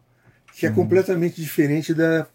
que 0.55 0.67
é 0.67 0.69
uhum. 0.69 0.75
completamente 0.75 1.41
diferente 1.41 1.95
da, 1.95 2.27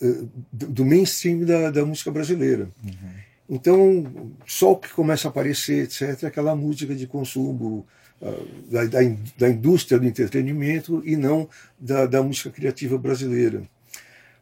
eh, 0.00 0.24
do 0.52 0.84
mainstream 0.84 1.44
da, 1.44 1.70
da 1.70 1.86
música 1.86 2.10
brasileira. 2.10 2.68
Uhum. 2.82 3.10
Então, 3.48 4.32
só 4.46 4.72
o 4.72 4.76
que 4.76 4.92
começa 4.92 5.28
a 5.28 5.30
aparecer, 5.30 5.84
etc., 5.84 6.24
é 6.24 6.26
aquela 6.26 6.56
música 6.56 6.94
de 6.94 7.06
consumo 7.06 7.86
da, 8.70 8.84
da, 8.84 9.00
da, 9.36 9.48
indústria 9.48 9.98
do 9.98 10.06
entretenimento 10.06 11.02
e 11.04 11.16
não 11.16 11.48
da, 11.78 12.06
da 12.06 12.22
música 12.22 12.50
criativa 12.50 12.96
brasileira. 12.96 13.62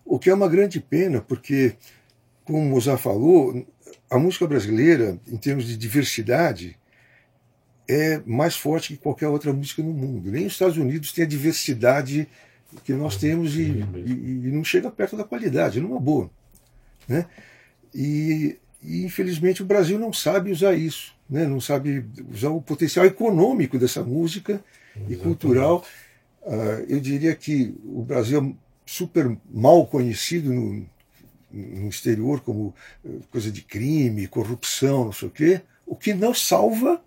O 0.05 0.19
que 0.19 0.29
é 0.29 0.35
uma 0.35 0.49
grande 0.49 0.81
pena, 0.81 1.21
porque, 1.21 1.75
como 2.45 2.63
Mozart 2.63 3.01
falou, 3.01 3.67
a 4.11 4.19
música 4.19 4.47
brasileira, 4.47 5.19
em 5.27 5.37
termos 5.37 5.67
de 5.67 5.77
diversidade, 5.77 6.77
é 7.89 8.21
mais 8.27 8.55
forte 8.55 8.95
que 8.95 9.03
qualquer 9.03 9.29
outra 9.29 9.53
música 9.53 9.83
no 9.83 9.93
mundo. 9.93 10.31
Nem 10.31 10.47
os 10.47 10.53
Estados 10.53 10.77
Unidos 10.77 11.13
têm 11.13 11.25
a 11.25 11.29
diversidade 11.29 12.29
que 12.85 12.93
nós 12.93 13.17
temos 13.17 13.57
e, 13.57 13.63
e, 13.63 14.11
e, 14.47 14.53
não 14.53 14.63
chega 14.63 14.91
perto 14.91 15.17
da 15.17 15.25
qualidade, 15.25 15.81
numa 15.81 15.99
boa. 15.99 16.31
Né? 17.09 17.27
E, 17.95 18.59
e, 18.83 19.05
infelizmente 19.05 19.63
o 19.63 19.67
Brasil 19.67 19.99
não 19.99 20.13
sabe 20.13 20.51
usar 20.51 20.75
isso, 20.75 21.13
né? 21.29 21.47
não 21.47 21.61
sabe 21.61 22.05
usar 22.33 22.51
o 22.51 22.63
potencial 22.63 23.05
econômico 23.05 23.79
dessa 23.79 24.03
música 24.03 24.63
Exatamente. 24.95 25.13
e 25.13 25.17
cultural. 25.17 25.85
Uh, 26.43 26.85
eu 26.89 27.01
diria 27.01 27.35
que 27.35 27.75
o 27.85 28.03
Brasil 28.03 28.41
é 28.41 28.71
super 28.87 29.37
mal 29.53 29.87
conhecido 29.87 30.53
no, 30.53 30.87
no 31.53 31.89
exterior 31.89 32.41
como 32.41 32.75
uh, 33.05 33.21
coisa 33.31 33.51
de 33.51 33.63
crime, 33.63 34.27
corrupção, 34.27 35.05
não 35.05 35.13
sei 35.13 35.29
o 35.29 35.31
quê. 35.31 35.61
O 35.87 35.95
que 35.95 36.15
não 36.15 36.33
salva 36.33 37.03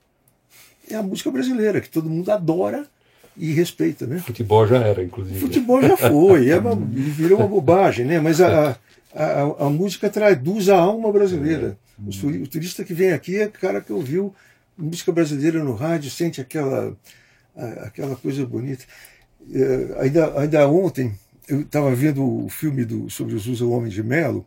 é 0.90 0.96
a 0.96 1.04
música 1.04 1.32
brasileira, 1.32 1.82
que 1.82 1.90
todo 1.90 2.10
mundo 2.10 2.32
adora 2.32 2.86
e 3.36 3.52
respeita, 3.52 4.06
né? 4.06 4.20
Futebol 4.20 4.68
já 4.68 4.78
era, 4.78 5.04
inclusive. 5.04 5.40
Futebol 5.40 5.82
já 5.82 5.98
foi, 5.98 6.50
é 6.50 6.58
uma, 6.60 6.76
virou 6.86 7.40
uma 7.40 7.48
bobagem, 7.48 8.06
né? 8.06 8.20
Mas 8.20 8.40
a, 8.40 8.78
a, 9.14 9.66
a, 9.66 9.70
música 9.70 10.10
traduz 10.10 10.70
a 10.70 10.78
alma 10.78 11.12
brasileira. 11.12 11.78
É. 12.00 12.26
O, 12.26 12.48
turista 12.48 12.84
que 12.84 12.94
vem 12.94 13.12
aqui 13.12 13.38
é 13.38 13.46
o 13.46 13.52
cara 13.52 13.82
que 13.82 13.94
ouviu 13.94 14.34
música 14.78 15.12
brasileira 15.12 15.64
no 15.64 15.76
rádio, 15.76 16.10
sente 16.10 16.42
aquela, 16.42 16.98
aquela 17.82 18.16
coisa 18.16 18.46
bonita. 18.46 18.86
É, 19.54 20.02
ainda, 20.02 20.40
ainda 20.40 20.68
ontem 20.68 21.14
eu 21.48 21.62
estava 21.62 21.94
vendo 21.94 22.24
o 22.24 22.50
filme 22.50 22.86
do, 22.86 23.10
sobre 23.10 23.36
os 23.36 23.48
Usa 23.48 23.66
Homem 23.66 23.90
de 23.90 24.02
Melo 24.02 24.46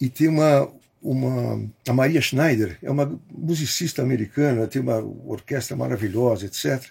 e 0.00 0.08
tem 0.08 0.28
uma, 0.28 0.70
uma 1.02 1.68
a 1.88 1.92
Maria 1.92 2.20
Schneider, 2.20 2.78
é 2.82 2.90
uma 2.90 3.18
musicista 3.30 4.02
americana, 4.02 4.66
tem 4.66 4.82
uma 4.82 4.98
orquestra 5.26 5.76
maravilhosa, 5.76 6.46
etc. 6.46 6.84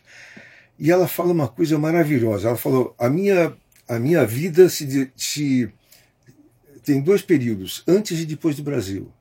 E 0.79 0.91
ela 0.91 1.07
fala 1.07 1.31
uma 1.31 1.47
coisa 1.47 1.77
maravilhosa. 1.77 2.47
Ela 2.47 2.57
falou: 2.57 2.95
a 2.97 3.09
minha, 3.09 3.53
a 3.87 3.99
minha 3.99 4.25
vida 4.25 4.67
se, 4.67 5.11
se 5.15 5.71
tem 6.83 7.01
dois 7.01 7.21
períodos, 7.21 7.83
antes 7.87 8.19
e 8.19 8.25
depois 8.25 8.55
do 8.55 8.63
Brasil. 8.63 9.11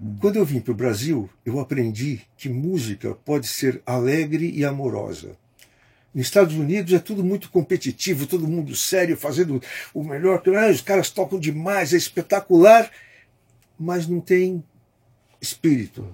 Hum. 0.00 0.16
Quando 0.20 0.36
eu 0.36 0.44
vim 0.44 0.60
para 0.60 0.72
o 0.72 0.76
Brasil, 0.76 1.30
eu 1.44 1.60
aprendi 1.60 2.20
que 2.36 2.48
música 2.48 3.14
pode 3.14 3.46
ser 3.46 3.82
alegre 3.86 4.50
e 4.50 4.64
amorosa. 4.64 5.36
Nos 6.12 6.26
Estados 6.26 6.56
Unidos 6.56 6.92
é 6.92 6.98
tudo 6.98 7.22
muito 7.22 7.50
competitivo, 7.50 8.26
todo 8.26 8.48
mundo 8.48 8.74
sério, 8.74 9.16
fazendo 9.16 9.62
o 9.94 10.02
melhor. 10.02 10.42
Ah, 10.56 10.68
os 10.68 10.80
caras 10.80 11.10
tocam 11.10 11.38
demais, 11.38 11.94
é 11.94 11.96
espetacular, 11.96 12.90
mas 13.78 14.08
não 14.08 14.20
tem 14.20 14.62
espírito. 15.40 16.06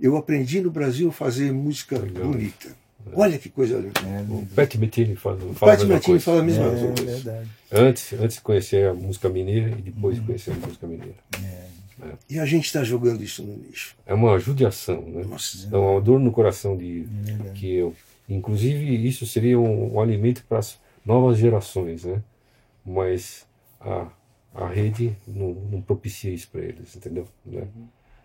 Eu 0.00 0.16
aprendi 0.16 0.60
no 0.60 0.70
Brasil 0.70 1.10
a 1.10 1.12
fazer 1.12 1.52
música 1.52 1.98
bonita. 1.98 2.74
Olha 3.12 3.38
que 3.38 3.48
coisa. 3.48 3.76
É, 3.76 4.32
o 4.32 4.46
Pat 4.54 4.74
Metini 4.76 5.16
fala, 5.16 5.38
fala 5.54 5.76
Pat 5.76 5.84
Metini 5.86 6.18
fala 6.18 6.40
a 6.40 6.42
mesma 6.42 6.70
coisa. 6.70 6.84
É, 6.86 7.04
verdade. 7.04 7.50
Antes, 7.70 8.12
antes 8.14 8.36
de 8.36 8.42
conhecer 8.42 8.88
a 8.88 8.94
música 8.94 9.28
mineira 9.28 9.70
e 9.70 9.82
depois 9.82 10.18
hum. 10.18 10.26
conhecer 10.26 10.52
a 10.52 10.54
música 10.54 10.86
mineira. 10.86 11.14
É. 11.42 11.64
E 12.28 12.38
a 12.38 12.46
gente 12.46 12.64
está 12.64 12.82
jogando 12.82 13.22
isso 13.22 13.42
no 13.42 13.56
lixo. 13.56 13.96
É 14.04 14.12
uma 14.14 14.38
judiação, 14.38 15.02
né? 15.02 15.24
Nossa, 15.24 15.68
É 15.72 15.76
uma 15.76 16.00
dor 16.00 16.18
no 16.18 16.32
coração 16.32 16.76
de 16.76 17.06
que 17.54 17.72
eu. 17.74 17.94
Inclusive, 18.28 19.06
isso 19.06 19.26
seria 19.26 19.58
um, 19.58 19.94
um 19.94 20.00
alimento 20.00 20.44
para 20.48 20.58
as 20.58 20.78
novas 21.04 21.38
gerações, 21.38 22.04
né? 22.04 22.22
Mas 22.84 23.46
a, 23.80 24.08
a 24.54 24.68
rede 24.68 25.16
não, 25.26 25.52
não 25.70 25.80
propicia 25.80 26.32
isso 26.32 26.48
para 26.50 26.62
eles, 26.62 26.96
entendeu? 26.96 27.26
Né? 27.44 27.66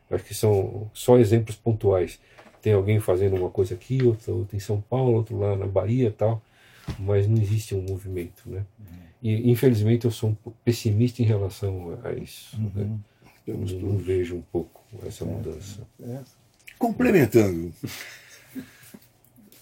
Acho 0.10 0.24
que 0.24 0.34
são 0.34 0.90
só 0.94 1.18
exemplos 1.18 1.56
pontuais. 1.56 2.20
Tem 2.62 2.74
alguém 2.74 3.00
fazendo 3.00 3.36
uma 3.38 3.50
coisa 3.50 3.74
aqui, 3.74 4.04
outra, 4.04 4.32
outra 4.34 4.56
em 4.58 4.60
São 4.60 4.82
Paulo, 4.82 5.14
outro 5.14 5.38
lá 5.38 5.56
na 5.56 5.66
Bahia 5.66 6.08
e 6.10 6.12
tal, 6.12 6.42
mas 7.00 7.28
não 7.28 7.38
existe 7.42 7.74
um 7.76 7.82
movimento, 7.82 8.44
né? 8.46 8.66
E 9.22 9.50
infelizmente 9.52 10.06
eu 10.06 10.12
sou 10.12 10.30
um 10.30 10.36
pouco 10.36 10.58
pessimista 10.64 11.22
em 11.22 11.26
relação 11.26 11.98
a 12.04 12.14
isso. 12.14 12.58
Né? 12.76 12.90
Eu 13.48 13.58
não 13.58 13.98
vejo 13.98 14.36
um 14.38 14.42
pouco 14.42 14.82
essa 15.06 15.26
mudança. 15.26 15.82
É. 16.02 16.20
Complementando, 16.78 17.74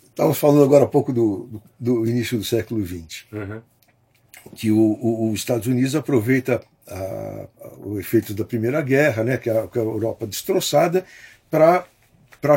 estávamos 0.09 0.37
falando 0.37 0.63
agora 0.63 0.85
há 0.85 0.87
pouco 0.87 1.11
do, 1.13 1.47
do, 1.79 2.01
do 2.01 2.07
início 2.09 2.37
do 2.37 2.43
século 2.43 2.85
XX, 2.85 3.25
Uhum. 3.31 3.61
que 4.55 4.71
o, 4.71 4.77
o- 4.79 5.31
os 5.31 5.39
Estados 5.39 5.67
Unidos 5.67 5.95
aproveita 5.95 6.61
a- 6.87 7.47
a- 7.61 7.69
o 7.79 7.99
efeito 7.99 8.33
da 8.33 8.45
Primeira 8.45 8.81
Guerra, 8.81 9.23
né, 9.23 9.37
que, 9.37 9.49
a, 9.49 9.67
que 9.67 9.77
a 9.79 9.81
Europa 9.81 10.25
destroçada, 10.27 11.05
para 11.49 11.85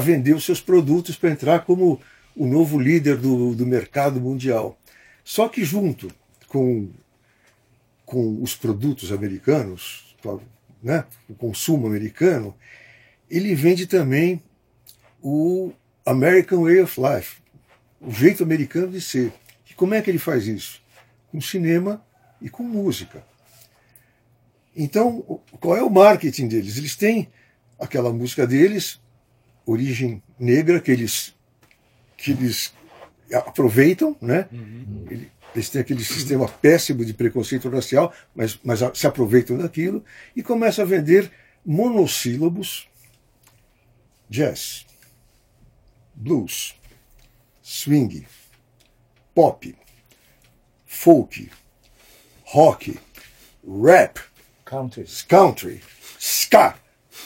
vender 0.00 0.34
os 0.34 0.44
seus 0.44 0.60
produtos, 0.60 1.16
para 1.16 1.30
entrar 1.30 1.64
como 1.64 2.00
o 2.36 2.46
novo 2.46 2.78
líder 2.78 3.16
do, 3.16 3.54
do 3.54 3.66
mercado 3.66 4.20
mundial. 4.20 4.78
Só 5.24 5.48
que 5.48 5.64
junto 5.64 6.10
com, 6.48 6.90
com 8.04 8.42
os 8.42 8.54
produtos 8.54 9.12
americanos, 9.12 10.16
né, 10.82 11.04
o 11.28 11.34
consumo 11.34 11.86
americano, 11.86 12.54
ele 13.30 13.54
vende 13.54 13.86
também 13.86 14.42
o 15.22 15.72
American 16.04 16.62
Way 16.62 16.80
of 16.82 17.00
Life, 17.00 17.36
o 18.00 18.10
jeito 18.10 18.42
americano 18.42 18.88
de 18.88 19.00
ser. 19.00 19.32
E 19.68 19.74
como 19.74 19.94
é 19.94 20.02
que 20.02 20.10
ele 20.10 20.18
faz 20.18 20.46
isso? 20.46 20.82
Com 21.30 21.40
cinema 21.40 22.04
e 22.40 22.48
com 22.48 22.62
música. 22.62 23.22
Então, 24.74 25.40
qual 25.60 25.76
é 25.76 25.82
o 25.82 25.90
marketing 25.90 26.48
deles? 26.48 26.76
Eles 26.76 26.96
têm 26.96 27.28
aquela 27.78 28.12
música 28.12 28.46
deles, 28.46 29.00
origem 29.70 30.22
negra, 30.38 30.80
que 30.80 30.90
eles, 30.90 31.34
que 32.16 32.32
eles 32.32 32.72
aproveitam, 33.32 34.16
né? 34.20 34.48
Ele- 35.10 35.30
Eles 35.52 35.68
têm 35.68 35.80
aquele 35.80 36.04
sistema 36.04 36.46
péssimo 36.48 37.04
de 37.04 37.12
preconceito 37.12 37.68
racial, 37.68 38.14
mas, 38.32 38.56
mas 38.62 38.78
se 38.94 39.04
aproveitam 39.04 39.58
daquilo 39.58 40.04
e 40.36 40.44
começam 40.44 40.84
a 40.84 40.86
vender 40.86 41.28
monossílabos, 41.66 42.88
jazz, 44.28 44.86
blues, 46.14 46.76
swing, 47.60 48.24
pop, 49.34 49.74
folk, 50.86 51.50
rock, 52.44 52.96
rap, 53.66 54.20
Country. 54.64 55.04
country, 55.28 55.80
ska, 56.16 56.76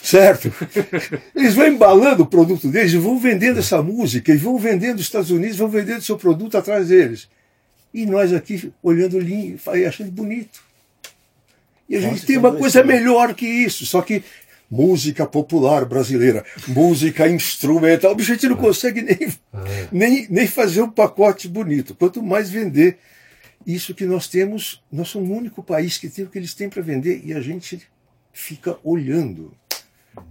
certo? 0.03 0.53
Eles 1.34 1.55
vão 1.55 1.66
embalando 1.66 2.22
o 2.22 2.26
produto 2.26 2.68
deles 2.68 2.92
e 2.92 2.99
vão 2.99 3.18
vendendo 3.18 3.59
essa 3.59 3.82
música, 3.82 4.32
e 4.32 4.36
vão 4.36 4.59
vendendo 4.59 4.97
os 4.97 5.05
Estados 5.05 5.30
Unidos, 5.30 5.57
vão 5.57 5.68
vendendo 5.68 6.03
seu 6.03 6.16
produto 6.16 6.57
atrás 6.57 6.88
deles. 6.88 7.28
E 7.92 8.07
nós 8.07 8.32
aqui 8.32 8.72
olhando 8.82 9.18
ali 9.18 9.59
e 9.74 9.84
achando 9.84 10.11
bonito. 10.11 10.62
E 11.88 11.97
a 11.97 12.01
Nossa, 12.01 12.14
gente 12.14 12.26
tem 12.26 12.36
são 12.36 12.45
uma 12.45 12.57
coisa 12.57 12.82
melhor 12.82 13.34
que 13.34 13.47
isso, 13.47 13.86
só 13.86 14.03
que 14.03 14.22
música 14.70 15.26
popular 15.26 15.84
brasileira, 15.84 16.45
música 16.66 17.28
instrumental, 17.28 18.16
o 18.16 18.20
gente 18.20 18.49
não 18.49 18.57
consegue 18.57 19.03
nem, 19.03 19.32
nem, 19.92 20.26
nem 20.28 20.47
fazer 20.47 20.82
um 20.82 20.90
pacote 20.90 21.47
bonito. 21.47 21.95
Quanto 21.95 22.22
mais 22.22 22.51
vender 22.51 22.99
isso 23.66 23.95
que 23.95 24.05
nós 24.05 24.28
temos, 24.28 24.82
nós 24.90 25.09
somos 25.09 25.28
o 25.28 25.32
único 25.32 25.62
país 25.62 25.97
que 25.97 26.09
tem 26.09 26.24
o 26.24 26.28
que 26.28 26.38
eles 26.38 26.55
têm 26.55 26.68
para 26.68 26.82
vender 26.82 27.22
e 27.24 27.32
a 27.32 27.40
gente 27.40 27.80
fica 28.32 28.76
olhando. 28.82 29.55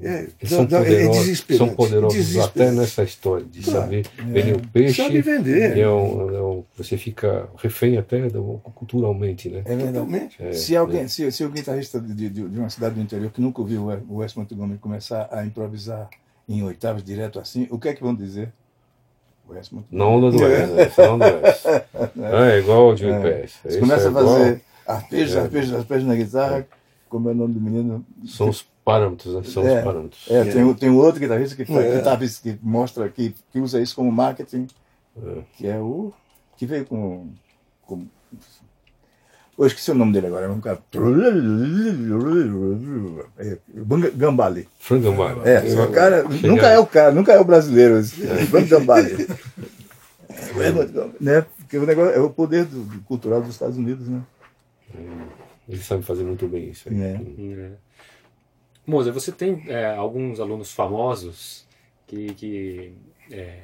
É, 0.01 0.27
são 0.45 0.63
é 0.63 0.65
poderosos, 0.67 1.17
desesperante. 1.25 1.65
são 1.65 1.75
poderosos 1.75 2.37
até 2.39 2.71
nessa 2.71 3.03
história 3.03 3.45
de 3.45 3.61
Claro. 3.61 3.79
saber 3.81 4.05
vender 4.17 4.55
o 4.55 4.67
peixe. 4.69 5.01
Sabe 5.03 5.21
vender. 5.21 5.77
é 5.77 5.89
um- 5.89 6.35
é 6.35 6.41
um- 6.41 6.63
você 6.77 6.97
fica 6.97 7.47
refém 7.57 7.97
até 7.97 8.27
do- 8.29 8.59
culturalmente, 8.75 9.49
né? 9.49 9.61
É 9.65 9.75
verdade. 9.75 10.29
É, 10.39 10.53
se, 10.53 10.75
alguém, 10.75 11.07
se, 11.07 11.29
se 11.31 11.43
o 11.45 11.49
guitarrista 11.49 11.99
de, 11.99 12.13
de, 12.13 12.29
de 12.29 12.59
uma 12.59 12.69
cidade 12.69 12.95
do 12.95 13.01
interior 13.01 13.29
que 13.31 13.41
nunca 13.41 13.61
ouviu 13.61 13.89
o 14.09 14.15
Wes 14.17 14.33
Montgomery 14.35 14.79
começar 14.79 15.27
a 15.31 15.45
improvisar 15.45 16.09
em 16.47 16.63
oitavas 16.63 17.03
direto 17.03 17.39
assim, 17.39 17.67
o 17.69 17.77
que 17.79 17.89
é 17.89 17.93
que 17.93 18.01
vão 18.03 18.13
dizer? 18.15 18.51
Wes 19.49 19.69
Montgomery. 19.69 19.97
Na 19.97 20.05
onda 20.07 20.31
do 20.37 20.43
West, 20.43 20.71
né? 20.73 20.91
Na 21.05 21.13
onda 21.13 21.31
do 21.31 21.43
West. 21.43 21.65
É 22.53 22.59
igual 22.59 22.87
o 22.89 22.95
Jimmy 22.95 23.11
É. 23.13 23.19
Page. 23.41 23.53
Você 23.65 23.79
começa 23.79 24.05
é 24.05 24.07
a 24.07 24.11
fazer 24.11 24.41
igual- 24.47 24.61
arpejos, 24.87 25.35
É. 25.35 25.39
arpejos, 25.41 25.73
arpejos 25.75 26.07
na 26.07 26.15
guitarra, 26.15 26.67
como 27.09 27.29
é 27.29 27.31
o 27.31 27.35
nome 27.35 27.53
do 27.53 27.61
menino? 27.61 28.05
São 28.25 28.49
os 28.49 28.65
parâmetros, 28.83 29.33
né? 29.33 29.41
São 29.43 29.65
É. 29.67 29.77
os 29.79 29.83
parâmetros. 29.83 30.25
É, 30.29 30.43
tem, 30.45 30.63
um- 30.63 30.73
tem 30.73 30.89
um 30.89 30.97
outro 30.97 31.19
guitarrista 31.19 31.55
que, 31.55 31.65
faz, 31.65 31.85
É. 31.85 31.97
que, 31.97 32.03
tá- 32.03 32.17
que 32.17 32.59
mostra, 32.61 33.09
que, 33.09 33.33
que 33.51 33.59
usa 33.59 33.81
isso 33.81 33.95
como 33.95 34.11
marketing, 34.11 34.67
É. 35.23 35.41
que 35.57 35.67
é 35.67 35.77
o. 35.79 36.11
que 36.57 36.65
veio 36.65 36.85
com. 36.85 37.27
com 37.83 38.05
eu 39.57 39.67
esqueci 39.67 39.91
o 39.91 39.95
nome 39.95 40.11
dele 40.13 40.27
agora, 40.27 40.45
é 40.47 40.49
um 40.49 40.59
cara. 40.59 40.79
É, 43.37 43.57
Gambale. 44.15 44.67
Frank 44.79 45.03
Gambale. 45.03 45.41
É, 45.47 45.69
só 45.69 45.87
cara. 45.87 46.23
Chega- 46.31 46.47
Nunca 46.47 46.67
é 46.69 46.79
o 46.79 46.85
cara, 46.87 47.11
nunca 47.11 47.33
é 47.33 47.39
o 47.39 47.43
brasileiro. 47.45 48.03
Frank 48.49 48.67
Gambale. 48.67 49.27
É, 50.55 50.71
né? 51.23 51.45
Porque 51.57 51.77
o 51.77 51.85
negócio 51.85 52.11
é 52.13 52.19
o 52.19 52.29
poder 52.29 52.65
do, 52.65 52.83
do 52.83 52.99
cultural 53.01 53.41
dos 53.41 53.51
Estados 53.51 53.77
Unidos, 53.77 54.07
né? 54.07 54.21
Ele 55.67 55.81
sabe 55.81 56.03
fazer 56.03 56.23
muito 56.23 56.47
bem 56.47 56.69
isso. 56.69 56.89
aí. 56.89 57.01
É. 57.01 57.21
É. 57.39 57.71
Moza, 58.85 59.11
você 59.11 59.31
tem 59.31 59.63
é, 59.67 59.95
alguns 59.95 60.39
alunos 60.39 60.71
famosos 60.71 61.65
que, 62.05 62.33
que 62.33 62.93
é, 63.31 63.61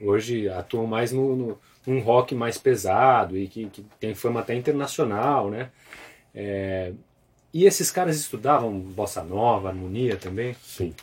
hoje 0.00 0.48
atuam 0.48 0.86
mais 0.86 1.12
no, 1.12 1.34
no, 1.34 1.58
num 1.86 2.00
rock 2.00 2.34
mais 2.34 2.56
pesado 2.56 3.36
e 3.36 3.48
que, 3.48 3.66
que 3.66 3.84
tem 3.98 4.14
fama 4.14 4.40
até 4.40 4.54
internacional, 4.54 5.50
né? 5.50 5.70
É, 6.34 6.92
e 7.52 7.66
esses 7.66 7.90
caras 7.90 8.16
estudavam 8.16 8.78
bossa 8.78 9.22
nova, 9.22 9.68
harmonia 9.68 10.16
também? 10.16 10.54
Sim. 10.62 10.94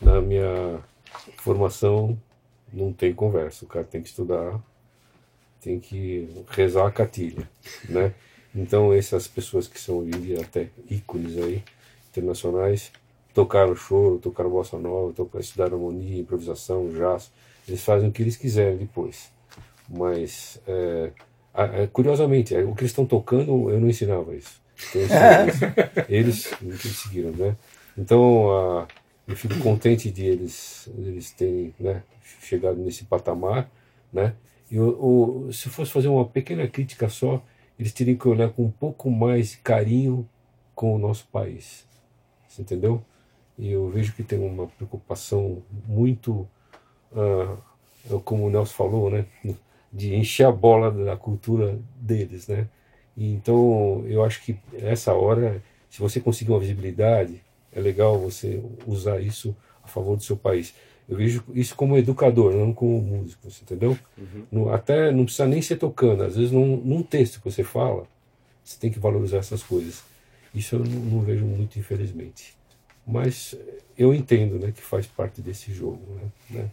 Na 0.00 0.20
minha 0.20 0.80
formação 1.36 2.18
não 2.72 2.92
tem 2.92 3.12
conversa. 3.12 3.64
O 3.64 3.68
cara 3.68 3.84
tem 3.84 4.02
que 4.02 4.08
estudar, 4.08 4.60
tem 5.60 5.78
que 5.78 6.28
rezar 6.48 6.86
a 6.86 6.90
cartilha, 6.90 7.48
né? 7.88 8.14
Então 8.54 8.92
essas 8.92 9.28
pessoas 9.28 9.68
que 9.68 9.78
são 9.78 9.98
hoje 9.98 10.36
até 10.40 10.68
ícones 10.88 11.36
aí, 11.36 11.62
internacionais, 12.10 12.92
tocaram 13.34 13.74
choro, 13.76 14.18
tocaram 14.18 14.50
bossa 14.50 14.78
nova, 14.78 15.12
tocaram, 15.12 15.40
estudaram 15.40 15.74
harmonia, 15.76 16.20
improvisação, 16.20 16.88
jazz. 16.90 17.30
Eles 17.68 17.82
fazem 17.84 18.08
o 18.08 18.12
que 18.12 18.22
eles 18.22 18.36
quiserem 18.36 18.76
depois. 18.78 19.30
Mas, 19.88 20.60
é, 20.66 21.12
é, 21.54 21.86
curiosamente, 21.86 22.54
é, 22.54 22.62
o 22.64 22.74
que 22.74 22.82
eles 22.82 22.92
estão 22.92 23.06
tocando, 23.06 23.70
eu 23.70 23.80
não 23.80 23.88
ensinava 23.88 24.34
isso. 24.34 24.60
Então, 24.88 25.02
eles, 26.08 26.52
eles 26.62 26.80
seguiram, 26.98 27.32
né? 27.32 27.56
Então, 27.96 28.50
a, 28.50 28.88
eu 29.28 29.36
fico 29.36 29.58
contente 29.60 30.10
de 30.10 30.26
eles, 30.26 30.88
eles 30.98 31.30
terem 31.32 31.74
né, 31.78 32.02
chegado 32.42 32.76
nesse 32.78 33.04
patamar, 33.04 33.70
né? 34.12 34.34
E 34.70 34.78
o, 34.78 35.46
o- 35.48 35.52
se 35.52 35.66
eu 35.66 35.72
fosse 35.72 35.90
fazer 35.90 36.08
uma 36.08 36.24
pequena 36.24 36.66
crítica 36.68 37.08
só, 37.08 37.42
eles 37.78 37.92
teriam 37.92 38.16
que 38.16 38.28
olhar 38.28 38.50
com 38.50 38.64
um 38.64 38.70
pouco 38.70 39.10
mais 39.10 39.50
de 39.52 39.56
carinho 39.58 40.28
com 40.74 40.94
o 40.94 40.98
nosso 40.98 41.26
país, 41.32 41.84
entendeu? 42.58 43.02
E 43.58 43.70
eu 43.70 43.88
vejo 43.90 44.12
que 44.14 44.22
tem 44.22 44.38
uma 44.38 44.66
preocupação 44.68 45.62
muito, 45.86 46.48
ah, 47.14 47.56
como 48.24 48.46
o 48.46 48.50
Nelson 48.50 48.74
falou, 48.74 49.10
né? 49.10 49.26
De 49.92 50.14
encher 50.14 50.46
a 50.46 50.52
bola 50.52 50.90
da 50.90 51.16
cultura 51.16 51.78
deles, 51.96 52.46
né? 52.48 52.68
E 53.16 53.32
então, 53.32 54.04
eu 54.06 54.24
acho 54.24 54.42
que 54.42 54.56
essa 54.74 55.12
hora, 55.14 55.62
se 55.90 56.00
você 56.00 56.20
conseguir 56.20 56.52
uma 56.52 56.60
visibilidade, 56.60 57.42
é 57.72 57.80
legal 57.80 58.18
você 58.18 58.62
usar 58.86 59.20
isso 59.20 59.54
a 59.82 59.88
favor 59.88 60.16
do 60.16 60.22
seu 60.22 60.36
país. 60.36 60.74
Eu 61.08 61.16
vejo 61.16 61.42
isso 61.52 61.74
como 61.74 61.96
educador, 61.96 62.52
não 62.54 62.72
como 62.72 63.00
músico, 63.02 63.48
entendeu? 63.62 63.98
No- 64.50 64.72
até 64.72 65.10
não 65.12 65.24
precisa 65.24 65.46
nem 65.46 65.60
ser 65.62 65.76
tocando, 65.76 66.22
às 66.24 66.36
vezes 66.36 66.52
num, 66.52 66.76
num 66.76 67.02
texto 67.02 67.40
que 67.40 67.50
você 67.50 67.64
fala, 67.64 68.04
você 68.64 68.78
tem 68.78 68.90
que 68.90 68.98
valorizar 68.98 69.38
essas 69.38 69.62
coisas. 69.62 70.02
Isso 70.54 70.76
eu 70.76 70.80
não, 70.80 71.00
não 71.00 71.20
vejo 71.20 71.44
muito, 71.44 71.78
infelizmente. 71.78 72.56
Mas 73.06 73.54
eu 73.96 74.14
entendo 74.14 74.58
né, 74.58 74.72
que 74.72 74.82
faz 74.82 75.06
parte 75.06 75.40
desse 75.40 75.72
jogo. 75.72 76.20
Né? 76.50 76.70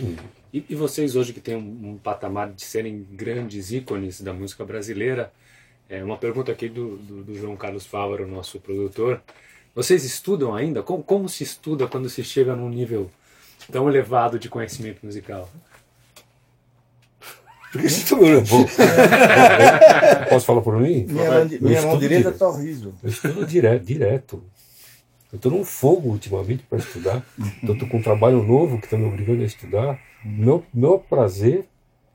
né? 0.00 0.16
E, 0.52 0.64
e 0.68 0.74
vocês 0.74 1.16
hoje 1.16 1.32
que 1.32 1.40
têm 1.40 1.56
um, 1.56 1.90
um 1.90 1.98
patamar 1.98 2.52
de 2.52 2.62
serem 2.62 3.06
grandes 3.10 3.72
ícones 3.72 4.20
da 4.20 4.32
música 4.32 4.64
brasileira, 4.64 5.32
é 5.88 6.02
uma 6.04 6.16
pergunta 6.16 6.52
aqui 6.52 6.68
do, 6.68 6.96
do, 6.98 7.24
do 7.24 7.34
João 7.34 7.56
Carlos 7.56 7.86
Fávaro, 7.86 8.26
nosso 8.26 8.60
produtor. 8.60 9.20
Vocês 9.74 10.04
estudam 10.04 10.54
ainda? 10.54 10.82
Como, 10.82 11.02
como 11.02 11.28
se 11.28 11.42
estuda 11.42 11.86
quando 11.86 12.08
se 12.08 12.22
chega 12.24 12.54
num 12.54 12.68
nível 12.68 13.10
tão 13.70 13.88
elevado 13.88 14.38
de 14.38 14.48
conhecimento 14.48 15.04
musical? 15.04 15.50
Porque 17.72 17.88
você 17.88 18.02
está 18.02 18.16
olhando. 18.16 18.46
Posso 20.28 20.46
falar 20.46 20.60
por 20.60 20.76
mim? 20.78 21.06
Minha, 21.08 21.30
mão, 21.30 21.48
minha 21.60 21.82
mão 21.82 21.98
direita 21.98 22.30
está 22.30 22.48
horrível. 22.48 22.92
Eu 23.02 23.08
estudo 23.08 23.46
direto. 23.46 23.84
direto. 23.84 24.42
Eu 25.32 25.36
estou 25.36 25.52
num 25.52 25.64
fogo 25.64 26.10
ultimamente 26.10 26.64
para 26.68 26.78
estudar. 26.78 27.24
Então, 27.62 27.74
estou 27.74 27.88
com 27.88 27.98
um 27.98 28.02
trabalho 28.02 28.42
novo 28.42 28.78
que 28.78 28.86
está 28.86 28.96
me 28.96 29.04
obrigando 29.04 29.42
a 29.42 29.46
estudar. 29.46 30.00
Meu, 30.24 30.64
meu 30.74 30.98
prazer 30.98 31.66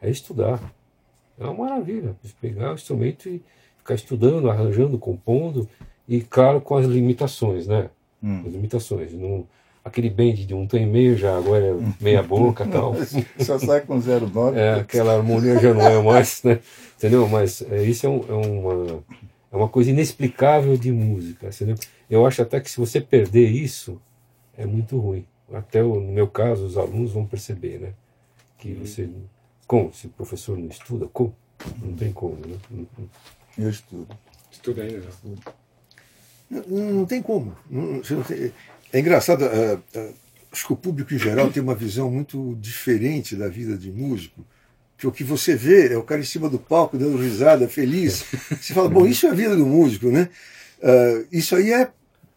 é 0.02 0.10
estudar. 0.10 0.60
É 1.40 1.46
uma 1.46 1.66
maravilha. 1.66 2.16
Pegar 2.42 2.72
o 2.72 2.76
instrumento 2.76 3.30
e 3.30 3.42
ficar 3.78 3.96
estudando, 3.96 4.50
arranjando, 4.50 4.98
compondo. 4.98 5.70
E, 6.08 6.22
claro, 6.22 6.60
com 6.60 6.76
as 6.76 6.86
limitações, 6.86 7.66
né? 7.66 7.90
Hum. 8.22 8.44
As 8.46 8.52
limitações. 8.52 9.14
Não, 9.14 9.48
aquele 9.86 10.10
bend 10.10 10.46
de 10.46 10.54
um 10.54 10.66
tem 10.68 10.84
e 10.84 10.86
meio 10.88 11.16
já 11.16 11.38
agora 11.38 11.64
é 11.64 11.74
meia 12.02 12.22
boca 12.24 12.66
e 12.66 12.68
tal. 12.70 12.96
Só 13.40 13.58
sai 13.60 13.82
com 13.82 13.98
0,9. 14.00 14.58
É, 14.58 14.74
aquela 14.82 15.14
harmonia 15.16 15.60
já 15.60 15.74
não 15.74 15.88
é 15.88 16.02
mais, 16.02 16.42
né? 16.44 16.60
Entendeu? 16.98 17.28
Mas 17.30 17.62
é, 17.62 17.84
isso 17.84 18.06
é, 18.06 18.10
um- 18.10 18.26
é 18.28 18.34
uma, 18.34 19.04
é 19.52 19.56
uma 19.56 19.70
coisa 19.70 19.92
inexplicável 19.92 20.76
de 20.76 20.92
música, 20.92 21.48
entendeu? 21.48 21.76
Eu 22.10 22.26
acho 22.26 22.42
até 22.42 22.60
que 22.60 22.70
se 22.70 22.78
você 22.80 23.00
perder 23.00 23.48
isso, 23.50 24.02
é 24.58 24.66
muito 24.66 24.98
ruim. 24.98 25.26
Até 25.54 25.84
o- 25.84 26.00
no 26.00 26.12
meu 26.12 26.28
caso, 26.28 26.66
os 26.66 26.78
alunos 26.78 27.12
vão 27.12 27.26
perceber, 27.26 27.80
né? 27.80 27.94
Que 28.58 28.74
você. 28.74 29.08
Como? 29.68 29.94
Se 29.94 30.08
o 30.08 30.10
professor 30.10 30.58
não 30.58 30.68
estuda, 30.68 31.08
como? 31.14 31.36
Não 31.82 31.94
tem 31.94 32.12
como, 32.12 32.36
né? 32.36 32.56
Não- 32.72 32.88
não- 32.98 33.10
Eu 33.58 33.70
estudo. 33.70 34.08
Estuda 34.52 34.82
ainda 34.84 35.04
não. 35.24 35.36
Não, 36.50 36.94
não 36.94 37.06
tem 37.06 37.22
como. 37.22 37.56
Não- 37.70 37.98
você 38.04 38.14
não 38.16 38.24
tem- 38.24 38.52
É 38.96 39.00
engraçado, 39.02 39.44
ah, 39.44 39.78
ah, 39.94 40.08
acho 40.54 40.68
que 40.68 40.72
o 40.72 40.78
público 40.78 41.14
em 41.14 41.20
geral 41.20 41.52
tem 41.52 41.62
uma 41.62 41.76
visão 41.76 42.10
muito 42.10 42.58
diferente 42.62 43.36
da 43.36 43.50
vida 43.50 43.78
de 43.78 43.92
músico. 43.92 44.46
Que 44.98 45.06
o 45.06 45.12
que 45.12 45.22
você 45.22 45.54
vê 45.54 45.92
é 45.92 45.98
o 45.98 46.04
cara 46.04 46.22
em 46.22 46.24
cima 46.24 46.48
do 46.48 46.58
palco 46.58 46.98
dando 46.98 47.18
risada, 47.18 47.68
feliz. 47.68 48.24
Você 48.58 48.74
fala, 48.74 48.88
bom, 48.88 49.06
isso 49.06 49.28
é 49.28 49.32
a 49.32 49.34
vida 49.34 49.54
do 49.54 49.66
músico, 49.66 50.10
né? 50.10 50.30
Ah, 50.82 51.26
isso 51.30 51.58
aí 51.58 51.74
é 51.74 51.90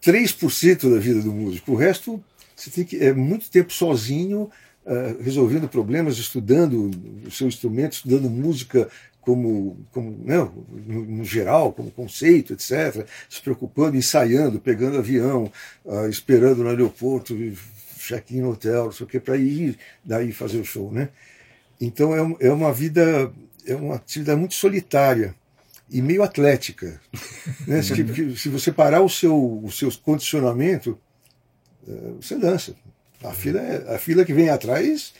3% 0.03 0.93
da 0.93 0.99
vida 0.99 1.21
do 1.21 1.31
músico. 1.31 1.71
O 1.71 1.75
resto, 1.77 2.21
você 2.53 2.69
tem 2.69 2.83
que. 2.83 2.97
É 2.97 3.13
muito 3.13 3.49
tempo 3.49 3.71
sozinho, 3.71 4.49
ah, 4.85 5.15
resolvendo 5.21 5.69
problemas, 5.69 6.17
estudando 6.17 6.91
o 7.25 7.31
seu 7.31 7.47
instrumento, 7.47 7.93
estudando 7.93 8.29
música 8.29 8.89
como, 9.21 9.77
como 9.91 10.11
né, 10.25 10.37
no, 10.87 11.05
no 11.05 11.23
geral, 11.23 11.71
como 11.73 11.91
conceito, 11.91 12.53
etc., 12.53 13.05
se 13.29 13.41
preocupando, 13.41 13.95
ensaiando, 13.97 14.59
pegando 14.59 14.97
avião, 14.97 15.51
ah, 15.87 16.07
esperando 16.07 16.63
no 16.63 16.69
aeroporto, 16.69 17.35
check-in 17.97 18.41
no 18.41 18.51
hotel, 18.51 18.85
não 18.85 18.91
sei 18.91 19.05
o 19.05 19.09
que, 19.09 19.19
para 19.19 19.37
ir 19.37 19.77
daí 20.03 20.31
fazer 20.31 20.57
o 20.59 20.65
show. 20.65 20.91
Né? 20.91 21.09
Então 21.79 22.15
é, 22.15 22.21
um- 22.21 22.35
é 22.39 22.51
uma 22.51 22.73
vida, 22.73 23.31
é 23.67 23.75
uma 23.75 23.95
atividade 23.95 24.39
muito 24.39 24.55
solitária 24.55 25.35
e 25.91 26.01
meio 26.01 26.23
atlética. 26.23 26.99
Né? 27.67 27.81
Se, 27.81 28.03
que- 28.03 28.35
se 28.37 28.49
você 28.49 28.71
parar 28.71 29.01
o 29.01 29.09
seu, 29.09 29.35
o 29.63 29.71
seu 29.71 29.91
condicionamento, 30.03 30.97
eh, 31.87 32.13
você 32.21 32.35
dança. 32.37 32.73
A 33.23 33.33
fila, 33.33 33.59
é- 33.59 33.95
a 33.95 33.99
fila 33.99 34.23
que 34.23 34.33
vem 34.33 34.49
atrás 34.49 35.13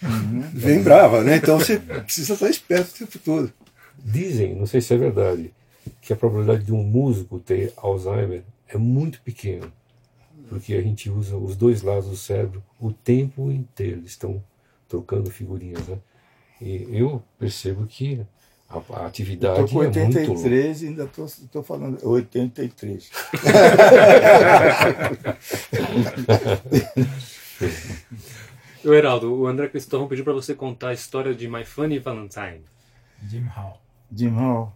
vem 0.53 0.81
brava, 0.81 1.21
né? 1.21 1.35
Então 1.35 1.59
você 1.59 1.77
precisa 1.77 2.33
estar 2.33 2.49
esperto 2.49 2.91
o 2.95 2.97
tempo 2.99 3.19
todo. 3.19 3.53
Dizem, 4.03 4.55
não 4.55 4.65
sei 4.65 4.81
se 4.81 4.93
é 4.93 4.97
verdade, 4.97 5.53
que 6.01 6.13
a 6.13 6.15
probabilidade 6.15 6.65
de 6.65 6.73
um 6.73 6.83
músico 6.83 7.39
ter 7.39 7.73
Alzheimer 7.77 8.43
é 8.67 8.77
muito 8.77 9.21
pequena, 9.21 9.71
porque 10.47 10.73
a 10.73 10.81
gente 10.81 11.09
usa 11.09 11.37
os 11.37 11.55
dois 11.55 11.81
lados 11.81 12.09
do 12.09 12.17
cérebro 12.17 12.63
o 12.79 12.91
tempo 12.91 13.51
inteiro, 13.51 13.99
eles 13.99 14.11
estão 14.11 14.43
trocando 14.87 15.29
figurinhas, 15.29 15.87
né? 15.87 15.97
E 16.61 16.87
eu 16.91 17.23
percebo 17.37 17.85
que 17.85 18.25
a, 18.69 18.81
a 18.93 19.05
atividade 19.07 19.61
Estou 19.61 19.79
com 19.79 19.83
é 19.83 19.87
muito. 19.87 20.19
83 20.19 20.81
e 20.81 20.87
ainda 20.87 21.03
estou 21.03 21.63
falando 21.63 22.05
83. 22.05 23.11
O 28.83 28.93
Heraldo, 28.93 29.33
o 29.33 29.47
André 29.47 29.69
Cristóvão 29.69 30.07
pediu 30.07 30.23
para 30.23 30.33
você 30.33 30.53
contar 30.53 30.89
a 30.89 30.93
história 30.93 31.33
de 31.33 31.47
My 31.47 31.63
Funny 31.63 31.97
Valentine. 31.99 32.61
Jim 33.27 33.45
Hall. 33.45 33.79
Hall. 34.29 34.73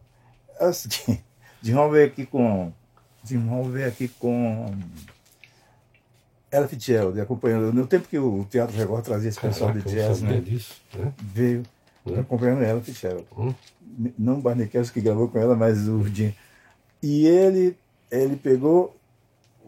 É 0.59 0.67
o 0.67 0.73
seguinte, 0.73 1.23
Hall 1.71 1.89
veio 1.91 2.07
aqui 2.07 2.25
com. 2.25 2.71
Hall 3.49 3.63
veio 3.65 3.87
aqui 3.87 4.07
com. 4.07 4.73
Ella 6.51 6.67
Fitzgerald, 6.67 7.19
acompanhando. 7.19 7.73
No 7.73 7.87
tempo 7.87 8.07
que 8.07 8.17
o 8.19 8.45
Teatro 8.45 8.77
Record 8.77 9.03
trazia 9.03 9.29
esse 9.29 9.39
pessoal 9.39 9.71
Caraca, 9.71 9.89
de 9.89 9.95
jazz, 9.95 10.21
né? 10.21 10.39
disso, 10.39 10.75
né? 10.95 11.11
Veio 11.21 11.63
Hum. 12.05 12.19
acompanhando 12.19 12.61
ela 12.63 12.81
Fitzgerald. 12.81 13.25
Hum. 13.37 13.53
Não 14.19 14.41
o 14.41 14.67
Kessler 14.67 14.93
que 14.93 15.01
gravou 15.01 15.29
com 15.29 15.39
ela, 15.39 15.55
mas 15.55 15.87
o 15.87 16.03
Jim. 16.09 16.33
E 17.01 17.25
ele, 17.25 17.77
ele 18.11 18.35
pegou. 18.35 18.95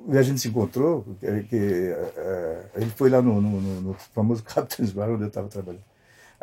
E 0.10 0.18
a 0.18 0.22
gente 0.22 0.40
se 0.42 0.50
encontrou, 0.50 1.04
que, 1.20 1.44
que, 1.44 1.56
eh, 1.56 2.66
ele 2.76 2.90
foi 2.92 3.10
lá 3.10 3.22
no, 3.22 3.42
no, 3.42 3.60
no- 3.62 3.82
no 3.82 3.94
famoso 4.14 4.44
Captain's 4.46 4.92
Bar, 4.92 5.10
onde 5.10 5.24
eu 5.24 5.28
estava 5.30 5.48
trabalhando. 5.48 5.84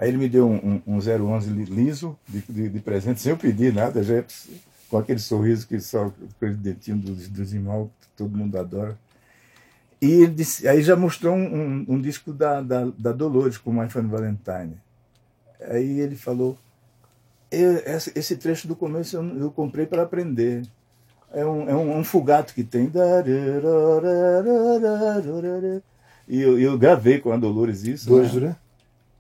Aí 0.02 0.08
ele 0.08 0.18
me 0.18 0.28
deu 0.28 0.48
um, 0.50 0.82
um, 0.84 0.96
um 0.96 0.98
011 0.98 1.48
li- 1.48 1.64
liso 1.64 2.18
de, 2.28 2.40
de, 2.48 2.68
de 2.70 2.80
presente, 2.80 3.20
sem 3.20 3.30
eu 3.30 3.36
pedir 3.36 3.72
nada, 3.72 4.02
já 4.02 4.24
com 4.90 4.98
aquele 4.98 5.20
sorriso 5.20 5.64
que 5.64 5.78
só 5.78 6.12
aquele 6.36 6.54
dentinho 6.54 6.96
do, 6.96 7.14
do 7.14 7.44
Zimal, 7.44 7.88
que 8.00 8.08
todo 8.16 8.36
mundo 8.36 8.58
adora. 8.58 8.98
E 10.00 10.10
ele 10.10 10.34
disse, 10.34 10.66
aí 10.66 10.82
já 10.82 10.96
mostrou 10.96 11.36
um, 11.36 11.84
um, 11.88 12.00
disco 12.00 12.32
da, 12.32 12.60
da, 12.60 12.88
da 12.98 13.12
Dolores 13.12 13.56
com 13.58 13.72
My 13.72 13.88
Funny 13.88 14.08
Valentine. 14.08 14.76
Aí 15.70 16.00
ele 16.00 16.16
falou, 16.16 16.58
"Eu- 17.48 17.80
esse, 18.16 18.36
trecho 18.36 18.66
do 18.66 18.74
começo 18.74 19.14
eu, 19.14 19.22
eu 19.38 19.50
comprei 19.52 19.86
para 19.86 20.02
aprender. 20.02 20.66
É 21.32 21.46
um, 21.46 21.68
é 21.70 21.76
um, 21.76 21.98
um 21.98 22.02
fugato 22.02 22.52
que 22.54 22.64
tem. 22.64 22.90
E 26.26 26.40
eu, 26.42 26.58
eu 26.58 26.76
gravei 26.76 27.20
com 27.20 27.30
a 27.30 27.36
Dolores 27.36 27.84
isso. 27.84 28.08
Dolores 28.08 28.34
né? 28.34 28.56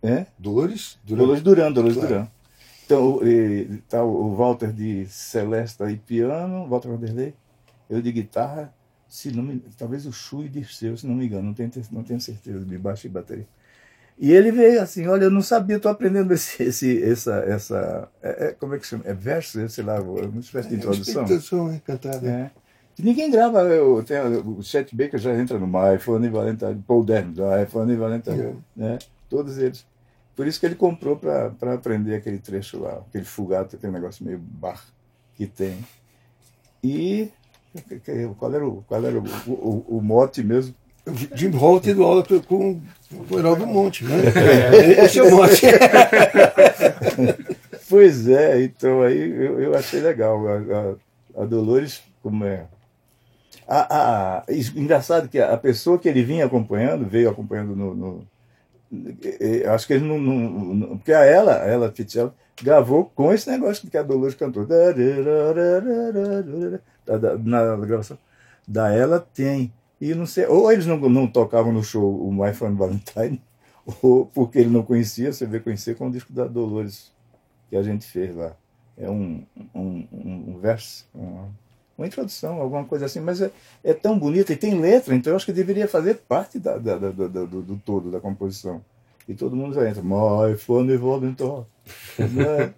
É? 0.02 0.26
Dolores? 0.38 0.98
Duran? 1.04 1.18
Dolores 1.18 1.42
Duran, 1.42 1.72
Dolores 1.72 1.96
Claro. 1.96 2.08
Duran. 2.14 2.28
Então, 2.84 3.16
o- 3.18 3.26
e, 3.26 3.82
tá 3.88 4.02
o 4.02 4.34
Walter 4.34 4.72
de 4.72 5.06
Celesta 5.06 5.90
e 5.90 5.96
piano, 5.96 6.66
Walter 6.68 6.88
Vanderlei, 6.88 7.34
eu 7.88 8.02
de 8.02 8.10
guitarra, 8.10 8.74
se 9.08 9.30
não 9.30 9.42
me, 9.42 9.62
talvez 9.78 10.04
o 10.06 10.12
Chu 10.12 10.42
e 10.44 10.48
Dirceu, 10.48 10.96
se 10.96 11.06
não 11.06 11.14
me 11.14 11.26
engano, 11.26 11.44
não 11.44 11.54
tenho, 11.54 11.70
não 11.92 12.02
tenho 12.02 12.20
certeza, 12.20 12.64
de 12.64 12.78
baixo 12.78 13.06
e 13.06 13.10
bateria. 13.10 13.46
E 14.18 14.30
ele 14.32 14.50
veio 14.52 14.80
assim, 14.82 15.06
olha, 15.06 15.24
eu 15.24 15.30
não 15.30 15.40
sabia, 15.42 15.76
estou 15.76 15.90
aprendendo 15.90 16.32
esse, 16.34 16.62
esse, 16.64 17.02
essa, 17.02 17.34
essa 17.46 18.08
é, 18.22 18.46
é- 18.48 18.52
como 18.52 18.74
é 18.74 18.78
que 18.78 18.86
chama? 18.86 19.04
É 19.06 19.14
verso, 19.14 19.66
sei 19.68 19.84
lá, 19.84 20.00
uma 20.00 20.40
espécie 20.40 20.68
de 20.70 20.74
introdução. 20.76 21.22
Introdução, 21.22 21.70
é, 21.72 21.78
cantada. 21.84 22.28
É. 22.28 22.50
Que 22.94 23.02
ninguém 23.02 23.30
grava, 23.30 23.60
eu, 23.62 24.02
tem, 24.04 24.18
o 24.20 24.62
Chet 24.62 24.94
Baker 24.94 25.18
já 25.18 25.34
entra 25.34 25.58
no 25.58 25.66
My 25.66 25.98
Funny 25.98 26.28
Valentine, 26.28 26.82
Paul 26.86 27.04
Dermot, 27.04 27.40
My 27.40 27.64
Funny 27.68 27.96
Valentine, 27.96 28.40
É. 28.40 28.54
né? 28.76 28.98
todos 29.30 29.56
eles. 29.56 29.86
Por 30.34 30.46
isso 30.46 30.58
que 30.58 30.66
ele 30.66 30.74
comprou 30.74 31.16
para 31.16 31.74
aprender 31.74 32.14
aquele 32.14 32.38
trecho 32.38 32.80
lá, 32.80 33.02
aquele 33.08 33.24
fugato, 33.24 33.76
aquele 33.76 33.92
negócio 33.92 34.24
meio 34.24 34.38
bar 34.38 34.82
que 35.34 35.46
tem. 35.46 35.84
E 36.82 37.28
qual 38.38 38.54
era 38.54 38.66
o, 38.66 38.82
qual 38.82 39.04
era 39.04 39.18
o, 39.18 39.24
o, 39.46 39.98
o 39.98 40.00
mote 40.02 40.42
mesmo? 40.42 40.74
Jim 41.34 41.50
Hall 41.50 41.80
tendo 41.80 42.04
aula 42.04 42.24
com, 42.46 42.80
o 43.30 43.38
Heraldo 43.38 43.66
Monte, 43.66 44.04
né? 44.04 44.16
Esse 45.04 45.18
é 45.18 45.22
o 45.22 45.30
Monte. 45.36 45.66
Pois 47.88 48.26
é, 48.26 48.62
então 48.62 49.02
aí 49.02 49.18
eu, 49.20 49.60
eu 49.60 49.74
achei 49.74 50.00
legal. 50.00 50.46
A, 50.48 50.54
a- 51.38 51.42
a 51.42 51.44
Dolores, 51.44 52.02
como 52.22 52.44
é. 52.44 52.64
A, 53.68 54.38
a- 54.38 54.44
engraçado 54.74 55.28
que 55.28 55.38
a 55.38 55.56
pessoa 55.58 55.98
que 55.98 56.08
ele 56.08 56.22
vinha 56.22 56.46
acompanhando, 56.46 57.06
veio 57.06 57.28
acompanhando 57.28 57.76
no. 57.76 57.94
no- 57.94 58.31
acho 59.72 59.86
que 59.86 59.94
ele 59.94 60.04
não, 60.06 60.18
não- 60.18 60.74
não- 60.74 60.98
Porque 60.98 61.12
a 61.12 61.24
ela, 61.24 61.62
a 61.62 61.66
ela 61.66 61.92
Fitzgerald, 61.92 62.34
gravou 62.62 63.06
com 63.14 63.32
esse 63.32 63.50
negócio 63.50 63.88
que 63.90 63.96
a 63.96 64.02
Dolores 64.02 64.34
cantou. 64.34 64.66
Na 67.44 67.76
gravação. 67.76 68.18
Da 68.66 68.92
ela 68.92 69.18
tem. 69.20 69.72
E 70.00 70.14
não 70.14 70.26
sei, 70.26 70.46
ou 70.46 70.70
eles 70.72 70.84
não, 70.86 70.96
não 70.98 71.26
tocavam 71.28 71.72
no 71.72 71.82
show 71.82 72.26
o 72.26 72.32
My 72.32 72.52
Fun 72.52 72.74
Valentine, 72.74 73.40
ou 74.02 74.26
porque 74.26 74.58
ele 74.58 74.68
não 74.70 74.82
conhecia, 74.82 75.32
você 75.32 75.46
vê 75.46 75.60
conhecer 75.60 75.96
com 75.96 76.08
o 76.08 76.10
disco 76.10 76.32
da 76.32 76.44
Dolores 76.46 77.12
que 77.70 77.76
a 77.76 77.82
gente 77.82 78.04
fez 78.06 78.34
lá. 78.34 78.56
É 78.96 79.08
um, 79.08 79.44
um, 79.74 80.06
um, 80.12 80.44
um 80.54 80.58
verso, 80.60 81.06
uma, 82.02 82.06
introdução, 82.06 82.60
alguma 82.60 82.84
coisa 82.84 83.06
assim, 83.06 83.20
mas 83.20 83.40
é, 83.40 83.50
é 83.82 83.94
tão 83.94 84.18
bonita 84.18 84.52
e 84.52 84.56
tem 84.56 84.80
letra, 84.80 85.14
então 85.14 85.32
eu 85.32 85.36
acho 85.36 85.46
que 85.46 85.52
deveria 85.52 85.88
fazer 85.88 86.14
parte 86.28 86.58
da, 86.58 86.76
da, 86.78 86.98
da- 86.98 87.10
da- 87.10 87.26
do, 87.28 87.62
do 87.62 87.76
todo, 87.84 88.10
da 88.10 88.20
composição. 88.20 88.82
E 89.28 89.34
todo 89.34 89.54
mundo 89.56 89.74
já 89.74 89.88
entra, 89.88 90.02
My 90.02 90.56
Funny 90.58 90.96
Valentine. 90.96 91.64
Né? 92.18 92.74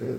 É, 0.00 0.18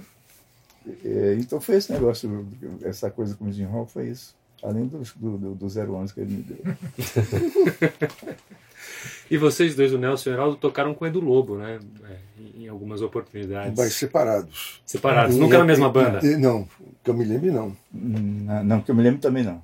é, 1.06 1.36
então 1.40 1.62
foi 1.62 1.76
esse 1.76 1.92
negócio, 1.92 2.48
essa 2.84 3.10
coisa 3.12 3.36
com 3.36 3.46
o 3.46 3.52
Jim 3.52 3.66
Hall 3.66 3.86
foi 3.86 4.08
isso. 4.10 4.36
Além 4.64 4.88
dos 4.88 5.14
do, 5.14 5.38
do, 5.38 5.56
do 5.56 5.70
zero 5.70 5.96
anos 5.96 6.12
que 6.12 6.22
ele 6.22 6.34
me 6.34 6.44
deu. 6.44 6.58
E 9.30 9.38
vocês 9.38 9.76
dois, 9.76 9.94
o 9.94 9.98
Nelson 9.98 10.30
e 10.30 10.34
o 10.34 10.36
Heraldo, 10.36 10.56
tocaram 10.58 10.94
com 10.94 11.06
o 11.06 11.08
Edu 11.08 11.20
Lobo, 11.20 11.58
né? 11.58 11.80
É, 12.06 12.18
em 12.58 12.68
algumas 12.68 13.02
oportunidades. 13.02 13.78
Mas 13.78 13.94
separados. 13.94 14.82
Separados, 14.86 15.38
nunca 15.38 15.60
na 15.60 15.66
mesma 15.66 15.90
banda. 15.90 16.20
Não, 16.38 16.68
que 17.04 17.10
eu 17.10 17.14
me 17.14 17.24
lembre, 17.24 17.52
não. 17.52 17.76
Não, 17.92 18.64
não, 18.64 18.82
que 18.82 18.90
eu 18.90 18.96
me 18.96 19.04
lembro 19.04 19.22
também 19.22 19.44
não. 19.44 19.62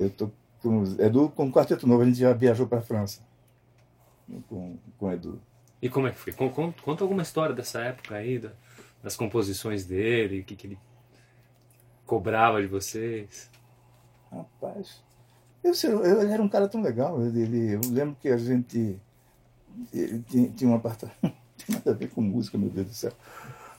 Eu 0.00 0.10
tô 0.10 0.30
com 0.60 0.82
Edu 0.98 1.28
com 1.30 1.46
o 1.46 1.52
Quarteto 1.52 1.86
Novo, 1.86 2.02
a 2.02 2.06
gente 2.06 2.18
já 2.18 2.32
viajou 2.32 2.66
para 2.66 2.78
a 2.78 2.82
França 2.82 3.20
com, 4.48 4.76
com 4.98 5.06
o 5.06 5.12
Edu. 5.12 5.40
E 5.80 5.88
como 5.88 6.08
é 6.08 6.10
que 6.10 6.18
foi? 6.18 6.32
Conta, 6.32 6.82
conta 6.82 7.04
alguma 7.04 7.22
história 7.22 7.54
dessa 7.54 7.80
época 7.80 8.16
aí, 8.16 8.38
da, 8.38 8.50
das 9.02 9.16
composições 9.16 9.84
dele, 9.84 10.40
o 10.40 10.44
que, 10.44 10.56
que 10.56 10.66
ele 10.66 10.78
cobrava 12.04 12.60
de 12.60 12.66
vocês. 12.66 13.50
Rapaz, 14.32 15.02
eu, 15.62 15.72
eu, 15.90 16.22
ele 16.22 16.32
era 16.32 16.42
um 16.42 16.48
cara 16.48 16.68
tão 16.68 16.82
legal. 16.82 17.20
Ele, 17.22 17.42
ele, 17.42 17.72
eu 17.74 17.80
lembro 17.90 18.16
que 18.20 18.28
a 18.28 18.36
gente 18.36 18.98
ele 19.92 20.24
tinha, 20.28 20.48
tinha 20.50 20.70
um 20.70 20.74
apartamento. 20.74 21.18
Tem 21.22 21.76
nada 21.76 21.90
a 21.90 21.94
ver 21.94 22.08
com 22.08 22.20
música, 22.20 22.58
meu 22.58 22.70
Deus 22.70 22.86
do 22.88 22.94
céu. 22.94 23.12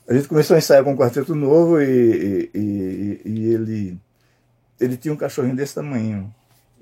A 0.08 0.14
gente 0.14 0.28
começou 0.28 0.54
a 0.54 0.58
ensaiar 0.58 0.84
com 0.84 0.92
um 0.92 0.96
quarteto 0.96 1.34
novo 1.34 1.80
e, 1.80 2.50
e, 2.54 2.58
e, 2.58 3.20
e 3.24 3.52
ele, 3.52 4.00
ele 4.80 4.96
tinha 4.96 5.12
um 5.12 5.16
cachorrinho 5.16 5.56
desse 5.56 5.74
tamanho. 5.74 6.32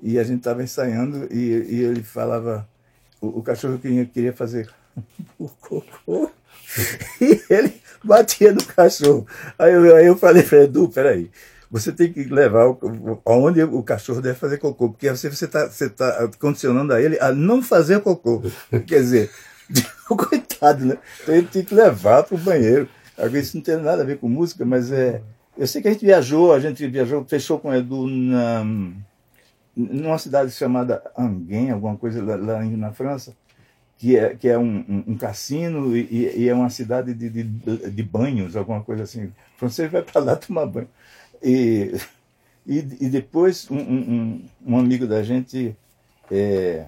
E 0.01 0.19
a 0.19 0.23
gente 0.23 0.39
estava 0.39 0.63
ensaiando 0.63 1.27
e, 1.33 1.37
e 1.37 1.81
ele 1.81 2.03
falava. 2.03 2.67
O, 3.21 3.39
o 3.39 3.43
cachorro 3.43 3.79
queria, 3.79 4.05
queria 4.05 4.33
fazer 4.33 4.69
o 5.37 5.49
cocô. 5.49 6.29
E 7.21 7.43
ele 7.49 7.81
batia 8.03 8.51
no 8.51 8.63
cachorro. 8.63 9.27
Aí 9.59 9.71
eu, 9.73 9.95
aí 9.95 10.07
eu 10.07 10.17
falei 10.17 10.41
para 10.43 10.63
Edu, 10.63 10.89
peraí, 10.89 11.29
você 11.73 11.91
tem 11.91 12.13
que 12.13 12.25
levar 12.25 12.67
o, 12.67 13.19
aonde 13.25 13.63
o 13.63 13.81
cachorro 13.81 14.21
deve 14.21 14.37
fazer 14.37 14.59
cocô, 14.59 14.89
porque 14.89 15.09
você 15.09 15.27
está 15.29 15.67
você 15.67 15.89
tá 15.89 16.29
condicionando 16.39 16.93
a 16.93 17.01
ele 17.01 17.17
a 17.19 17.31
não 17.31 17.63
fazer 17.63 17.99
cocô. 18.01 18.43
Quer 18.85 18.99
dizer, 18.99 19.31
coitado, 20.05 20.85
né? 20.85 20.99
Então 21.23 21.33
ele 21.33 21.47
tem 21.47 21.63
que 21.63 21.73
levar 21.73 22.21
para 22.21 22.35
o 22.35 22.37
banheiro. 22.37 22.87
Agora, 23.17 23.39
isso 23.39 23.57
não 23.57 23.63
tem 23.63 23.77
nada 23.77 24.03
a 24.03 24.05
ver 24.05 24.19
com 24.19 24.29
música, 24.29 24.63
mas 24.63 24.91
é. 24.91 25.23
Eu 25.57 25.65
sei 25.65 25.81
que 25.81 25.87
a 25.87 25.91
gente 25.91 26.05
viajou, 26.05 26.53
a 26.53 26.59
gente 26.59 26.85
viajou, 26.87 27.25
fechou 27.25 27.59
com 27.59 27.69
o 27.69 27.75
Edu 27.75 28.05
na, 28.07 28.63
numa 29.75 30.19
cidade 30.19 30.51
chamada 30.51 31.01
Anguin, 31.17 31.71
alguma 31.71 31.97
coisa 31.97 32.23
lá, 32.23 32.35
lá 32.35 32.63
na 32.63 32.91
França 32.91 33.33
que 33.97 34.17
é, 34.17 34.35
que 34.35 34.49
é 34.49 34.57
um, 34.57 34.83
um, 34.87 35.03
um 35.13 35.17
cassino 35.17 35.95
e, 35.95 36.33
e, 36.35 36.49
é 36.49 36.53
uma 36.53 36.69
cidade 36.69 37.13
de, 37.13 37.29
de, 37.29 37.43
de, 37.43 38.03
banhos, 38.03 38.57
alguma 38.57 38.83
coisa 38.83 39.03
assim. 39.03 39.27
O 39.27 39.33
francês 39.55 39.89
vai 39.89 40.01
para 40.01 40.19
lá 40.19 40.35
tomar 40.37 40.65
banho. 40.65 40.89
E, 41.43 41.99
e, 42.65 42.77
e 42.77 43.09
depois 43.09 43.69
um, 43.69 43.77
um, 43.77 44.45
um, 44.65 44.77
amigo 44.77 45.05
da 45.05 45.21
gente, 45.21 45.75
é, 46.31 46.85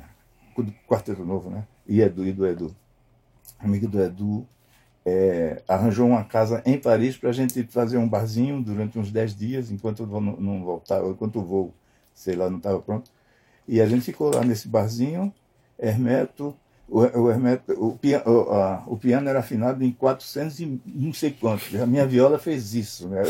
do 0.56 0.74
Quarteto 0.88 1.26
Novo, 1.26 1.49
né? 1.49 1.68
E 1.86 2.01
Edu, 2.01 2.26
e 2.26 2.32
do 2.32 2.47
Edu. 2.47 2.76
Amigo 3.60 3.88
do 3.88 4.01
Edu 4.01 4.47
é, 5.06 5.62
arranjou 5.68 6.08
uma 6.08 6.24
casa 6.24 6.64
em 6.66 6.80
Paris 6.80 7.16
para 7.18 7.30
a 7.30 7.34
gente 7.34 7.64
fazer 7.64 7.97
um 7.97 8.08
barzinho 8.08 8.62
durante 8.62 8.97
uns 8.97 9.12
10 9.12 9.36
dias, 9.36 9.72
enquanto 9.72 10.06
voo 10.06 10.20
não, 10.20 10.38
não 10.38 10.64
voltava, 10.64 11.08
enquanto 11.08 11.39
o 11.39 11.43
voo, 11.43 11.74
sei 12.14 12.36
lá, 12.36 12.49
não 12.49 12.58
estava 12.58 12.80
pronto. 12.80 13.12
E 13.68 13.82
a 13.82 13.86
gente 13.86 14.01
ficou 14.01 14.34
lá 14.34 14.43
nesse 14.43 14.68
barzinho, 14.68 15.34
Hermeto, 15.78 16.56
o, 16.88 16.99
o, 16.99 17.31
Hermeto, 17.31 17.73
o, 17.73 17.97
piano, 17.97 18.23
o, 18.25 18.51
a, 18.51 18.83
o, 18.86 18.97
piano 18.97 19.27
era 19.27 19.39
afinado 19.39 19.83
em 19.83 19.91
400 19.91 20.59
e 20.59 20.81
não 20.86 21.13
sei 21.13 21.31
quanto. 21.31 21.63
A 21.81 21.86
minha 21.86 22.05
viola 22.05 22.38
fez 22.38 22.75
isso. 22.75 23.07
Né? 23.07 23.23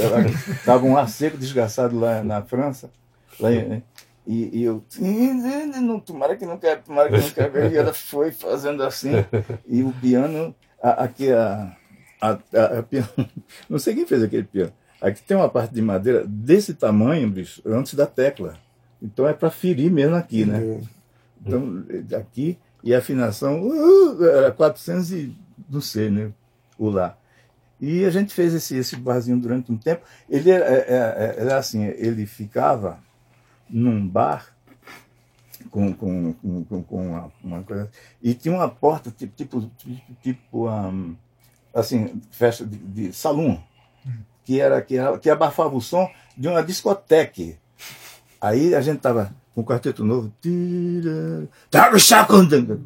Estava 0.49 0.85
um 0.85 0.97
ar 0.97 1.07
seco 1.07 1.37
desgraçado 1.37 1.97
lá 1.97 2.23
na 2.23 2.41
França. 2.41 2.89
Lá 3.39 3.51
em, 3.51 3.81
e, 4.27 4.59
e, 4.59 4.63
eu, 4.63 4.83
não, 5.81 5.99
tomara 5.99 6.35
que 6.35 6.45
não 6.45 6.57
quer, 6.57 6.81
tomara 6.81 7.09
que 7.09 7.17
não 7.17 7.29
quer. 7.29 7.71
E 7.71 7.77
ela 7.77 7.93
foi 7.93 8.31
fazendo 8.31 8.83
assim. 8.83 9.11
E 9.67 9.83
o 9.83 9.91
piano, 9.93 10.53
aqui 10.81 11.31
a, 11.31 11.77
a, 12.19 12.31
a, 12.31 12.79
a 12.79 12.83
piano, 12.83 13.07
não 13.69 13.77
sei 13.77 13.93
quem 13.93 14.07
fez 14.07 14.23
aquele 14.23 14.43
piano. 14.43 14.73
Aqui 14.99 15.21
tem 15.21 15.37
uma 15.37 15.49
parte 15.49 15.73
de 15.73 15.81
madeira 15.81 16.25
desse 16.25 16.73
tamanho, 16.73 17.29
bicho, 17.29 17.61
antes 17.65 17.93
da 17.93 18.07
tecla. 18.07 18.57
Então 19.01 19.27
é 19.27 19.33
para 19.33 19.51
ferir 19.51 19.91
mesmo 19.91 20.15
aqui, 20.15 20.45
né? 20.45 20.59
Uhum. 20.59 20.81
Então, 21.45 21.85
aqui 22.17 22.57
e 22.85 22.93
a 22.93 22.99
afinação 22.99 23.67
uh, 23.67 24.23
era 24.23 24.51
400 24.51 25.11
e 25.11 25.35
não 25.67 25.81
sei, 25.81 26.11
né? 26.11 26.31
O 26.77 26.87
lá. 26.87 27.17
E 27.81 28.05
a 28.05 28.11
gente 28.11 28.31
fez 28.31 28.53
esse, 28.53 28.77
esse 28.77 28.95
barzinho 28.95 29.39
durante 29.39 29.71
um 29.71 29.77
tempo. 29.77 30.05
Ele 30.29 30.51
era, 30.51 30.65
era, 30.65 31.35
era 31.35 31.57
assim, 31.57 31.83
ele 31.83 32.27
ficava 32.27 32.99
num 33.67 34.07
bar 34.07 34.55
com, 35.71 35.91
com, 35.93 36.33
com, 36.33 36.83
com 36.83 37.07
uma, 37.09 37.31
uma, 37.43 37.63
coisa. 37.63 37.89
E 38.21 38.35
tinha 38.35 38.53
uma 38.53 38.69
porta 38.69 39.09
tipo, 39.09 39.35
tipo, 39.35 39.71
tipo 40.21 40.69
um, 40.69 41.15
assim, 41.73 42.21
festa 42.29 42.63
de, 42.65 42.77
de 42.77 43.13
salão, 43.13 43.61
que, 44.43 44.61
era, 44.61 44.79
que, 44.81 44.95
era, 44.95 45.17
que 45.17 45.29
abafava 45.29 45.75
o 45.75 45.81
som 45.81 46.07
de 46.37 46.47
uma 46.47 46.61
discoteca. 46.63 47.57
Aí 48.39 48.75
a 48.75 48.81
gente 48.81 48.99
tava 48.99 49.35
com 49.55 49.61
o 49.61 49.65
quarteto 49.65 50.03
novo. 50.03 50.31
Tava 51.71 51.97
chacondando. 51.97 52.81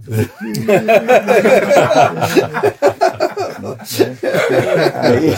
Aí, 4.93 5.31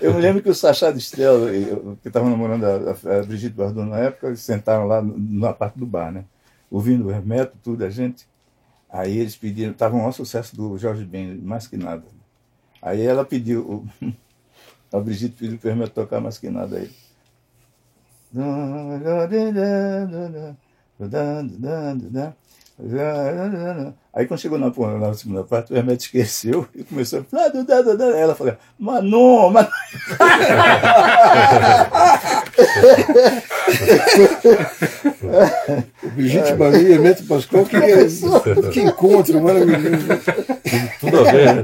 eu 0.00 0.14
me 0.14 0.20
lembro 0.22 0.42
que 0.42 0.48
o 0.48 0.54
Sachá 0.54 0.90
de 0.90 0.96
Estrela, 0.98 1.50
que 2.00 2.08
estava 2.08 2.28
namorando 2.30 2.64
a, 2.64 3.18
a 3.18 3.22
Brigitte 3.22 3.54
Bardot 3.54 3.86
na 3.86 3.98
época, 3.98 4.28
eles 4.28 4.40
sentaram 4.40 4.86
lá 4.86 5.02
na 5.02 5.52
parte 5.52 5.78
do 5.78 5.84
bar, 5.84 6.10
né? 6.10 6.24
Ouvindo 6.70 7.08
o 7.08 7.10
Hermeto, 7.10 7.58
tudo, 7.62 7.84
a 7.84 7.90
gente. 7.90 8.26
Aí 8.88 9.18
eles 9.18 9.36
pediram, 9.36 9.72
estava 9.72 9.94
um 9.94 10.10
sucesso 10.10 10.56
do 10.56 10.78
Jorge 10.78 11.04
Ben, 11.04 11.36
mais 11.36 11.66
que 11.66 11.76
nada. 11.76 12.04
Aí 12.80 13.02
ela 13.02 13.26
pediu, 13.26 13.86
a 14.90 14.98
Brigitte 14.98 15.36
pediu 15.38 15.58
para 15.58 15.68
o 15.68 15.70
Hermeto 15.70 15.92
tocar 15.92 16.18
mais 16.18 16.38
que 16.38 16.48
nada 16.48 16.78
aí. 16.78 16.90
Aí 24.14 24.26
quando 24.26 24.40
chegou 24.40 24.58
na, 24.58 24.70
na 24.98 25.14
segunda 25.14 25.44
parte, 25.44 25.72
o 25.72 25.76
Hermeto 25.76 26.02
esqueceu 26.02 26.66
e 26.74 26.82
começou 26.82 27.20
a 27.20 27.24
falar. 27.24 27.52
Ela 28.16 28.34
falou, 28.34 28.56
Manon, 28.78 29.50
Manon. 29.50 29.68
o 36.02 36.10
Brigitte 36.10 36.54
Maria 36.54 36.80
e 36.80 36.92
Hermeto 36.92 37.24
Pascoal, 37.24 37.66
que, 37.66 37.78
que 38.72 38.80
encontro 38.80 39.40
maravilhoso. 39.40 40.08
Tudo 41.00 41.20
a 41.20 41.32
ver, 41.32 41.54
né? 41.56 41.62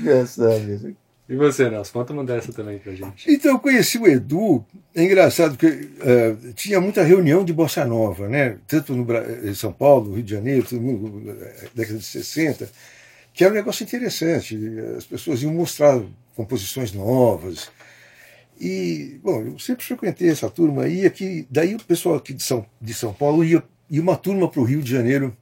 Engraçado. 0.00 0.94
E 1.26 1.36
você, 1.36 1.70
Nelson? 1.70 1.92
Conta 1.92 2.12
uma 2.12 2.24
dessa 2.24 2.52
também 2.52 2.78
pra 2.78 2.92
gente. 2.94 3.30
Então, 3.30 3.52
eu 3.52 3.58
conheci 3.58 3.96
o 3.96 4.06
Edu, 4.06 4.64
é 4.94 5.04
engraçado, 5.04 5.56
porque 5.56 5.66
uh, 5.66 6.52
tinha 6.52 6.80
muita 6.80 7.02
reunião 7.02 7.42
de 7.42 7.52
Bossa 7.52 7.84
Nova, 7.84 8.28
né? 8.28 8.58
Tanto 8.66 8.94
no 8.94 9.06
em 9.42 9.54
São 9.54 9.72
Paulo, 9.72 10.14
Rio 10.14 10.22
de 10.22 10.30
Janeiro, 10.32 10.66
todo 10.68 10.82
mundo, 10.82 11.30
eh, 11.30 11.68
década 11.74 11.98
de 11.98 12.04
60, 12.04 12.68
que 13.32 13.42
era 13.42 13.52
um 13.52 13.56
negócio 13.56 13.82
interessante. 13.82 14.58
As 14.98 15.04
pessoas 15.04 15.42
iam 15.42 15.54
mostrar 15.54 15.98
composições 16.36 16.92
novas. 16.92 17.70
E, 18.60 19.18
bom, 19.22 19.42
eu 19.42 19.58
sempre 19.58 19.84
frequentei 19.84 20.28
essa 20.28 20.50
turma 20.50 20.82
aí, 20.82 21.06
aqui, 21.06 21.46
daí 21.50 21.74
o 21.74 21.82
pessoal 21.82 22.16
aqui 22.16 22.34
de 22.34 22.42
São, 22.42 22.66
de 22.80 22.92
São 22.92 23.14
Paulo 23.14 23.42
ia, 23.42 23.62
ia 23.90 24.02
uma 24.02 24.16
turma 24.16 24.48
para 24.48 24.60
o 24.60 24.64
Rio 24.64 24.82
de 24.82 24.90
Janeiro 24.90 25.34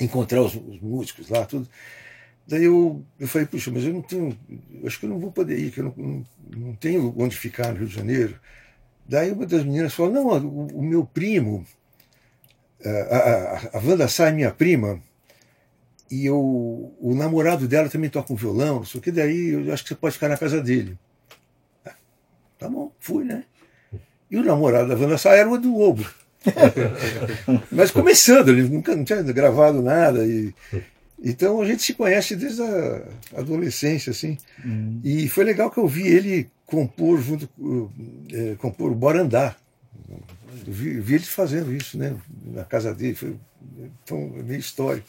encontrar 0.00 0.42
os, 0.42 0.54
os 0.54 0.80
músicos 0.80 1.28
lá, 1.28 1.44
tudo. 1.46 1.68
Daí 2.46 2.64
eu, 2.64 3.04
eu 3.18 3.28
falei, 3.28 3.46
puxa, 3.46 3.70
mas 3.70 3.84
eu 3.84 3.92
não 3.92 4.02
tenho, 4.02 4.36
acho 4.84 4.98
que 4.98 5.06
eu 5.06 5.10
não 5.10 5.20
vou 5.20 5.30
poder 5.30 5.58
ir, 5.58 5.70
que 5.70 5.80
eu 5.80 5.84
não, 5.84 5.94
não, 5.96 6.26
não, 6.56 6.74
tenho 6.74 7.14
onde 7.16 7.36
ficar 7.36 7.72
no 7.72 7.78
Rio 7.78 7.86
de 7.86 7.94
Janeiro. 7.94 8.40
Daí 9.06 9.30
uma 9.30 9.46
das 9.46 9.64
meninas 9.64 9.94
falou, 9.94 10.12
não, 10.12 10.26
o, 10.46 10.66
o 10.78 10.82
meu 10.82 11.04
primo, 11.04 11.64
a, 12.84 13.16
a, 13.16 13.78
a 13.78 13.78
Wanda 13.78 14.08
Sá 14.08 14.28
é 14.28 14.32
minha 14.32 14.50
prima, 14.50 15.00
e 16.10 16.26
eu, 16.26 16.38
o 16.98 17.14
namorado 17.14 17.68
dela 17.68 17.88
também 17.88 18.10
toca 18.10 18.32
um 18.32 18.36
violão, 18.36 18.76
não 18.76 18.84
sei 18.84 18.98
o 18.98 19.02
que, 19.02 19.12
daí 19.12 19.50
eu 19.50 19.72
acho 19.72 19.84
que 19.84 19.90
você 19.90 19.94
pode 19.94 20.14
ficar 20.14 20.28
na 20.28 20.36
casa 20.36 20.60
dele. 20.60 20.98
Ah, 21.86 21.94
tá 22.58 22.68
bom, 22.68 22.92
fui, 22.98 23.24
né? 23.24 23.44
E 24.28 24.36
o 24.36 24.44
namorado 24.44 24.88
da 24.88 24.96
Wanda 24.96 25.18
Sá 25.18 25.34
era 25.34 25.48
o 25.48 25.56
do 25.56 25.76
Lobo. 25.76 26.04
Mas 27.70 27.90
começando, 27.90 28.48
ele 28.48 28.62
nunca 28.62 28.96
não 28.96 29.04
tinha 29.04 29.22
gravado 29.22 29.82
nada 29.82 30.26
e 30.26 30.52
então 31.22 31.60
a 31.60 31.66
gente 31.66 31.82
se 31.82 31.94
conhece 31.94 32.34
desde 32.34 32.62
a 32.62 33.04
adolescência, 33.36 34.10
assim. 34.10 34.38
Uhum. 34.64 35.00
E 35.04 35.28
foi 35.28 35.44
legal 35.44 35.70
que 35.70 35.78
eu 35.78 35.86
vi 35.86 36.06
ele 36.06 36.50
compor 36.64 37.20
junto, 37.20 37.48
é, 38.32 38.54
compor 38.56 38.90
o 38.90 38.94
Bora 38.94 39.20
Andar. 39.20 39.56
Eu 40.66 40.72
vi, 40.72 40.98
vi, 41.00 41.14
ele 41.16 41.24
fazendo 41.24 41.74
isso, 41.74 41.98
né? 41.98 42.16
Na 42.44 42.64
casa 42.64 42.94
dele, 42.94 43.14
foi, 43.14 43.36
foi 44.06 44.18
meio 44.42 44.60
histórico. 44.60 45.08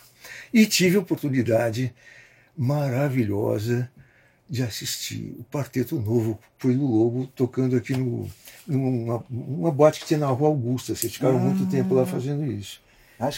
E 0.54 0.66
tive 0.66 0.98
a 0.98 1.02
oportunidade 1.02 1.94
maravilhosa 2.58 3.90
de 4.50 4.62
assistir 4.62 5.34
o 5.40 5.46
Quarteto 5.46 5.96
Novo, 5.96 6.38
foi 6.58 6.76
do 6.76 6.86
Lobo, 6.86 7.26
tocando 7.28 7.78
aqui 7.78 7.96
no, 7.96 8.30
numa 8.68 9.24
uma 9.30 9.72
boate 9.72 10.02
que 10.02 10.08
tinha 10.08 10.20
na 10.20 10.28
Rua 10.28 10.50
Augusta. 10.50 10.94
Vocês 10.94 11.14
ficaram 11.14 11.40
muito 11.40 11.66
tempo 11.72 11.94
lá 11.94 12.06
fazendo 12.06 12.46
isso. 12.52 12.82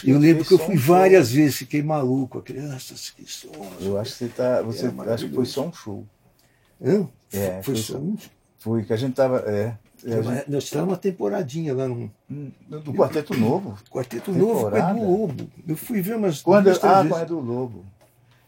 Eu 0.04 0.18
lembro 0.18 0.44
que 0.44 0.54
eu 0.54 0.58
fui 0.58 0.74
um 0.74 0.78
show. 0.78 0.94
várias 0.96 1.30
vezes, 1.32 1.56
fiquei 1.56 1.82
maluco. 1.82 2.40
Crianças, 2.42 3.10
que 3.10 3.30
sons. 3.30 3.52
Eu 3.80 3.98
acho 3.98 4.12
que 4.12 4.18
você 4.18 4.28
tá. 4.28 4.62
Você, 4.62 4.86
Era 4.86 5.14
acho 5.14 5.28
que 5.28 5.34
foi 5.34 5.44
só 5.46 5.66
um 5.66 5.72
show. 5.72 6.06
Hã? 6.82 7.08
É, 7.32 7.62
foi 7.62 7.74
foi 7.74 7.76
só 7.76 7.98
um. 7.98 8.16
Foi 8.58 8.84
que 8.84 8.92
a 8.92 8.96
gente 8.96 9.14
tava. 9.14 9.40
É, 9.40 9.76
é, 10.06 10.14
a 10.14 10.22
gente- 10.22 10.50
Nós 10.50 10.64
tivemos 10.64 10.90
uma 10.90 10.96
temporadinha 10.96 11.74
lá 11.74 11.86
no 11.88 12.10
do 12.68 12.92
Quarteto 12.94 13.34
Novo. 13.36 13.76
Quarteto 13.90 14.32
Novo 14.32 14.64
Temporada? 14.64 14.98
Edu 14.98 15.10
Lobo. 15.10 15.50
Eu 15.68 15.76
fui 15.76 16.00
ver 16.00 16.16
umas 16.16 16.40
Quando, 16.40 16.64
duas, 16.64 16.82
ah, 16.84 17.04
com 17.06 17.14
a 17.14 17.24
do 17.24 17.38
Lobo. 17.40 17.84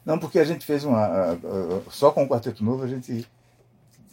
Não, 0.05 0.19
porque 0.19 0.39
a 0.39 0.45
gente 0.45 0.65
fez 0.65 0.85
uma. 0.85 0.99
a- 0.99 1.33
a- 1.33 1.37
só 1.91 2.11
com 2.11 2.25
o 2.25 2.29
Quarteto 2.29 2.65
Novo 2.65 2.83
a 2.85 2.87
gente. 2.87 3.27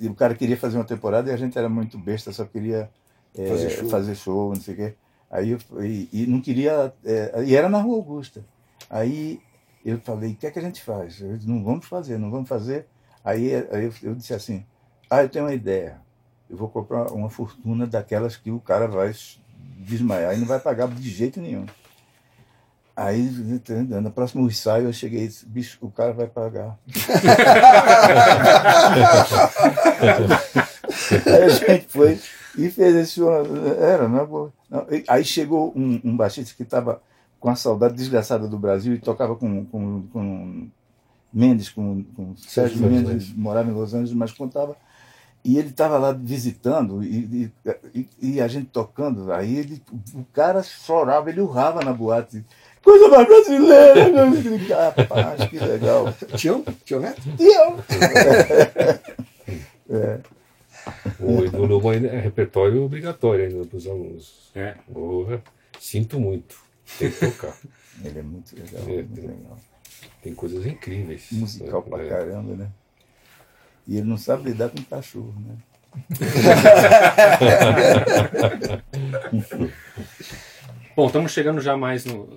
O 0.02 0.14
cara 0.16 0.36
queria 0.36 0.58
fazer 0.58 0.78
uma 0.78 0.84
temporada 0.84 1.30
e 1.30 1.34
a 1.34 1.38
gente 1.38 1.58
era 1.58 1.70
muito 1.70 1.98
besta, 1.98 2.34
só 2.34 2.44
queria 2.46 2.90
é, 3.38 3.48
Fazer 3.48 3.70
show. 3.70 3.90
fazer 3.90 4.16
show, 4.16 4.50
não 4.54 4.62
sei 4.62 4.74
o 4.74 4.78
quê. 4.78 4.94
Aí 5.34 5.50
eu, 5.50 5.58
e, 5.84 6.08
e 6.14 6.28
não 6.28 6.40
queria. 6.40 6.94
é, 7.04 7.44
e 7.44 7.56
era 7.56 7.68
na 7.68 7.82
Rua 7.82 7.96
Augusta. 7.96 8.46
Aí 8.88 9.42
eu 9.84 10.00
falei, 10.00 10.34
o 10.34 10.36
que 10.36 10.46
é 10.46 10.52
que 10.52 10.60
a 10.60 10.62
gente 10.62 10.84
faz? 10.84 11.20
Eu 11.20 11.36
disse, 11.36 11.50
não 11.50 11.64
vamos 11.64 11.88
fazer, 11.88 12.20
não 12.20 12.30
vamos 12.30 12.48
fazer. 12.48 12.86
Aí, 13.26 13.52
aí 13.72 13.86
eu, 13.86 13.94
eu 14.04 14.14
disse 14.14 14.36
assim, 14.36 14.64
ah, 15.10 15.24
eu 15.24 15.30
tenho 15.30 15.46
uma 15.46 15.54
ideia. 15.54 16.00
Eu 16.48 16.56
vou 16.56 16.70
comprar 16.70 17.12
uma 17.12 17.32
fortuna 17.32 17.88
daquelas 17.88 18.38
que 18.38 18.52
o 18.52 18.60
cara 18.60 18.88
vai 18.88 19.12
desmaiar 19.80 20.36
e 20.36 20.38
não 20.38 20.46
vai 20.46 20.60
pagar 20.60 20.88
de 20.88 21.10
jeito 21.10 21.42
nenhum. 21.42 21.66
Aí, 22.96 23.28
no 24.04 24.12
próximo 24.12 24.46
ensaio, 24.46 24.86
eu 24.86 24.94
cheguei 24.94 25.24
e 25.24 25.28
disse, 25.28 25.48
bicho, 25.48 25.80
o 25.82 25.90
cara 25.90 26.14
vai 26.14 26.28
pagar. 26.28 26.78
Aí 31.26 31.44
a 31.44 31.50
gente 31.50 31.86
foi 31.90 32.20
e 32.58 32.70
fez 32.70 32.96
esse. 32.96 33.22
Era, 33.80 34.08
não 34.08 34.20
é. 34.20 34.28
Não, 34.70 34.88
Aí 35.08 35.24
chegou 35.26 35.74
um, 35.76 36.00
um 36.04 36.16
baixista 36.18 36.54
que 36.56 36.64
estava 36.64 37.02
com 37.40 37.50
a 37.50 37.56
saudade 37.56 37.94
desgraçada 37.96 38.48
do 38.48 38.58
Brasil 38.58 38.94
e 38.94 39.00
tocava 39.00 39.36
com, 39.36 39.66
com, 39.66 40.04
com 40.14 40.68
Mendes, 41.34 41.70
com, 41.70 42.04
com 42.16 42.36
Sérgio 42.38 42.80
Mendes, 42.80 43.10
Mendes. 43.10 43.34
morava 43.36 43.70
em 43.70 43.74
Los 43.74 43.94
Angeles, 43.94 44.14
mas 44.14 44.32
contava. 44.32 44.76
E 45.44 45.58
ele 45.58 45.70
estava 45.70 45.98
lá 45.98 46.14
visitando 46.14 47.04
e, 47.04 47.52
e, 47.94 48.08
e- 48.22 48.40
a 48.42 48.48
gente 48.48 48.68
tocando. 48.68 49.30
Aí 49.34 49.58
ele, 49.58 49.82
o 50.14 50.24
cara 50.32 50.64
chorava, 50.64 51.30
ele 51.30 51.42
urrava 51.42 51.84
na 51.84 51.92
boate. 51.92 52.46
Coisa 52.82 53.10
mais 53.10 53.28
brasileira! 53.28 54.26
Rapaz, 54.98 55.50
que 55.50 55.60
legal. 55.60 56.14
Tião? 56.38 56.64
Tião 56.86 57.02
Neto? 57.02 57.22
Tião. 57.38 57.76
O 61.20 61.44
Edu 61.46 61.66
Lobo 61.66 61.90
ainda 61.90 62.08
é 62.08 62.20
repertório 62.20 62.84
obrigatório 62.84 63.46
ainda 63.46 63.66
para 63.66 63.78
os 63.78 63.88
alunos. 63.88 64.52
É. 64.56 64.76
Porra, 64.92 65.42
sinto 65.80 66.20
muito. 66.20 66.58
Tem 67.00 67.10
que 67.12 67.20
tocar. 67.26 67.56
Ele 68.04 68.20
é 68.20 68.24
muito 68.24 68.56
legal, 68.56 68.82
É, 68.82 68.86
muito 68.94 69.14
tem- 69.16 69.28
legal. 69.28 69.58
Tem 70.22 70.36
coisas 70.36 70.66
incríveis. 70.66 71.28
musical 71.32 71.82
pra 71.84 72.04
É. 72.04 72.10
caramba, 72.10 72.56
né? 72.56 72.70
E 73.86 73.98
ele 73.98 74.08
não 74.08 74.16
sabe 74.18 74.46
lidar 74.50 74.70
com 74.70 74.82
cachorro, 74.84 75.34
né? 75.46 75.58
Bom, 80.96 81.08
estamos 81.08 81.32
chegando 81.32 81.60
já 81.60 81.76
mais 81.76 82.06
no, 82.06 82.28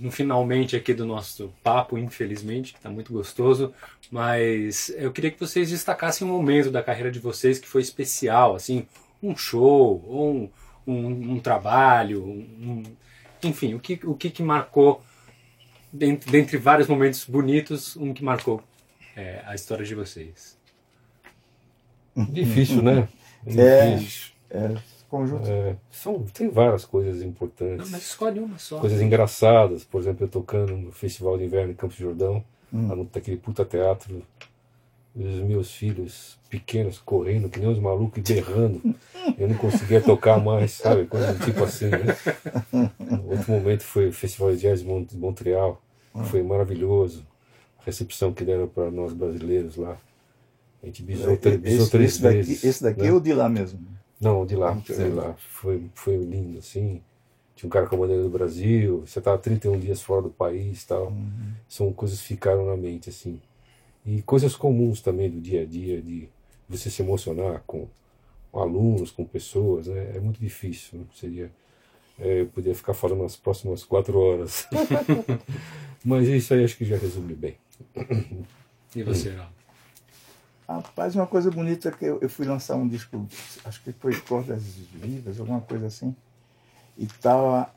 no- 0.00 0.10
finalmente 0.10 0.76
aqui 0.76 0.92
do 0.94 1.04
nosso 1.06 1.52
papo, 1.62 1.96
infelizmente, 1.98 2.72
que 2.72 2.78
está 2.78 2.90
muito 2.90 3.12
gostoso. 3.12 3.72
Mas 4.10 4.88
eu 4.96 5.12
queria 5.12 5.30
que 5.30 5.38
vocês 5.40 5.68
destacassem 5.70 6.26
um 6.26 6.30
momento 6.30 6.70
da 6.70 6.82
carreira 6.82 7.10
de 7.10 7.18
vocês 7.18 7.58
que 7.58 7.68
foi 7.68 7.82
especial, 7.82 8.54
assim, 8.54 8.86
um 9.22 9.36
show, 9.36 10.04
ou 10.06 10.34
um, 10.34 10.50
um- 10.86 11.32
um 11.34 11.40
trabalho, 11.40 12.24
um- 12.24 12.82
enfim, 13.42 13.74
o 13.74 13.80
que, 13.80 14.00
o 14.04 14.14
que, 14.14 14.30
que 14.30 14.42
marcou, 14.42 15.02
dentre, 15.92 16.30
dentre 16.30 16.56
vários 16.56 16.88
momentos 16.88 17.24
bonitos, 17.24 17.96
um 17.96 18.12
que 18.14 18.24
marcou 18.24 18.62
é, 19.16 19.42
a 19.46 19.54
história 19.54 19.84
de 19.84 19.94
vocês. 19.94 20.56
Difícil, 22.16 22.82
né? 22.82 23.08
É. 23.46 23.96
Difícil. 23.96 24.32
É, 24.50 24.74
conjunto. 25.08 25.48
É, 25.48 25.76
são, 25.90 26.22
tem 26.32 26.48
várias 26.50 26.84
coisas 26.84 27.20
Não, 27.22 27.28
importantes. 27.28 27.90
mas 27.90 28.02
escolhe 28.02 28.38
uma 28.40 28.58
só. 28.58 28.78
Coisas 28.78 29.00
engraçadas, 29.00 29.84
por 29.84 30.00
exemplo, 30.00 30.24
eu 30.24 30.28
tocando 30.28 30.76
no 30.76 30.92
Festival 30.92 31.36
de 31.38 31.44
Inverno 31.44 31.72
em 31.72 31.74
Campos 31.76 31.96
de 31.96 32.02
Jordão, 32.02 32.42
Hum. 32.72 32.86
lá 32.88 32.94
no, 32.96 33.08
naquele 33.14 33.38
puta 33.38 33.64
teatro, 33.64 34.22
os 35.16 35.24
meus 35.40 35.72
filhos 35.72 36.38
pequenos 36.50 36.98
correndo, 36.98 37.48
que 37.48 37.58
nem 37.58 37.68
uns 37.68 37.78
malucos 37.78 38.18
e 38.28 38.34
berrando. 38.34 38.94
Eu 39.38 39.48
não 39.48 39.56
conseguia 39.56 40.00
tocar 40.00 40.38
mais, 40.38 40.72
sabe? 40.72 41.06
Coisa 41.06 41.32
do 41.32 41.44
tipo 41.44 41.64
assim, 41.64 41.86
né? 41.88 42.16
Outro 43.28 43.52
momento 43.52 43.82
foi 43.82 44.08
o 44.08 44.12
Festival 44.12 44.54
de 44.54 44.60
Jazz 44.62 44.80
de 44.80 44.86
Mont- 44.86 45.10
de 45.10 45.16
Montreal, 45.16 45.80
que 46.14 46.24
foi 46.28 46.42
maravilhoso. 46.42 47.26
A 47.80 47.84
recepção 47.84 48.32
que 48.32 48.44
deram 48.44 48.68
para 48.68 48.90
nós 48.90 49.12
brasileiros 49.12 49.76
lá. 49.76 49.96
A 50.82 50.86
gente 50.86 51.02
bisou, 51.02 51.36
tre- 51.36 51.58
bisou 51.58 51.82
Esse, 51.82 51.90
três 51.90 52.12
esse 52.12 52.22
daqui, 52.22 52.36
vezes. 52.36 52.64
esse 52.64 52.82
daqui 52.82 53.02
né? 53.02 53.08
é 53.08 53.12
o 53.12 53.20
de 53.20 53.32
lá 53.32 53.48
mesmo. 53.48 53.80
Não, 54.20 54.44
de 54.44 54.56
lá, 54.56 54.72
de 54.72 54.92
legal. 54.92 55.28
lá. 55.28 55.34
Foi, 55.34 55.82
foi 55.94 56.16
lindo, 56.16 56.58
assim. 56.58 57.00
Tinha 57.54 57.66
um 57.68 57.70
cara 57.70 57.86
com 57.86 57.96
a 57.96 57.98
bandeira 57.98 58.22
do 58.22 58.30
Brasil, 58.30 59.02
você 59.04 59.18
estava 59.18 59.36
31 59.38 59.78
dias 59.78 60.00
fora 60.00 60.22
do 60.22 60.30
país 60.30 60.84
tal. 60.84 61.12
São 61.68 61.92
coisas 61.92 62.20
que 62.20 62.28
ficaram 62.28 62.66
na 62.66 62.76
mente, 62.76 63.10
assim. 63.10 63.40
E 64.06 64.22
coisas 64.22 64.54
comuns 64.54 65.00
também 65.00 65.28
do 65.28 65.40
dia 65.40 65.62
a 65.62 65.64
dia, 65.64 66.00
de 66.00 66.28
você 66.68 66.88
se 66.88 67.02
emocionar 67.02 67.62
com, 67.66 67.88
alunos, 68.52 69.10
com 69.10 69.24
pessoas, 69.24 69.86
né? 69.86 70.12
É 70.14 70.20
muito 70.20 70.40
difícil. 70.40 71.00
né? 71.00 71.04
Seria, 71.14 71.50
é, 72.18 72.40
eu 72.42 72.46
poderia 72.46 72.74
ficar 72.74 72.94
falando 72.94 73.24
as 73.24 73.36
próximas 73.36 73.84
quatro 73.84 74.18
horas. 74.18 74.66
Mas 76.04 76.28
isso 76.28 76.54
aí 76.54 76.64
acho 76.64 76.76
que 76.76 76.84
já 76.84 76.96
resume 76.96 77.34
bem. 77.34 77.56
E 78.94 79.02
você, 79.02 79.30
Raul? 79.30 79.57
Rapaz, 80.68 81.14
uma 81.14 81.26
coisa 81.26 81.50
bonita 81.50 81.90
que 81.90 82.04
eu, 82.04 82.18
eu 82.20 82.28
fui 82.28 82.44
lançar 82.46 82.76
um 82.76 82.86
disco, 82.86 83.26
acho 83.64 83.80
que 83.82 83.90
foi 83.92 84.14
Cordas 84.20 84.62
Vivas, 84.94 85.40
alguma 85.40 85.60
coisa 85.62 85.86
assim. 85.86 86.14
E 86.96 87.06
tava. 87.06 87.70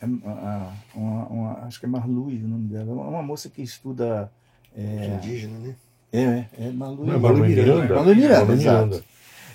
é, 0.00 0.04
uma, 0.06 0.72
uma- 0.94 1.26
uma- 1.28 1.52
acho 1.66 1.78
que 1.78 1.86
é 1.86 1.88
Marlui 1.88 2.42
o 2.42 2.48
nome 2.48 2.68
dela. 2.68 2.92
Uma, 2.92 3.06
uma 3.08 3.22
moça 3.22 3.48
que 3.48 3.62
estuda. 3.62 4.30
É, 4.76 5.14
Indígena, 5.22 5.56
né? 5.60 5.76
é, 6.12 6.46
é 6.66 6.70
Marlui. 6.72 7.06
Não 7.06 7.14
é 7.14 7.48
Miranda? 7.48 8.04
Miranda, 8.14 8.52
exato. 8.52 8.86
Miranda. 8.86 9.04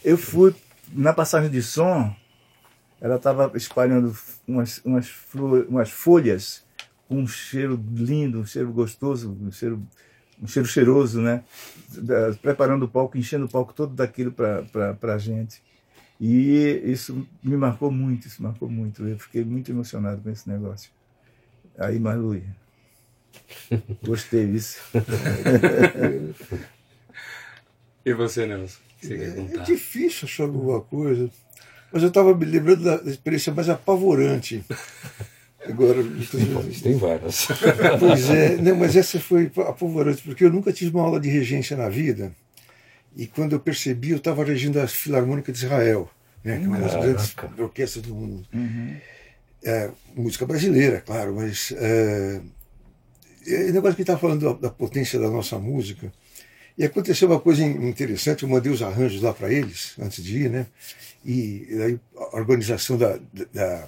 Eu 0.04 0.18
fui 0.18 0.56
na 0.94 1.12
passagem 1.14 1.50
de 1.50 1.62
som, 1.62 2.16
ela 3.02 3.18
estava 3.18 3.52
espalhando 3.58 4.16
umas, 4.48 4.78
umas, 4.86 5.10
flo- 5.10 5.66
umas 5.68 5.90
folhas 5.90 6.64
com 7.08 7.18
um 7.18 7.28
cheiro 7.28 7.78
lindo, 7.94 8.40
um 8.40 8.46
cheiro 8.46 8.72
gostoso, 8.72 9.38
um 9.42 9.52
cheiro, 9.52 9.86
um 10.42 10.48
cheiro 10.48 10.68
cheiroso, 10.68 11.22
né? 11.22 11.44
Preparando 12.42 12.84
o 12.84 12.88
palco, 12.88 13.18
enchendo 13.18 13.46
o 13.46 13.50
palco 13.50 13.74
todo 13.74 13.94
daquilo 13.94 14.32
para 14.32 15.14
a 15.14 15.18
gente. 15.18 15.62
E 16.20 16.82
isso 16.86 17.26
me 17.44 17.56
marcou 17.56 17.90
muito, 17.92 18.28
isso 18.28 18.44
marcou 18.44 18.70
muito. 18.70 19.08
Eu 19.08 19.18
fiquei 19.18 19.44
muito 19.44 19.72
emocionado 19.72 20.22
com 20.22 20.30
esse 20.30 20.50
negócio. 20.50 20.92
Aí, 21.78 21.98
Marlui. 22.00 22.44
Gostei 24.04 24.48
disso. 24.48 24.80
E 28.06 28.14
você, 28.14 28.46
Nelson? 28.46 28.80
Você 29.02 29.14
É 29.16 29.32
contar? 29.32 29.64
difícil 29.64 30.26
achar 30.26 30.44
alguma 30.44 30.82
coisa. 30.82 31.30
Mas 31.92 32.02
eu 32.02 32.10
estava 32.10 32.34
me 32.36 32.46
lembrando 32.46 32.84
da 32.84 32.96
experiência 33.10 33.54
mais 33.54 33.70
apavorante. 33.70 34.64
Agora, 35.70 36.04
Tem, 36.04 36.82
tem 36.82 36.98
várias. 36.98 37.48
pois 38.00 38.30
é, 38.30 38.58
não, 38.58 38.76
mas 38.76 38.96
essa 38.96 39.20
foi 39.20 39.52
apavorante, 39.58 40.22
porque 40.24 40.44
eu 40.44 40.52
nunca 40.52 40.72
tive 40.74 40.96
uma 40.96 41.04
aula 41.04 41.20
de 41.20 41.30
regência 41.30 41.78
na 41.78 41.90
vida. 41.90 42.32
E 43.16 43.28
quando 43.28 43.54
eu 43.54 43.60
percebi, 43.60 44.12
eu 44.12 44.18
estava 44.18 44.44
regindo 44.44 44.80
a 44.80 44.88
Filarmônica 44.88 45.52
de 45.52 45.58
Israel, 45.58 46.10
né, 46.44 46.58
que 46.58 46.66
é 46.66 46.68
uma 46.68 46.78
das 46.80 46.94
grandes 46.94 47.36
orquestras 47.58 48.04
do 48.06 48.14
mundo. 48.16 48.46
Uhum. 48.54 48.96
É, 49.64 49.90
música 50.16 50.46
brasileira, 50.46 51.02
claro, 51.06 51.36
mas 51.36 51.74
é, 51.76 52.40
é, 53.48 53.70
o 53.70 53.74
negócio 53.74 53.96
que 53.96 54.04
estava 54.04 54.20
falando 54.20 54.46
da, 54.54 54.68
da 54.68 54.70
potência 54.70 55.20
da 55.20 55.30
nossa 55.30 55.58
música. 55.60 56.12
E 56.78 56.86
aconteceu 56.86 57.28
uma 57.28 57.42
coisa 57.42 57.62
in- 57.62 57.90
interessante, 57.90 58.44
eu 58.44 58.50
mandei 58.50 58.72
os 58.72 58.82
arranjos 58.82 59.22
lá 59.22 59.34
para 59.34 59.52
eles, 59.52 59.96
antes 60.00 60.24
de 60.24 60.44
ir, 60.46 60.50
né? 60.50 60.66
E 61.26 61.68
aí 61.84 62.00
a 62.16 62.38
organização 62.38 62.98
da, 62.98 63.20
da, 63.54 63.86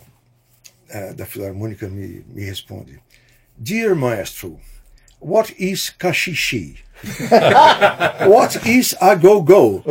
eh, 0.92 1.14
da 1.14 1.26
Filarmônica 1.26 1.88
me, 1.88 2.24
me 2.28 2.44
responde: 2.44 3.00
Dear 3.58 3.96
Maestro, 3.96 4.60
what 5.20 5.56
is 5.58 5.89
kashishi? 5.89 6.78
What 8.28 8.60
is 8.70 8.96
a 9.02 9.16
go-go? 9.16 9.84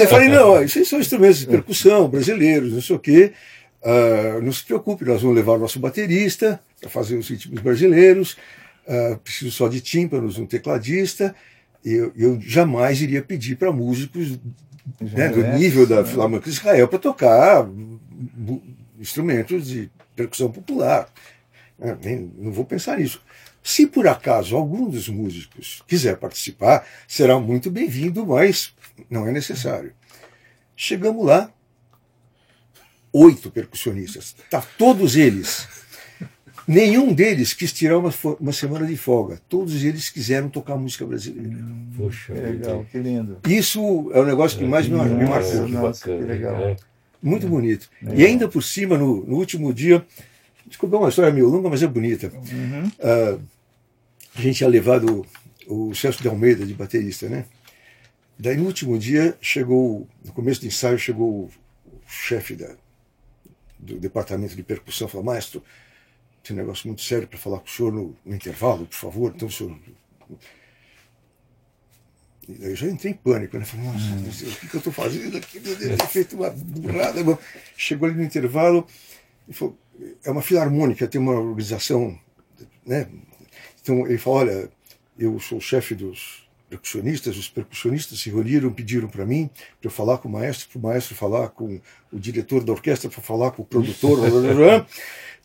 eu 0.00 0.08
falei, 0.08 0.30
não, 0.30 0.54
aí 0.54 0.66
são 0.66 0.98
instrumentos 0.98 1.40
de 1.40 1.46
percussão 1.46 2.08
brasileiros, 2.08 2.72
não 2.72 2.80
sei 2.80 2.96
o 2.96 2.98
quê. 2.98 3.34
Ah, 3.82 4.40
não 4.42 4.52
se 4.52 4.64
preocupe, 4.64 5.04
nós 5.04 5.22
vamos 5.22 5.36
levar 5.36 5.52
o 5.52 5.58
nosso 5.58 5.78
baterista 5.78 6.60
para 6.80 6.90
fazer 6.90 7.16
os 7.16 7.28
ritmos 7.28 7.60
brasileiros. 7.60 8.36
uh, 8.86 9.18
preciso 9.18 9.50
só 9.50 9.68
de 9.68 9.80
tímpanos, 9.80 10.38
um 10.38 10.46
tecladista. 10.46 11.34
Eu, 11.84 12.12
eu 12.16 12.40
jamais 12.40 13.00
iria 13.00 13.22
pedir 13.22 13.56
para 13.56 13.72
músicos 13.72 14.38
né, 15.00 15.28
do 15.28 15.42
nível 15.58 15.86
da 15.86 16.04
Filarmônica 16.04 16.50
de 16.50 16.56
Israel 16.56 16.88
para 16.88 16.98
tocar 16.98 17.68
instrumentos 18.98 19.66
de 19.68 19.90
percussão 20.14 20.50
popular. 20.50 21.08
É, 21.80 21.96
nem, 22.02 22.32
não 22.36 22.52
vou 22.52 22.64
pensar 22.64 22.98
nisso. 22.98 23.22
Se 23.62 23.86
por 23.86 24.08
acaso 24.08 24.56
algum 24.56 24.88
dos 24.88 25.08
músicos 25.08 25.82
quiser 25.86 26.16
participar, 26.16 26.86
será 27.06 27.38
muito 27.38 27.70
bem-vindo, 27.70 28.26
mas 28.26 28.74
não 29.10 29.26
é 29.26 29.32
necessário. 29.32 29.92
Chegamos 30.74 31.24
lá, 31.24 31.52
oito 33.12 33.50
percussionistas. 33.50 34.34
Tá, 34.50 34.62
todos 34.78 35.16
eles. 35.16 35.66
Nenhum 36.68 37.14
deles 37.14 37.54
quis 37.54 37.72
tirar 37.72 37.96
uma, 37.96 38.12
uma 38.38 38.52
semana 38.52 38.86
de 38.86 38.94
folga. 38.94 39.40
Todos 39.48 39.82
eles 39.82 40.10
quiseram 40.10 40.50
tocar 40.50 40.76
música 40.76 41.06
brasileira. 41.06 41.56
Puxa, 41.96 42.34
que 42.34 42.40
legal, 42.40 42.86
que 42.92 42.98
lindo. 42.98 43.38
Isso 43.48 44.10
é 44.12 44.20
o 44.20 44.26
negócio 44.26 44.58
que 44.58 44.66
mais 44.66 44.86
me, 44.86 45.02
me 45.02 45.24
marcou. 45.24 45.66
Nossa, 45.66 46.04
que 46.04 46.10
legal. 46.10 46.56
É. 46.56 46.76
Muito 47.22 47.48
bonito. 47.48 47.88
E 48.14 48.22
ainda 48.22 48.46
por 48.46 48.62
cima, 48.62 48.98
no, 48.98 49.24
no 49.24 49.36
último 49.36 49.72
dia, 49.72 50.04
desculpa, 50.66 50.96
é 50.96 50.98
uma 50.98 51.08
história 51.08 51.32
meio 51.32 51.48
longa, 51.48 51.70
mas 51.70 51.82
é 51.82 51.86
bonita. 51.86 52.30
Uhum. 52.34 52.86
Uh, 52.86 53.40
a 54.36 54.40
gente 54.42 54.58
tinha 54.58 54.68
levado 54.68 55.26
o, 55.66 55.88
o 55.88 55.94
Celso 55.94 56.20
de 56.20 56.28
Almeida 56.28 56.66
de 56.66 56.74
baterista, 56.74 57.30
né? 57.30 57.46
Daí 58.38 58.58
no 58.58 58.66
último 58.66 58.98
dia 58.98 59.34
chegou, 59.40 60.06
no 60.22 60.32
começo 60.32 60.60
do 60.60 60.66
ensaio, 60.66 60.98
chegou 60.98 61.28
o, 61.28 61.50
o 61.86 62.00
chefe 62.06 62.54
da, 62.54 62.74
do 63.78 63.98
departamento 63.98 64.54
de 64.54 64.62
percussão, 64.62 65.08
falou, 65.08 65.24
maestro, 65.24 65.62
tem 66.48 66.56
um 66.56 66.60
negócio 66.60 66.88
muito 66.88 67.02
sério 67.02 67.28
para 67.28 67.38
falar 67.38 67.58
com 67.58 67.66
o 67.66 67.70
senhor 67.70 67.92
no, 67.92 68.16
no, 68.24 68.34
intervalo, 68.34 68.86
por 68.86 68.96
favor. 68.96 69.32
Então 69.34 69.48
o 69.48 69.52
senhor. 69.52 69.76
Eu 72.48 72.74
já 72.74 72.86
entrei 72.86 73.12
em 73.12 73.16
pânico, 73.16 73.58
né? 73.58 73.64
Falei, 73.66 73.86
nossa, 73.86 74.04
hum. 74.06 74.50
o 74.50 74.56
que, 74.56 74.68
que 74.68 74.74
eu 74.74 74.78
estou 74.78 74.92
fazendo 74.92 75.36
aqui? 75.36 75.58
Eu 75.58 75.76
devo 75.76 75.96
ter 75.98 76.06
feito 76.06 76.36
uma 76.36 76.48
burrada. 76.48 77.38
Chegou 77.76 78.08
ali 78.08 78.16
no 78.16 78.24
intervalo 78.24 78.86
e 79.46 79.52
falou, 79.52 79.76
é 80.24 80.30
uma 80.30 80.40
filarmônica, 80.40 81.06
tem 81.06 81.20
uma 81.20 81.32
organização, 81.32 82.18
né? 82.86 83.06
Então 83.82 84.06
ele 84.06 84.16
falou, 84.16 84.38
olha, 84.38 84.70
eu 85.18 85.38
sou 85.38 85.58
o 85.58 85.60
chefe 85.60 85.94
dos 85.94 86.48
percussionistas, 86.70 87.36
os 87.36 87.48
percussionistas 87.48 88.18
se 88.20 88.30
reuniram, 88.30 88.72
pediram 88.72 89.08
para 89.08 89.26
mim, 89.26 89.50
para 89.80 89.88
eu 89.88 89.90
falar 89.90 90.18
com 90.18 90.28
o 90.28 90.32
maestro, 90.32 90.68
para 90.68 90.78
o 90.78 90.82
maestro 90.82 91.14
falar 91.14 91.48
com 91.48 91.80
o 92.12 92.18
diretor 92.18 92.62
da 92.62 92.72
orquestra, 92.72 93.10
para 93.10 93.22
falar 93.22 93.50
com 93.52 93.62
o 93.62 93.64
produtor, 93.64 94.18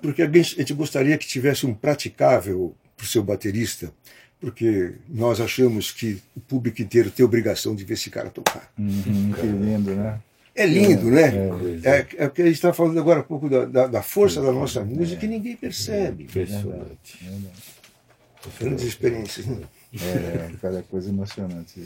porque 0.03 0.21
a 0.21 0.29
gente 0.29 0.73
gostaria 0.73 1.17
que 1.17 1.25
tivesse 1.25 1.65
um 1.65 1.73
praticável 1.73 2.75
para 2.97 3.05
o 3.05 3.07
seu 3.07 3.23
baterista, 3.23 3.89
porque 4.37 4.95
nós 5.07 5.39
achamos 5.39 5.93
que 5.93 6.21
o 6.35 6.41
público 6.41 6.81
inteiro 6.81 7.09
tem 7.09 7.25
obrigação 7.25 7.73
de 7.73 7.85
ver 7.85 7.93
esse 7.93 8.09
cara 8.09 8.29
tocar. 8.29 8.69
Uhum, 8.77 9.31
que 9.31 9.47
lindo, 9.47 9.95
né? 9.95 10.19
É 10.53 10.65
lindo, 10.65 11.09
né? 11.09 11.33
É, 11.83 11.89
é, 11.89 12.07
é, 12.17 12.25
é 12.25 12.29
que 12.29 12.41
a 12.41 12.45
gente 12.45 12.55
está 12.55 12.73
falando 12.73 12.99
agora 12.99 13.21
um 13.21 13.23
pouco 13.23 13.49
da, 13.49 13.63
da, 13.63 13.87
da 13.87 14.03
força 14.03 14.41
da 14.41 14.51
nossa 14.51 14.83
música 14.83 15.21
que 15.21 15.27
ninguém 15.27 15.55
percebe. 15.55 16.25
Impressionante. 16.25 17.19
Grandes 18.59 18.83
experiências. 18.83 19.45
Né? 19.45 19.63
É, 20.01 20.51
cada 20.61 20.83
coisa 20.83 21.09
emocionante. 21.09 21.81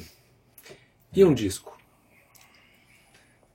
E 1.13 1.23
um 1.23 1.35
disco? 1.35 1.76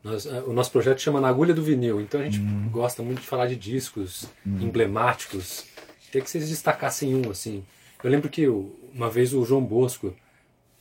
Nós, 0.03 0.27
eh, 0.27 0.43
o 0.47 0.53
nosso 0.53 0.71
projeto 0.71 1.01
chama 1.01 1.21
Na 1.21 1.29
Agulha 1.29 1.55
do 1.55 1.63
Vinil, 1.63 2.01
então 2.01 2.21
a 2.21 2.25
gente 2.25 2.41
uhum. 2.41 2.69
gosta 2.71 3.03
muito 3.03 3.21
de 3.21 3.27
falar 3.27 3.47
de 3.47 3.57
discos 3.57 4.25
uhum. 4.45 4.61
emblemáticos. 4.61 5.65
Queria 6.07 6.23
que 6.23 6.31
vocês 6.31 6.49
destacassem 6.49 7.15
um, 7.15 7.31
assim. 7.31 7.65
Eu 8.03 8.11
lembro 8.11 8.29
que 8.29 8.47
uma 8.47 9.09
vez 9.09 9.33
o 9.33 9.45
João 9.45 9.65
Bosco 9.65 10.15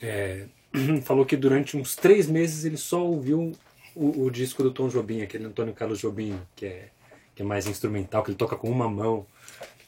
é, 0.01 0.47
falou 1.03 1.25
que 1.25 1.37
durante 1.37 1.77
uns 1.77 1.95
três 1.95 2.27
meses 2.27 2.65
ele 2.65 2.77
só 2.77 3.05
ouviu 3.05 3.51
o, 3.95 4.23
o, 4.23 4.31
disco 4.31 4.63
do 4.63 4.71
Tom 4.71 4.87
Jobim, 4.87 5.21
aquele 5.21 5.45
Antônio 5.45 5.73
Carlos 5.73 5.99
Jobim, 5.99 6.39
que 6.55 6.65
é, 6.65 6.89
que 7.35 7.43
é 7.43 7.45
mais 7.45 7.67
instrumental, 7.67 8.23
que 8.23 8.31
ele 8.31 8.37
toca 8.37 8.55
com 8.55 8.69
uma 8.69 8.89
mão. 8.89 9.25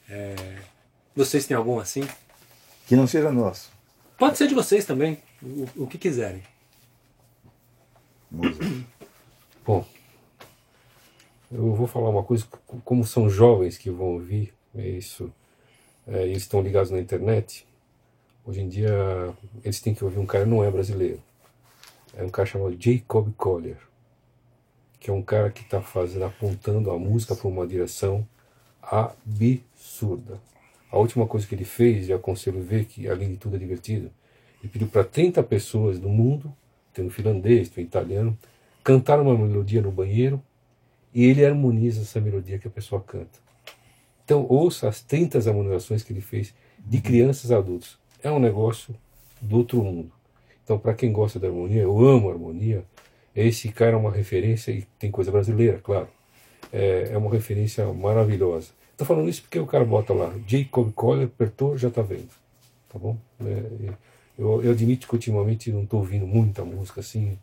É, 0.07 0.35
vocês 1.15 1.47
têm 1.47 1.57
algum 1.57 1.79
assim? 1.79 2.07
Que 2.85 2.95
não 2.95 3.07
seja 3.07 3.31
nosso. 3.31 3.71
Pode 4.17 4.37
ser 4.37 4.47
de 4.47 4.53
vocês 4.53 4.85
também, 4.85 5.17
o, 5.41 5.67
o 5.75 5.87
que 5.87 5.97
quiserem. 5.97 6.43
Música. 8.29 8.82
Eu 11.55 11.75
vou 11.75 11.85
falar 11.85 12.09
uma 12.09 12.23
coisa, 12.23 12.47
como 12.83 13.05
são 13.05 13.29
jovens 13.29 13.77
que 13.77 13.91
vão 13.91 14.13
ouvir 14.13 14.51
isso, 14.73 15.31
é, 16.07 16.23
eles 16.23 16.41
estão 16.41 16.63
ligados 16.63 16.89
na 16.89 16.99
internet, 16.99 17.63
hoje 18.43 18.59
em 18.59 18.67
dia 18.67 18.91
eles 19.63 19.79
têm 19.79 19.93
que 19.93 20.03
ouvir 20.03 20.17
um 20.17 20.25
cara, 20.25 20.47
não 20.47 20.63
é 20.63 20.71
brasileiro, 20.71 21.21
é 22.17 22.23
um 22.23 22.29
cara 22.29 22.47
chamado 22.47 22.75
Jacob 22.79 23.31
Collier, 23.37 23.77
que 24.99 25.11
é 25.11 25.13
um 25.13 25.21
cara 25.21 25.51
que 25.51 25.61
está 25.61 25.79
fazendo, 25.79 26.25
apontando 26.25 26.89
a 26.89 26.97
música 26.97 27.35
para 27.35 27.47
uma 27.47 27.67
direção 27.67 28.27
absurda. 28.81 30.41
A 30.91 30.97
última 30.97 31.27
coisa 31.27 31.45
que 31.45 31.53
ele 31.53 31.65
fez, 31.65 32.09
e 32.09 32.13
aconselho 32.13 32.63
ver 32.63 32.85
que 32.85 33.07
além 33.07 33.29
de 33.29 33.37
tudo 33.37 33.57
é 33.57 33.59
divertido, 33.59 34.09
ele 34.59 34.71
pediu 34.71 34.87
para 34.87 35.03
30 35.03 35.43
pessoas 35.43 35.99
do 35.99 36.09
mundo, 36.09 36.51
tendo 36.91 37.11
finlandês, 37.11 37.69
tem 37.69 37.83
italiano, 37.83 38.35
cantar 38.83 39.19
uma 39.19 39.37
melodia 39.37 39.83
no 39.83 39.91
banheiro 39.91 40.41
e 41.13 41.25
ele 41.25 41.45
harmoniza 41.45 42.01
essa 42.01 42.19
melodia 42.19 42.57
que 42.57 42.67
a 42.67 42.71
pessoa 42.71 43.01
canta. 43.01 43.39
Então 44.25 44.45
ouça 44.49 44.87
as 44.87 45.01
30 45.01 45.37
harmonizações 45.49 46.03
que 46.03 46.13
ele 46.13 46.21
fez 46.21 46.53
de 46.79 47.01
crianças 47.01 47.51
a 47.51 47.57
adultos. 47.57 47.97
É 48.21 48.31
um 48.31 48.39
negócio 48.39 48.95
do 49.41 49.57
outro 49.57 49.83
mundo. 49.83 50.11
Então 50.63 50.79
para 50.79 50.93
quem 50.93 51.11
gosta 51.11 51.39
da 51.39 51.47
harmonia, 51.47 51.81
eu 51.81 51.99
amo 52.05 52.29
a 52.29 52.33
harmonia, 52.33 52.85
esse 53.35 53.69
cara 53.69 53.93
é 53.93 53.95
uma 53.95 54.11
referência 54.11 54.71
e 54.71 54.83
tem 54.97 55.11
coisa 55.11 55.31
brasileira, 55.31 55.79
claro. 55.79 56.07
É, 56.71 57.09
é 57.11 57.17
uma 57.17 57.31
referência 57.31 57.85
maravilhosa. 57.93 58.71
Estou 58.91 59.07
falando 59.07 59.29
isso 59.29 59.41
porque 59.41 59.59
o 59.59 59.65
cara 59.65 59.83
bota 59.83 60.13
lá, 60.13 60.33
Jacob 60.47 60.91
Collier, 60.93 61.27
apertou, 61.27 61.77
já 61.77 61.87
está 61.87 62.01
vendo. 62.01 62.29
Tá 62.89 62.99
bom? 62.99 63.17
É, 63.41 63.93
eu, 64.37 64.63
eu, 64.63 64.71
admito 64.71 65.07
que 65.07 65.13
ultimamente 65.13 65.71
não 65.71 65.83
estou 65.83 65.99
ouvindo 65.99 66.25
muita 66.27 66.63
música 66.63 67.01
assim, 67.01 67.37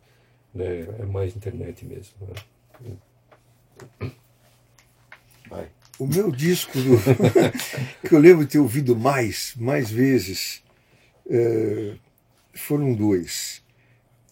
né, 0.53 0.87
é 0.99 1.05
mais 1.05 1.35
internet 1.35 1.85
mesmo. 1.85 2.13
Né? 2.21 2.93
Vai. 5.49 5.69
O 5.99 6.07
meu 6.07 6.31
disco, 6.31 6.71
do, 6.77 6.97
que 8.07 8.13
eu 8.13 8.19
lembro 8.19 8.45
de 8.45 8.51
ter 8.51 8.59
ouvido 8.59 8.95
mais, 8.95 9.53
mais 9.57 9.91
vezes, 9.91 10.63
é, 11.29 11.95
foram 12.53 12.93
dois. 12.93 13.61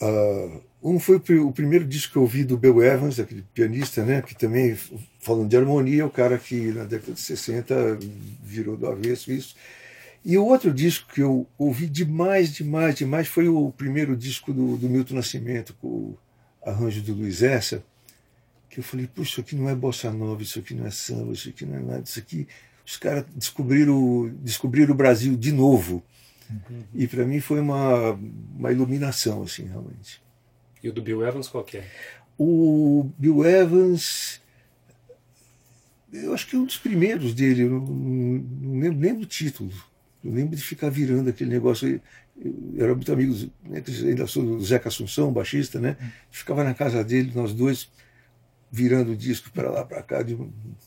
Uh, 0.02 0.62
um 0.82 0.98
foi 0.98 1.18
o 1.40 1.52
primeiro 1.52 1.86
disco 1.86 2.14
que 2.14 2.18
eu 2.18 2.22
ouvi 2.22 2.44
do 2.44 2.58
Bill 2.58 2.82
Evans, 2.82 3.20
aquele 3.20 3.44
pianista, 3.54 4.04
né, 4.06 4.22
que 4.22 4.34
também, 4.34 4.78
falando 5.20 5.50
de 5.50 5.58
harmonia, 5.58 6.06
o 6.06 6.10
cara 6.10 6.38
que 6.38 6.72
na 6.72 6.86
década 6.86 7.14
de 7.14 7.20
60 7.20 8.00
virou 8.42 8.78
do 8.78 8.88
avesso 8.88 9.32
isso. 9.32 9.56
E 10.24 10.38
o 10.38 10.46
outro 10.46 10.74
disco 10.74 11.12
que 11.14 11.22
eu 11.22 11.46
ouvi 11.58 11.88
demais, 11.88 12.54
demais, 12.54 12.96
demais 12.96 13.28
foi 13.28 13.48
o 13.48 13.72
primeiro 13.72 14.16
disco 14.16 14.54
do, 14.54 14.78
do 14.78 14.90
Milton 14.90 15.16
Nascimento, 15.16 15.76
com 15.82 15.88
o 15.88 16.18
arranjo 16.66 17.02
do 17.02 17.14
Luiz 17.14 17.44
Essa, 17.44 17.84
eu 18.80 18.84
falei, 18.84 19.08
puxa, 19.08 19.32
isso 19.32 19.42
aqui 19.42 19.56
não 19.56 19.70
é 19.70 19.76
bossa 19.76 20.10
nova, 20.10 20.42
isso 20.42 20.58
aqui 20.60 20.74
não 20.74 20.86
é 20.86 20.90
samba, 20.90 21.34
isso 21.34 21.50
aqui 21.50 21.66
não 21.66 21.76
é 21.76 21.80
nada, 21.80 22.04
isso 22.06 22.18
aqui. 22.18 22.48
Os 22.86 22.96
caras 22.96 23.26
descobriram, 23.36 24.34
descobriram 24.42 24.94
o 24.94 24.98
Brasil 24.98 25.36
de 25.36 25.52
novo. 25.52 26.02
Uhum. 26.50 26.84
E 26.96 27.06
para 27.06 27.26
mim 27.26 27.42
foi 27.42 27.60
uma, 27.60 28.18
uma 28.58 28.72
iluminação, 28.72 29.44
assim, 29.44 29.66
realmente. 29.66 30.22
E 30.82 30.88
o 30.88 30.94
do 30.94 31.02
Bill 31.02 31.26
Evans 31.26 31.50
qual 31.50 31.64
que 31.64 31.78
é? 31.78 31.88
O 32.38 33.12
Bill 33.18 33.46
Evans, 33.46 34.42
eu 36.14 36.34
acho 36.34 36.48
que 36.48 36.56
é 36.56 36.60
um 36.60 36.66
dos 36.66 36.78
primeiros 36.78 37.34
dele, 37.34 37.64
eu 37.64 37.70
não, 37.70 37.82
não 37.82 38.80
lembro 38.80 38.98
nem 38.98 39.14
do 39.14 39.26
título. 39.26 39.74
Eu 40.24 40.32
lembro 40.32 40.56
de 40.56 40.64
ficar 40.64 40.90
virando 40.90 41.30
aquele 41.30 41.50
negócio. 41.50 42.02
Eu 42.42 42.86
era 42.86 42.96
muito 42.96 43.12
amigo, 43.12 43.34
né, 43.66 43.84
ainda 44.06 44.26
sou 44.26 44.42
do 44.42 44.64
Zeca 44.64 44.88
Assunção, 44.88 45.34
baixista, 45.34 45.82
né? 45.82 45.98
Ficava 46.32 46.64
na 46.64 46.74
casa 46.74 47.04
dele, 47.04 47.34
nós 47.36 47.54
dois, 47.54 47.90
virando 48.72 49.16
disco 49.16 49.52
para 49.52 49.70
lá, 49.70 49.84
para 49.84 50.02
cá, 50.02 50.22
de, 50.22 50.38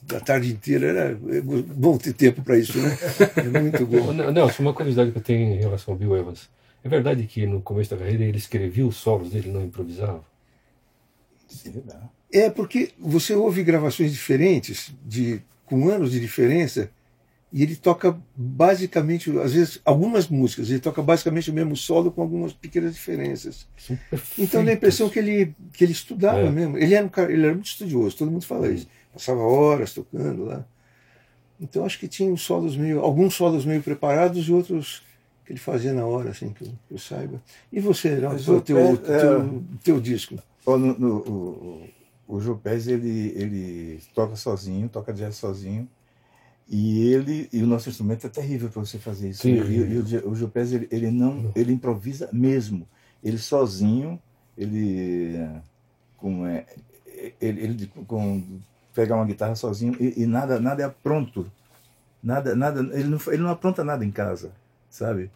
da 0.02 0.20
tarde 0.20 0.52
inteira. 0.52 0.86
Era 0.86 1.10
é 1.10 1.40
bom 1.40 1.98
ter 1.98 2.12
tempo 2.12 2.42
para 2.42 2.56
isso, 2.56 2.78
né? 2.78 2.96
É 3.36 3.60
muito 3.60 3.86
bom. 3.86 4.12
Não, 4.32 4.48
uma 4.60 4.74
curiosidade 4.74 5.10
que 5.10 5.18
eu 5.18 5.22
tenho 5.22 5.54
em 5.54 5.58
relação 5.58 5.94
ao 5.94 5.98
Bill 5.98 6.16
Evans. 6.16 6.48
É 6.84 6.88
verdade 6.88 7.24
que 7.26 7.46
no 7.46 7.60
começo 7.60 7.90
da 7.90 7.96
carreira 7.96 8.24
ele 8.24 8.38
escrevia 8.38 8.86
os 8.86 8.96
solos 8.96 9.30
dele, 9.30 9.52
não 9.52 9.62
improvisava? 9.62 10.24
É 12.32 12.50
porque 12.50 12.90
você 12.98 13.34
ouve 13.34 13.62
gravações 13.62 14.12
diferentes, 14.12 14.92
de, 15.04 15.40
com 15.64 15.88
anos 15.88 16.10
de 16.10 16.18
diferença, 16.18 16.90
e 17.52 17.62
ele 17.62 17.76
toca 17.76 18.18
basicamente, 18.34 19.30
às 19.38 19.52
vezes, 19.52 19.80
algumas 19.84 20.26
músicas, 20.26 20.70
ele 20.70 20.80
toca 20.80 21.02
basicamente 21.02 21.50
o 21.50 21.52
mesmo 21.52 21.76
solo 21.76 22.10
com 22.10 22.22
algumas 22.22 22.54
pequenas 22.54 22.94
diferenças. 22.94 23.66
Então 24.38 24.64
dá 24.64 24.70
a 24.70 24.74
impressão 24.74 25.10
que 25.10 25.18
ele, 25.18 25.54
que 25.74 25.84
ele 25.84 25.92
estudava 25.92 26.38
é. 26.38 26.50
mesmo. 26.50 26.78
Ele 26.78 26.94
era, 26.94 27.04
um 27.04 27.10
cara, 27.10 27.30
ele 27.30 27.44
era 27.44 27.52
muito 27.52 27.66
estudioso, 27.66 28.16
todo 28.16 28.30
mundo 28.30 28.46
fala 28.46 28.70
isso. 28.70 28.88
Passava 29.12 29.40
horas 29.40 29.92
tocando 29.92 30.46
lá. 30.46 30.64
Então 31.60 31.84
acho 31.84 31.98
que 31.98 32.08
tinha 32.08 32.34
solos 32.38 32.74
meio, 32.74 33.00
alguns 33.00 33.34
solos 33.34 33.66
meio 33.66 33.82
preparados 33.82 34.48
e 34.48 34.52
outros 34.52 35.02
que 35.44 35.52
ele 35.52 35.60
fazia 35.60 35.92
na 35.92 36.06
hora, 36.06 36.30
assim, 36.30 36.50
que 36.54 36.64
eu, 36.64 36.68
que 36.88 36.94
eu 36.94 36.98
saiba. 36.98 37.42
E 37.70 37.80
você, 37.80 38.14
o 38.48 38.60
teu, 38.62 38.78
é, 38.78 38.96
teu, 38.96 39.64
teu, 39.84 40.00
disco? 40.00 40.36
No, 40.66 40.78
no, 40.78 41.16
o, 41.18 41.88
o 42.26 42.40
João 42.40 42.56
Pérez, 42.56 42.88
ele, 42.88 43.32
ele 43.36 44.00
toca 44.14 44.36
sozinho, 44.36 44.88
toca 44.88 45.12
jazz 45.12 45.36
sozinho. 45.36 45.86
E 46.68 47.12
ele 47.12 47.48
e 47.52 47.62
o 47.62 47.66
nosso 47.66 47.88
instrumento 47.88 48.26
é 48.26 48.30
terrível 48.30 48.70
para 48.70 48.80
você 48.84 48.98
fazer 48.98 49.30
isso. 49.30 49.42
Sim, 49.42 49.60
e, 49.62 49.76
e 49.76 50.18
o, 50.18 50.44
o 50.44 50.48
Pérez, 50.48 50.72
ele, 50.72 50.88
ele, 50.90 51.10
não, 51.10 51.52
ele 51.54 51.72
improvisa 51.72 52.28
mesmo. 52.32 52.86
Ele 53.22 53.38
sozinho, 53.38 54.20
ele 54.56 55.38
com, 56.16 56.46
é, 56.46 56.64
ele, 57.40 57.60
ele 57.62 57.92
com 58.06 58.42
pegar 58.94 59.16
uma 59.16 59.24
guitarra 59.24 59.54
sozinho 59.54 59.96
e, 59.98 60.22
e, 60.22 60.26
nada 60.26 60.60
nada 60.60 60.82
é 60.82 60.88
pronto. 60.88 61.50
Nada 62.22 62.54
nada 62.54 62.80
ele 62.96 63.08
não 63.08 63.18
ele 63.26 63.42
não 63.42 63.50
apronta 63.50 63.82
nada 63.82 64.04
em 64.04 64.10
casa, 64.10 64.52
sabe? 64.88 65.30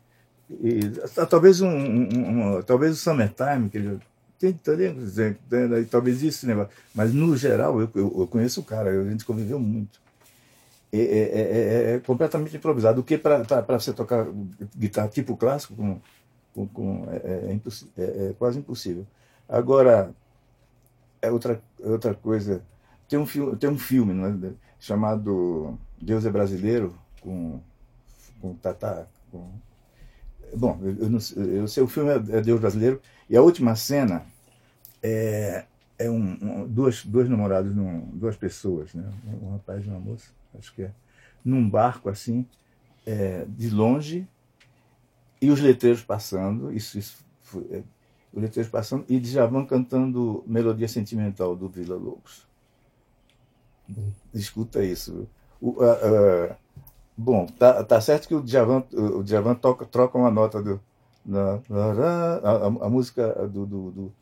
E, 0.49 0.81
talvez 1.29 1.61
um, 1.61 1.68
um, 1.68 2.57
um, 2.57 2.62
talvez 2.62 2.93
o 2.93 2.97
Summertime 2.97 3.68
que 3.68 3.79
ele 3.79 4.01
tem, 4.39 4.53
tem, 4.53 5.85
talvez 5.91 6.22
isso 6.22 6.47
negócio, 6.47 6.70
mas 6.95 7.12
no 7.12 7.37
geral 7.37 7.81
eu, 7.81 7.91
eu, 7.95 8.14
eu 8.20 8.27
conheço 8.27 8.61
o 8.61 8.64
cara, 8.64 8.91
a 8.91 9.11
gente 9.11 9.24
conviveu 9.24 9.59
muito. 9.59 9.99
É, 10.93 10.99
é, 10.99 11.93
é, 11.93 11.95
é 11.97 12.01
completamente 12.01 12.57
improvisado. 12.57 13.01
O 13.01 13.05
que 13.05 13.18
para 13.18 13.62
você 13.68 13.93
tocar 13.93 14.26
guitarra 14.76 15.09
tipo 15.09 15.37
clássico 15.37 15.74
com, 15.74 16.01
com, 16.55 16.66
com 16.68 17.07
é, 17.11 17.59
é, 17.99 18.34
quase 18.39 18.59
impossível. 18.59 19.07
Agora 19.49 20.14
é 21.20 21.30
outra 21.30 21.61
outra 21.80 22.14
coisa. 22.14 22.62
Tem 23.09 23.18
um 23.18 23.26
filme 23.26 23.57
tem 23.57 23.68
um 23.68 23.78
filme 23.78 24.14
né, 24.14 24.53
chamado 24.78 25.78
Deus 26.01 26.24
é 26.24 26.30
brasileiro 26.30 26.95
com 27.20 27.61
com 28.41 28.55
Tata 28.55 29.09
com 29.30 29.51
Bom, 30.55 30.78
eu, 30.82 31.11
não, 31.11 31.18
eu 31.37 31.68
sei, 31.68 31.82
o 31.82 31.89
filme 31.89 32.11
é 32.11 32.41
Deus 32.41 32.61
Brasileiro, 32.61 33.01
e 33.28 33.37
a 33.37 33.43
última 33.43 33.74
cena 33.74 34.24
é, 35.03 35.64
é 35.99 36.11
um, 36.11 36.39
um, 36.41 36.66
duas, 36.66 37.05
dois 37.05 37.28
namorados, 37.28 37.74
num, 37.74 38.01
duas 38.12 38.37
pessoas, 38.37 38.95
né? 38.95 39.05
um 39.43 39.53
rapaz 39.53 39.84
e 39.84 39.89
uma 39.89 39.99
moça, 39.99 40.30
acho 40.59 40.74
que 40.74 40.82
é, 40.82 40.92
num 41.44 41.68
barco 41.68 42.09
assim, 42.09 42.46
é, 43.04 43.44
de 43.48 43.70
longe, 43.70 44.26
e 45.40 45.50
os 45.50 45.61
letreiros 45.61 46.02
passando, 46.02 46.72
isso, 46.72 46.98
isso 46.98 47.24
foi, 47.42 47.66
é, 47.70 47.82
os 48.32 48.42
letreiros 48.42 48.70
passando, 48.70 49.04
e 49.09 49.20
Djavan 49.20 49.64
cantando 49.64 50.42
Melodia 50.46 50.88
Sentimental 50.88 51.54
do 51.54 51.68
Vila 51.68 51.96
Lobos. 51.96 52.46
Escuta 54.34 54.82
isso. 54.82 55.28
O, 55.61 55.70
uh, 55.70 56.50
uh, 56.50 56.57
Bom, 57.16 57.46
tá, 57.46 57.82
tá 57.82 57.98
certo 58.00 58.28
que 58.28 58.34
o 58.34 58.42
Djavan, 58.42 58.84
o 58.92 59.22
Djavan 59.22 59.54
toca, 59.54 59.86
troca 59.86 60.18
uma 60.18 60.30
nota 60.30 60.62
do. 60.62 60.78
Na, 61.24 61.61
a, 61.70 62.50
a, 62.50 62.66
a, 62.66 62.90
música 62.90 63.48
do. 63.48 63.64
do, 63.64 63.90
do 63.90 64.12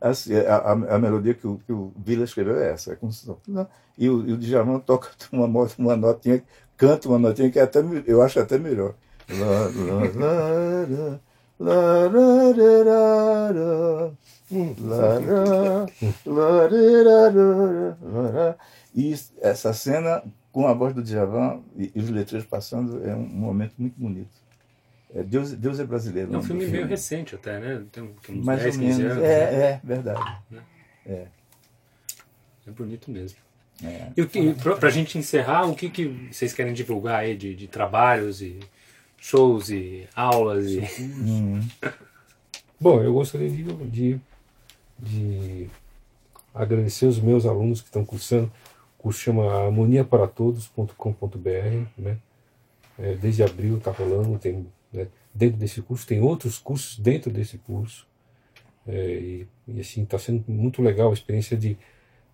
assim, 0.00 0.34
a, 0.34 0.56
a, 0.56 0.72
a, 0.72 0.98
melodia 0.98 1.34
que 1.34 1.46
o, 1.46 1.60
que 1.66 1.72
o 1.72 1.92
Vila 1.96 2.24
escreveu 2.24 2.58
é 2.58 2.72
essa. 2.72 2.92
É 2.92 2.96
como 2.96 3.12
e, 3.98 4.08
o, 4.08 4.26
e 4.26 4.32
o 4.32 4.38
Djavan 4.38 4.78
toca 4.80 5.10
uma, 5.30 5.46
uma 5.78 5.96
notinha, 5.96 6.42
canta 6.76 7.08
uma 7.08 7.18
notinha 7.18 7.50
que 7.50 7.58
é 7.58 7.62
até, 7.62 7.80
eu 8.06 8.22
acho 8.22 8.40
até 8.40 8.58
melhor. 8.58 8.94
E 18.94 19.14
essa 19.40 19.72
cena, 19.72 20.22
com 20.50 20.66
a 20.66 20.72
voz 20.72 20.94
do 20.94 21.02
Djavan 21.02 21.60
e, 21.76 21.92
os 21.94 22.08
letreiros 22.10 22.48
passando, 22.48 23.06
é 23.06 23.14
um 23.14 23.26
momento 23.26 23.74
muito 23.78 24.00
bonito. 24.00 24.30
É, 25.14 25.22
Deus, 25.22 25.52
Deus 25.52 25.80
é 25.80 25.84
brasileiro. 25.84 26.34
É 26.34 26.38
um 26.38 26.42
filme, 26.42 26.62
filme 26.62 26.76
meio 26.76 26.86
recente 26.86 27.34
até, 27.34 27.58
né? 27.58 27.82
Tem 27.90 28.02
uns 28.02 28.44
Mais 28.44 28.62
10, 28.62 28.76
ou 28.76 28.82
menos. 28.82 29.00
Anos, 29.00 29.16
é, 29.16 29.18
né? 29.18 29.64
é, 29.64 29.80
verdade. 29.82 30.36
Né? 30.50 30.62
É. 31.06 31.26
é 32.66 32.70
bonito 32.70 33.10
mesmo. 33.10 33.38
É. 33.82 34.08
E 34.16 34.26
para 34.78 34.88
a 34.88 34.92
gente 34.92 35.18
encerrar, 35.18 35.66
o 35.66 35.74
que, 35.74 35.88
que 35.88 36.28
vocês 36.30 36.52
querem 36.52 36.72
divulgar 36.72 37.20
aí 37.20 37.36
de, 37.36 37.54
de 37.54 37.66
trabalhos 37.66 38.42
e 38.42 38.60
shows 39.18 39.70
e 39.70 40.06
aulas? 40.14 40.70
E... 40.70 40.80
Uhum. 41.00 41.66
Bom, 42.78 43.02
eu 43.02 43.12
gostaria 43.12 43.50
de, 43.50 43.64
de 43.86 44.20
de 45.02 45.68
agradecer 46.54 47.06
os 47.06 47.18
meus 47.18 47.46
alunos 47.46 47.80
que 47.80 47.88
estão 47.88 48.04
cursando. 48.04 48.52
O 48.98 49.02
curso 49.02 49.20
chama 49.20 49.64
harmoniaparatodos.com.br, 49.64 51.86
né? 51.96 52.18
É, 52.98 53.14
desde 53.14 53.42
abril 53.42 53.78
está 53.78 53.90
rolando, 53.90 54.38
tem, 54.38 54.66
né? 54.92 55.08
dentro 55.34 55.58
desse 55.58 55.80
curso, 55.82 56.06
tem 56.06 56.20
outros 56.20 56.58
cursos 56.58 56.98
dentro 56.98 57.30
desse 57.30 57.58
curso. 57.58 58.06
É, 58.86 59.12
e, 59.12 59.48
e, 59.68 59.80
assim, 59.80 60.02
está 60.02 60.18
sendo 60.18 60.44
muito 60.48 60.82
legal 60.82 61.10
a 61.10 61.14
experiência 61.14 61.56
de 61.56 61.76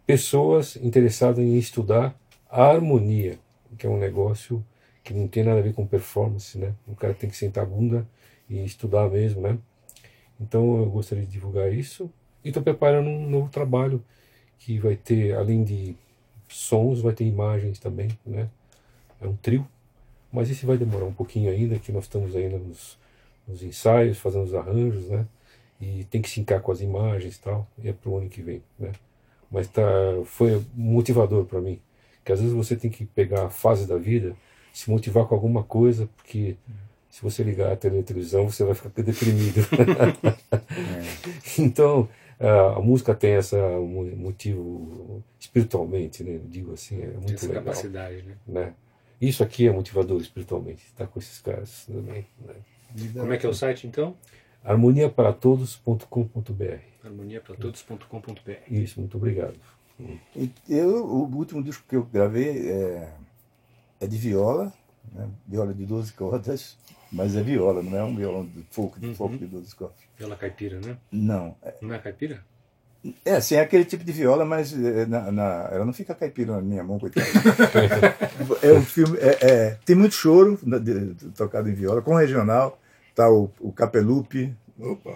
pessoas 0.07 0.77
interessadas 0.77 1.39
em 1.39 1.59
estudar 1.59 2.19
a 2.49 2.65
harmonia, 2.65 3.39
que 3.77 3.87
é 3.87 3.91
um 3.91 3.99
negócio 3.99 4.65
que 5.03 5.13
não 5.13 5.29
tem 5.29 5.45
nada 5.45 5.59
a 5.59 5.63
ver 5.63 5.75
com 5.75 5.87
performance, 5.87 6.57
né? 6.57 6.75
O 6.87 6.95
cara 6.95 7.15
tem 7.15 7.29
que 7.29 7.37
sentar 7.37 7.65
a 7.65 7.67
bunda 7.67 8.07
e 8.49 8.65
estudar 8.65 9.09
mesmo, 9.11 9.41
né? 9.41 9.59
Então 10.41 10.79
eu 10.79 10.87
gostaria 10.87 11.25
de 11.25 11.31
divulgar 11.31 11.73
isso. 11.73 12.11
E 12.45 12.49
estou 12.49 12.63
preparando 12.63 13.09
um 13.09 13.29
novo 13.29 13.49
trabalho 13.51 14.03
que 14.59 14.79
vai 14.79 14.97
ter, 14.97 15.35
além 15.35 15.65
de 15.65 15.97
sons, 16.49 17.01
vai 17.01 17.13
ter 17.13 17.25
imagens 17.25 17.79
também, 17.79 18.09
né? 18.25 18.49
É 19.21 19.27
um 19.27 19.37
trio, 19.37 19.67
mas 20.33 20.51
esse 20.51 20.67
vai 20.67 20.77
demorar 20.77 21.05
um 21.05 21.13
pouquinho 21.13 21.51
ainda, 21.51 21.79
que 21.79 21.93
nós 21.93 22.05
estamos 22.05 22.35
ainda 22.35 22.59
nos, 22.59 22.99
nos 23.47 23.63
ensaios, 23.63 24.19
fazendo 24.19 24.45
os 24.45 24.55
arranjos, 24.55 25.09
né? 25.09 25.27
E 25.81 26.05
tem 26.05 26.23
que 26.23 26.29
sincar 26.29 26.61
com 26.61 26.73
as 26.73 26.81
imagens 26.81 27.37
e 27.37 27.41
tal, 27.41 27.67
e 27.83 27.89
é 27.89 27.93
para 27.93 28.11
o 28.11 28.19
ano 28.19 28.29
que 28.29 28.43
vem, 28.43 28.63
né? 28.79 28.93
Mas 29.51 29.69
tá, 29.69 29.83
foi 30.25 30.63
motivador 30.75 31.45
para 31.45 31.61
mim, 31.61 31.81
que 32.25 32.33
às 32.33 32.41
vezes 32.41 32.55
você 32.55 32.75
tem 32.75 32.91
que 32.91 33.05
pegar 33.05 33.47
a 33.47 33.51
fase 33.51 33.87
da 33.87 33.97
vida, 33.97 34.35
se 34.73 34.91
motivar 34.91 35.27
com 35.27 35.35
alguma 35.35 35.63
coisa, 35.63 36.09
porque 36.17 36.57
se 37.09 37.23
você 37.23 37.43
ligar 37.43 37.73
a 37.73 37.77
televisão, 37.77 38.51
você 38.51 38.63
vai 38.65 38.75
ficar 38.75 38.91
deprimido. 39.03 39.61
é. 40.53 41.33
Então, 41.59 42.09
a 42.39 42.81
música 42.81 43.15
tem 43.15 43.35
esse 43.35 43.57
motivo 44.17 45.23
espiritualmente, 45.41 46.23
né? 46.23 46.39
digo 46.45 46.75
assim, 46.75 47.01
é 47.01 47.07
muito 47.07 47.35
essa 47.35 47.47
legal. 47.47 47.65
capacidade, 47.65 48.23
né? 48.23 48.35
né? 48.47 48.75
Isso 49.21 49.43
aqui 49.43 49.67
é 49.67 49.73
motivador 49.73 50.21
espiritualmente, 50.21 50.85
estar 50.85 51.07
tá 51.07 51.11
com 51.11 51.19
esses 51.19 51.41
caras 51.41 51.87
também. 51.87 52.27
Né? 52.39 52.55
Como 53.15 53.33
é 53.33 53.37
que 53.37 53.47
é 53.47 53.49
o 53.49 53.55
site 53.55 53.87
então? 53.87 54.17
harmoniaparatodos.com.br 54.65 56.81
harmoniaparatodos.com.br 57.05 58.51
Isso, 58.69 59.01
muito 59.01 59.17
obrigado. 59.17 59.55
Eu, 60.69 61.07
o 61.07 61.35
último 61.37 61.63
disco 61.63 61.85
que 61.89 61.97
eu 61.97 62.05
gravei 62.05 62.69
é, 62.69 63.11
é 64.01 64.07
de 64.07 64.19
viola, 64.19 64.71
né? 65.13 65.31
viola 65.47 65.73
de 65.73 65.87
12 65.87 66.13
cordas, 66.13 66.77
mas 67.11 67.35
é 67.37 67.43
viola, 67.43 67.83
não 67.83 67.97
é 67.97 68.03
um 68.03 68.15
violão 68.15 68.45
de 68.45 68.63
folk, 68.71 69.01
de, 69.01 69.07
uhum. 69.07 69.15
folk 69.15 69.39
de 69.39 69.47
12 69.47 69.75
cordas. 69.75 69.97
Viola 70.19 70.37
caipira, 70.37 70.79
né? 70.81 70.99
Não. 71.11 71.57
Não 71.81 71.95
é 71.95 71.99
caipira? 71.99 72.45
É, 73.25 73.41
sim, 73.41 73.57
é 73.57 73.61
aquele 73.61 73.85
tipo 73.85 74.05
de 74.05 74.13
viola, 74.13 74.45
mas 74.45 74.73
é, 74.73 75.07
na, 75.07 75.31
na, 75.33 75.69
ela 75.73 75.85
não 75.85 75.93
fica 75.93 76.15
caipira 76.15 76.53
na 76.53 76.63
minha 76.63 76.83
mão, 76.83 76.99
coitada. 76.99 77.27
é 78.63 78.73
um 78.73 78.83
filme, 78.83 79.19
é, 79.19 79.47
é, 79.47 79.79
tem 79.85 79.95
muito 79.95 80.15
choro 80.15 80.59
de, 80.63 80.81
de, 80.81 81.15
de, 81.15 81.29
tocado 81.31 81.69
em 81.69 81.75
viola, 81.75 82.03
com 82.03 82.15
regional, 82.15 82.79
tá 83.15 83.31
o, 83.31 83.51
o 83.61 83.73
Capelupe, 83.73 84.55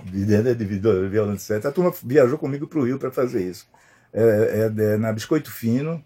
de, 0.07 0.25
de, 0.25 0.55
de, 0.55 0.65
de 0.65 1.09
viola 1.09 1.37
sete. 1.39 1.67
A 1.67 1.73
turma 1.73 1.93
viajou 2.05 2.39
comigo 2.39 2.67
para 2.67 2.79
o 2.79 2.85
Rio 2.85 2.99
para 2.99 3.11
fazer 3.11 3.43
isso. 3.49 3.67
É, 4.13 4.23
é, 4.23 4.85
é, 4.85 4.97
na 4.97 5.13
Biscoito 5.13 5.51
Fino, 5.51 6.03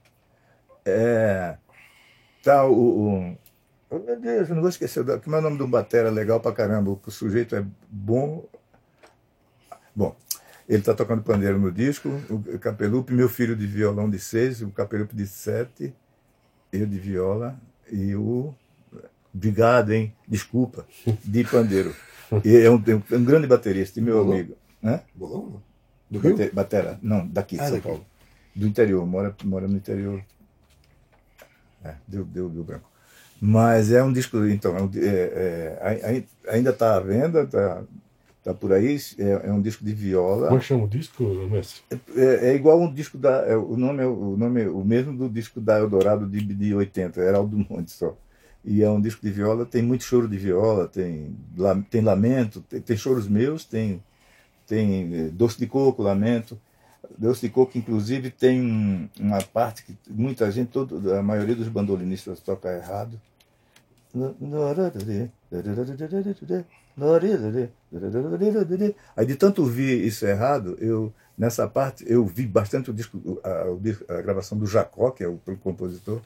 é, 0.84 1.56
tá 2.42 2.66
o, 2.66 2.72
o 2.72 3.36
Oh, 3.94 3.98
meu 4.00 4.18
Deus, 4.18 4.48
eu 4.48 4.56
não 4.56 4.62
vou 4.62 4.70
esquecer. 4.70 5.04
Como 5.20 5.36
é 5.36 5.38
o 5.38 5.42
nome 5.42 5.56
do 5.56 5.68
batera 5.68 6.10
legal 6.10 6.40
pra 6.40 6.50
caramba? 6.50 6.90
O 6.90 7.10
sujeito 7.12 7.54
é 7.54 7.64
bom. 7.88 8.44
Bom, 9.94 10.16
ele 10.68 10.78
está 10.78 10.94
tocando 10.94 11.22
pandeiro 11.22 11.58
no 11.58 11.70
disco. 11.70 12.08
O 12.28 12.58
Capelupe, 12.58 13.12
meu 13.12 13.28
filho 13.28 13.54
de 13.54 13.66
violão 13.66 14.08
de 14.08 14.18
seis, 14.18 14.62
o 14.62 14.70
Capelupe 14.70 15.14
de 15.14 15.26
sete, 15.26 15.94
eu 16.72 16.86
de 16.86 16.98
viola 16.98 17.58
e 17.90 18.14
o. 18.14 18.54
Obrigado, 19.34 19.92
hein? 19.92 20.14
Desculpa, 20.28 20.86
de 21.24 21.44
pandeiro. 21.44 21.94
E 22.44 22.56
é 22.56 22.70
um, 22.70 22.82
é 23.10 23.16
um 23.16 23.24
grande 23.24 23.46
baterista, 23.46 24.00
meu 24.00 24.18
Bolão? 24.18 24.32
amigo. 24.32 24.56
Hã? 24.82 25.00
Bolão? 25.14 25.62
Do 26.10 26.18
Rio? 26.18 26.36
Batera, 26.52 26.98
não, 27.02 27.26
daqui, 27.26 27.56
ah, 27.58 27.64
São 27.64 27.72
daqui. 27.72 27.88
Paulo. 27.88 28.06
Do 28.54 28.66
interior, 28.66 29.04
mora, 29.06 29.34
mora 29.44 29.66
no 29.66 29.76
interior. 29.76 30.22
É, 31.84 31.94
deu, 32.06 32.24
deu, 32.24 32.48
deu 32.48 32.62
branco. 32.62 32.88
Mas 33.40 33.90
é 33.90 34.02
um 34.02 34.12
disco, 34.12 34.44
então, 34.46 34.90
é, 34.94 35.78
é, 35.82 36.24
é 36.46 36.52
ainda 36.54 36.70
está 36.70 36.96
à 36.96 37.00
venda, 37.00 37.46
tá, 37.46 37.82
tá 38.44 38.52
por 38.52 38.72
aí, 38.72 38.96
é, 39.18 39.48
é 39.48 39.52
um 39.52 39.60
disco 39.60 39.82
de 39.84 39.94
viola. 39.94 40.46
Como 40.48 40.56
é 40.58 40.60
que 40.60 40.66
chama 40.66 40.84
o 40.84 40.88
disco, 40.88 41.24
mestre? 41.50 41.82
É, 42.14 42.50
é 42.50 42.54
igual 42.54 42.78
um 42.80 42.92
disco 42.92 43.16
da. 43.16 43.46
é, 43.46 43.56
o, 43.56 43.76
nome 43.76 44.02
é, 44.02 44.06
o 44.06 44.36
nome 44.36 44.62
é 44.62 44.68
o 44.68 44.84
mesmo 44.84 45.16
do 45.16 45.28
disco 45.28 45.60
da 45.60 45.78
Eldorado 45.78 46.26
de, 46.26 46.40
de 46.40 46.74
80, 46.74 47.20
Heraldo 47.20 47.56
Monte 47.56 47.90
só. 47.90 48.16
E 48.62 48.82
é 48.82 48.90
um 48.90 49.00
disco 49.00 49.20
de 49.22 49.30
viola, 49.30 49.66
tem 49.66 49.82
muito 49.82 50.04
choro 50.04 50.28
de 50.28 50.36
viola, 50.38 50.86
tem, 50.86 51.34
tem 51.90 52.00
lamento, 52.00 52.60
tem, 52.62 52.80
tem 52.80 52.96
choros 52.96 53.28
meus, 53.28 53.64
tem, 53.64 54.02
tem 54.66 55.14
eh, 55.14 55.28
doce 55.30 55.58
de 55.58 55.66
coco, 55.66 56.02
lamento. 56.02 56.58
Doce 57.18 57.42
de 57.42 57.50
coco, 57.50 57.76
inclusive, 57.76 58.30
tem 58.30 58.62
um- 58.62 59.08
uma 59.20 59.42
parte 59.42 59.84
que 59.84 59.94
muita 60.10 60.50
gente, 60.50 60.68
todo, 60.68 61.12
a 61.12 61.22
maioria 61.22 61.54
dos 61.54 61.68
bandolinistas 61.68 62.40
toca 62.40 62.74
errado. 62.74 63.20
Aí 69.16 69.26
de 69.26 69.36
tanto 69.36 69.62
ouvir 69.62 70.04
isso 70.04 70.26
errado, 70.26 70.76
eu 70.80 71.12
nessa 71.36 71.66
parte 71.68 72.04
eu 72.06 72.24
vi 72.24 72.46
bastante 72.46 72.90
o 72.90 72.94
disco, 72.94 73.40
a, 73.42 74.14
a 74.16 74.22
gravação 74.22 74.56
do 74.56 74.66
Jacó, 74.66 75.10
que 75.10 75.24
é 75.24 75.28
o, 75.28 75.40
o 75.46 75.56
compositor. 75.56 76.20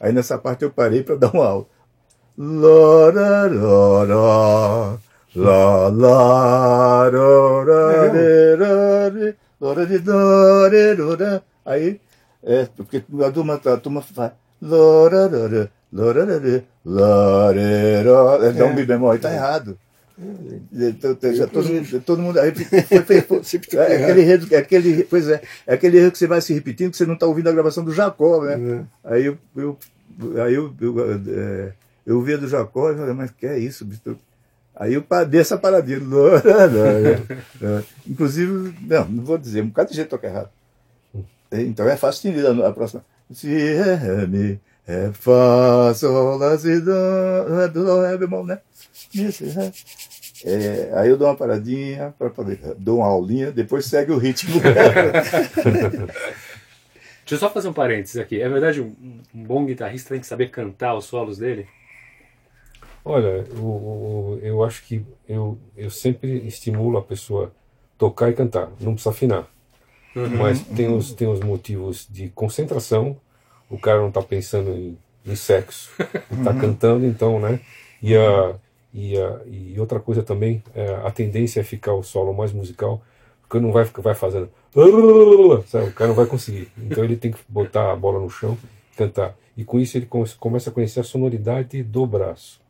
Aí 0.00 0.12
nessa 0.12 0.38
parte 0.38 0.62
eu 0.62 0.70
parei 0.70 1.02
para 1.02 1.16
dar 1.16 1.32
uma 1.32 1.46
aula. 1.46 1.66
Lá, 5.36 5.88
lá, 5.88 7.08
ro, 7.08 7.64
ra, 7.64 8.12
re, 8.12 8.54
ra, 8.54 9.08
re, 9.08 9.34
do, 9.58 9.72
ra, 9.72 9.84
de, 9.84 9.98
do, 9.98 10.68
re, 10.68 10.94
ro, 10.94 11.16
ra. 11.16 11.42
Aí, 11.66 12.00
é, 12.40 12.68
porque 12.76 13.02
a 13.20 13.30
turma, 13.32 13.54
a 13.54 13.76
turma 13.76 14.00
faz. 14.00 14.30
Lá, 14.62 15.08
ra, 15.08 15.26
ro, 15.26 15.48
re, 15.48 15.68
lá, 15.92 16.12
ra, 16.12 16.24
re, 16.38 16.64
lá, 16.84 17.50
re, 17.50 18.02
ro. 18.04 18.44
É, 18.44 18.52
dá 18.52 18.64
um 18.66 18.76
bi 18.76 18.84
bemol, 18.84 19.10
aí 19.10 19.18
tá 19.18 19.32
errado. 19.32 19.76
Todo, 22.06 22.22
mundo. 22.22 22.38
Pois 25.10 25.28
é, 25.28 25.42
é 25.66 25.74
aquele 25.74 25.98
erro 25.98 26.12
que 26.12 26.18
você 26.18 26.28
vai 26.28 26.40
se 26.40 26.54
repetindo, 26.54 26.92
que 26.92 26.96
você 26.96 27.06
não 27.06 27.14
está 27.14 27.26
ouvindo 27.26 27.48
a 27.48 27.52
gravação 27.52 27.84
do 27.84 27.92
Jacó, 27.92 28.44
né? 28.44 28.86
É. 29.04 29.12
Aí 29.12 29.26
eu, 29.26 29.36
eu, 29.56 29.76
eu, 30.20 30.74
eu, 30.80 30.94
é, 31.36 31.72
eu 32.06 32.22
via 32.22 32.38
do 32.38 32.46
Jacó 32.46 32.92
e 32.92 32.96
falei, 32.96 33.14
mas 33.14 33.32
que 33.32 33.46
é 33.46 33.58
isso, 33.58 33.84
bicho? 33.84 34.16
Aí 34.76 34.94
eu 34.94 35.04
dei 35.28 35.40
essa 35.40 35.56
paradinha. 35.56 36.00
Inclusive, 38.06 38.74
não, 38.82 39.04
não 39.06 39.24
vou 39.24 39.38
dizer, 39.38 39.62
um 39.62 39.68
bocado 39.68 39.90
de 39.90 39.96
jeito 39.96 40.10
toca 40.10 40.26
errado. 40.26 40.50
Então 41.52 41.88
é 41.88 41.96
fácil 41.96 42.30
entender 42.30 42.62
a, 42.62 42.68
a 42.68 42.72
próxima. 42.72 43.04
Si, 43.32 43.48
ré, 43.48 44.26
mi, 44.26 44.60
ré, 44.84 45.12
fá, 45.12 45.94
sol, 45.94 46.36
lá, 46.36 46.58
si, 46.58 46.80
dó, 46.80 47.68
dó, 47.72 48.02
ré, 48.02 48.16
bemol, 48.16 48.44
né? 48.44 48.58
É, 50.44 50.90
aí 50.94 51.08
eu 51.08 51.16
dou 51.16 51.28
uma 51.28 51.36
paradinha 51.36 52.12
para 52.18 52.28
poder 52.28 52.58
dou 52.76 52.98
uma 52.98 53.06
aulinha, 53.06 53.50
depois 53.50 53.86
segue 53.86 54.12
o 54.12 54.18
ritmo. 54.18 54.60
Deixa 57.24 57.36
eu 57.36 57.38
só 57.38 57.48
fazer 57.48 57.68
um 57.68 57.72
parênteses 57.72 58.18
aqui. 58.18 58.42
É 58.42 58.48
verdade, 58.48 58.82
um 58.82 59.22
bom 59.32 59.64
guitarrista 59.64 60.10
tem 60.10 60.20
que 60.20 60.26
saber 60.26 60.50
cantar 60.50 60.94
os 60.94 61.06
solos 61.06 61.38
dele? 61.38 61.66
Olha, 63.04 63.44
o- 63.58 64.38
eu 64.42 64.62
acho 64.64 64.84
que 64.84 65.04
eu, 65.28 65.58
eu 65.76 65.90
sempre 65.90 66.38
estimulo 66.46 66.96
a 66.98 67.02
pessoa 67.02 67.52
tocar 67.98 68.30
e 68.30 68.32
cantar. 68.32 68.70
Não 68.80 68.92
precisa 68.94 69.10
afinar. 69.10 69.48
Mas 70.38 70.62
tem 70.62 70.88
os, 70.94 71.12
tem 71.12 71.28
os 71.28 71.40
motivos 71.40 72.06
de 72.10 72.28
concentração. 72.30 73.16
O 73.68 73.78
cara 73.78 74.00
não 74.00 74.08
está 74.08 74.22
pensando 74.22 74.70
em, 74.70 74.96
em 75.26 75.34
sexo. 75.36 75.90
Está 76.30 76.54
cantando, 76.58 77.04
então, 77.04 77.38
né? 77.40 77.60
E, 78.02 78.16
a, 78.16 78.54
e, 78.92 79.16
a, 79.18 79.40
e 79.46 79.78
outra 79.80 79.98
coisa 80.00 80.22
também, 80.22 80.62
é, 80.74 80.94
a 81.04 81.10
tendência 81.10 81.60
é 81.60 81.64
ficar 81.64 81.94
o 81.94 82.02
solo 82.02 82.32
mais 82.32 82.52
musical. 82.52 83.02
Porque 83.42 83.58
não 83.60 83.72
vai, 83.72 83.84
vai 83.84 84.14
fazendo. 84.14 84.48
Sabe? 85.66 85.88
O 85.88 85.92
cara 85.92 86.08
não 86.08 86.14
vai 86.16 86.26
conseguir. 86.26 86.68
Então 86.78 87.04
ele 87.04 87.16
tem 87.16 87.32
que 87.32 87.38
botar 87.48 87.92
a 87.92 87.96
bola 87.96 88.18
no 88.20 88.30
chão 88.30 88.56
cantar. 88.96 89.36
E 89.56 89.64
com 89.64 89.78
isso 89.78 89.96
ele 89.98 90.06
come- 90.06 90.28
começa 90.38 90.70
a 90.70 90.72
conhecer 90.72 91.00
a 91.00 91.04
sonoridade 91.04 91.82
do 91.82 92.06
braço. 92.06 92.60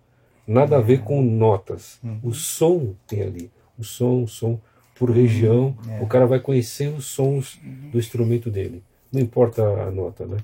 Nada 0.46 0.76
a 0.76 0.80
ver 0.80 1.02
com 1.02 1.22
notas. 1.22 2.00
O 2.22 2.32
som 2.32 2.94
tem 3.06 3.22
ali. 3.22 3.50
O 3.78 3.84
som, 3.84 4.22
o 4.22 4.28
som 4.28 4.60
por 4.94 5.10
região. 5.10 5.76
O 6.00 6.06
cara 6.06 6.26
vai 6.26 6.40
conhecer 6.40 6.88
os 6.88 7.06
sons 7.06 7.58
do 7.90 7.98
instrumento 7.98 8.50
dele. 8.50 8.82
Não 9.12 9.20
importa 9.20 9.62
a 9.62 9.90
nota, 9.90 10.26
né? 10.26 10.38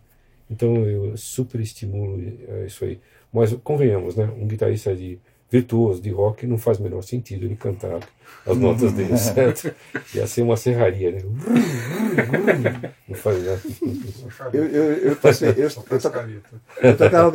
Então 0.50 0.76
eu 0.84 1.16
super 1.16 1.60
estimulo 1.60 2.20
eh, 2.20 2.64
isso 2.66 2.84
aí. 2.84 2.98
Mas 3.32 3.52
convenhamos, 3.62 4.16
né? 4.16 4.28
Um 4.36 4.46
guitarrista 4.46 4.94
de 4.94 5.18
virtuoso 5.50 6.00
de 6.00 6.10
rock 6.10 6.46
não 6.46 6.56
faz 6.58 6.78
o 6.78 6.82
menor 6.82 7.02
sentido 7.02 7.44
ele 7.44 7.56
cantar 7.56 8.00
as 8.46 8.56
notas 8.56 8.92
dele, 8.92 9.16
certo? 9.18 9.74
Ia 10.14 10.26
ser 10.26 10.42
uma 10.42 10.56
serraria, 10.56 11.10
né? 11.12 11.22
Não 13.08 13.14
faz 13.16 13.44
nada. 13.44 13.60
Eu, 14.52 14.64
eu, 14.66 14.92
eu, 15.10 15.16
passei, 15.16 15.48
eu, 15.50 15.54
eu, 15.54 15.70
toca- 16.00 16.28
eu 16.82 16.96
tocava, 16.96 17.32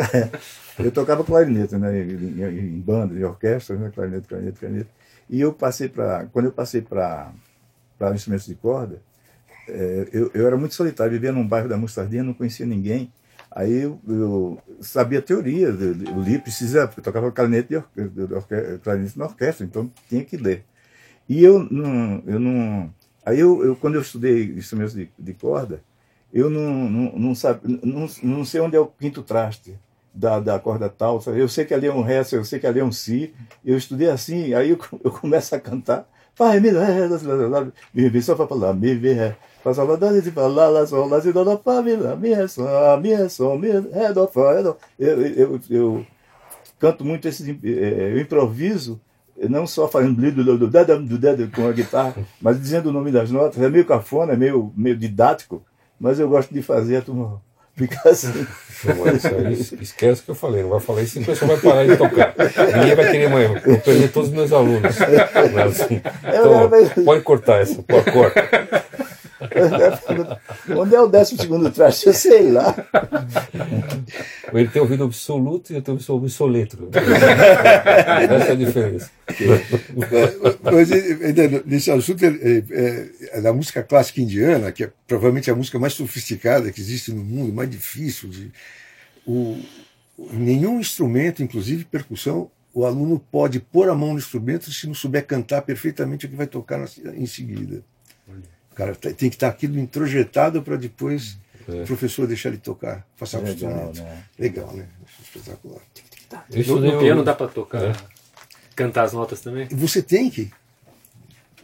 eu 0.80 0.92
tocava 0.92 1.24
clarinete, 1.24 1.76
né, 1.76 2.02
em, 2.04 2.42
em- 2.42 2.60
em 2.78 2.80
banda, 2.80 3.14
em 3.18 3.24
orquestra, 3.24 3.76
né, 3.76 3.92
clarinete, 3.94 4.28
clarinete, 4.28 4.60
clarinete. 4.60 4.90
E 5.30 5.42
eu 5.42 5.54
passei 5.54 5.90
para, 5.90 6.26
quando 6.32 6.46
eu 6.46 6.52
passei 6.52 6.82
para 6.82 7.32
para 7.98 8.14
instrumentos 8.14 8.46
de 8.46 8.56
corda, 8.56 9.02
eh, 9.70 10.10
eu, 10.12 10.30
eu 10.34 10.46
era 10.48 10.58
muito 10.58 10.76
solitário, 10.76 11.14
vivia 11.14 11.32
num 11.32 11.48
bairro 11.48 11.70
da 11.70 11.78
Mostardinha, 11.78 12.24
não 12.24 12.34
conhecia 12.34 12.66
ninguém. 12.66 13.12
Aí 13.56 13.84
eu, 13.84 14.02
eu 14.08 14.60
sabia 14.82 15.22
teoria, 15.22 15.70
eu 15.70 16.22
li, 16.22 16.38
precisa, 16.40 16.92
eu 16.98 17.04
tocava 17.04 17.32
clarinete, 17.32 17.70
de 17.70 17.78
orque- 17.78 18.10
de 18.10 18.34
orque- 18.36 18.80
clarinete 18.84 19.18
na 19.18 19.26
orquestra, 19.28 19.66
então 19.66 19.90
tinha 20.10 20.26
que 20.26 20.38
ler. 20.38 20.66
E 21.28 21.44
eu 21.44 21.60
não, 21.72 22.24
eu 22.28 22.40
não, 22.40 22.94
aí 23.26 23.40
eu, 23.40 23.64
eu 23.66 23.76
quando 23.76 23.96
eu 23.96 24.02
estudei 24.02 24.46
instrumentos 24.54 24.94
de, 24.94 25.10
de 25.18 25.34
corda, 25.34 25.82
eu 26.34 26.50
não, 26.50 26.90
não, 26.90 27.12
não, 27.20 27.36
sabe, 27.36 27.62
não, 27.84 28.08
não 28.24 28.46
sei 28.46 28.62
onde 28.62 28.76
é 28.76 28.80
o 28.80 28.88
quinto 28.88 29.24
traste 29.24 29.80
da, 30.14 30.40
da 30.40 30.60
corda 30.60 30.90
tal. 30.90 31.22
Eu 31.28 31.48
sei 31.48 31.66
que 31.66 31.74
ali 31.74 31.88
é 31.88 31.94
um 31.94 32.02
ré, 32.02 32.20
eu 32.32 32.44
sei 32.46 32.60
que 32.60 32.68
ali 32.68 32.80
é 32.80 32.84
um 32.84 32.92
si. 32.92 33.34
Eu 33.64 33.78
estudei 33.78 34.10
assim, 34.10 34.54
aí 34.54 34.72
eu, 34.72 34.80
eu 35.04 35.12
começo 35.12 35.56
a 35.56 35.60
cantar. 35.60 36.08
Pai, 36.38 36.60
me 36.60 36.70
só 38.22 38.36
para 38.36 38.48
falar, 38.48 38.74
me 38.74 38.94
falar, 40.32 40.48
lá 40.48 40.68
lá 40.70 40.86
se 40.86 40.94
eu, 45.00 45.22
eu, 45.22 45.60
eu 45.70 46.06
canto 46.78 47.06
muito 47.06 47.28
esse, 47.28 47.58
é, 47.64 48.12
eu 48.12 48.20
improviso, 48.20 49.00
não 49.50 49.66
só 49.66 49.88
falando 49.88 50.22
do 51.08 51.18
dedo 51.18 51.50
com 51.52 51.68
a 51.68 51.72
guitarra, 51.72 52.16
mas 52.42 52.60
dizendo 52.60 52.90
o 52.90 52.92
nome 52.92 53.12
das 53.12 53.32
notas, 53.32 53.62
é 53.62 53.70
meio 53.70 53.86
cafona, 53.86 54.34
é 54.34 54.38
meio, 54.38 54.74
meio 54.76 54.98
didático, 54.98 55.64
mas 56.00 56.20
eu 56.20 56.28
gosto 56.28 56.54
de 56.54 56.62
fazer 56.62 56.98
a 56.98 57.02
turma 57.02 57.42
ficar 57.76 58.10
assim. 58.10 58.48
Esquece 59.82 60.22
o 60.22 60.26
que 60.26 60.32
eu 60.32 60.36
falei, 60.36 60.62
não 60.62 60.70
vai 60.70 60.80
falar 60.80 61.02
isso, 61.02 61.20
o 61.20 61.26
pessoal 61.26 61.56
vai 61.56 61.60
parar 61.60 61.86
de 61.88 61.98
tocar. 61.98 62.34
Ninguém 62.76 62.96
vai 62.96 63.12
querer 63.12 63.30
mais. 63.30 63.66
Eu 63.66 63.80
perdi 63.80 64.08
todos 64.10 64.30
os 64.30 64.36
meus 64.36 64.52
alunos. 64.52 64.96
Então, 66.24 67.04
pode 67.04 67.22
cortar 67.22 67.62
essa, 67.62 67.82
pode 67.84 68.12
cortar. 68.12 68.86
Onde 70.78 70.96
é 70.96 71.02
o 71.02 71.08
décimo 71.08 71.42
segundo 71.42 71.72
traste? 71.72 72.08
Eu 72.08 72.14
sei 72.14 72.52
lá. 72.52 72.76
Ele 74.54 74.68
tem 74.68 74.82
ouvido 74.82 75.04
absoluto 75.04 75.72
e 75.72 75.76
eu 75.76 75.82
tenho 75.82 75.98
ouvido 76.10 76.30
soletro. 76.30 76.90
Essa 76.94 78.50
é 78.50 78.52
a 78.52 78.56
diferença. 78.56 79.12
Mas 80.62 80.90
nesse 81.66 81.92
assunto 81.92 82.24
é, 82.24 82.28
é, 82.28 83.10
é 83.38 83.42
da 83.42 83.54
música 83.54 83.84
clássica 83.84 84.22
indiana, 84.22 84.72
que 84.72 84.84
é 84.84 84.92
provavelmente 85.08 85.50
a 85.50 85.56
música 85.56 85.80
mais 85.80 85.94
sofisticada 85.94 86.72
que 86.72 86.82
existe 86.82 87.12
no 87.12 87.24
mundo, 87.24 87.54
mais 87.54 87.70
difícil 87.70 88.30
de 88.30 88.52
o, 89.26 89.58
nenhum 90.32 90.80
instrumento, 90.80 91.44
inclusive 91.44 91.86
percussão, 91.86 92.50
o 92.74 92.86
aluno 92.86 93.20
pode 93.32 93.60
pôr 93.60 93.90
a 93.90 93.96
mão 93.96 94.12
no 94.12 94.20
instrumento 94.20 94.72
se 94.72 94.86
não 94.86 94.94
souber 94.94 95.26
cantar 95.26 95.62
perfeitamente 95.62 96.26
o 96.26 96.30
que 96.30 96.36
vai 96.36 96.48
tocar 96.48 96.78
na, 96.78 96.88
em 97.16 97.26
seguida. 97.26 97.84
O 98.76 98.78
cara 98.78 98.94
tem 98.94 99.30
que 99.30 99.38
estar 99.38 99.48
aquilo 99.48 99.80
introjetado 99.80 100.62
para 100.62 100.76
depois 100.76 101.38
É. 101.66 101.84
o 101.84 101.86
professor 101.86 102.28
deixar 102.28 102.50
ele 102.50 102.58
tocar, 102.58 103.08
passar 103.18 103.38
o 103.40 103.44
Legal, 103.44 103.54
instrumento. 103.56 104.02
né? 104.04 104.24
Legal, 104.38 104.74
né? 104.74 104.86
Espetacular. 105.24 105.80
No, 106.68 106.80
no 106.82 106.96
o- 106.98 107.00
piano 107.00 107.24
dá 107.24 107.34
pra 107.34 107.48
tocar, 107.48 107.82
É. 107.82 107.94
cantar 108.76 109.04
as 109.04 109.14
notas 109.14 109.40
também? 109.40 109.66
Você 109.72 110.02
tem 110.02 110.30
que. 110.30 110.52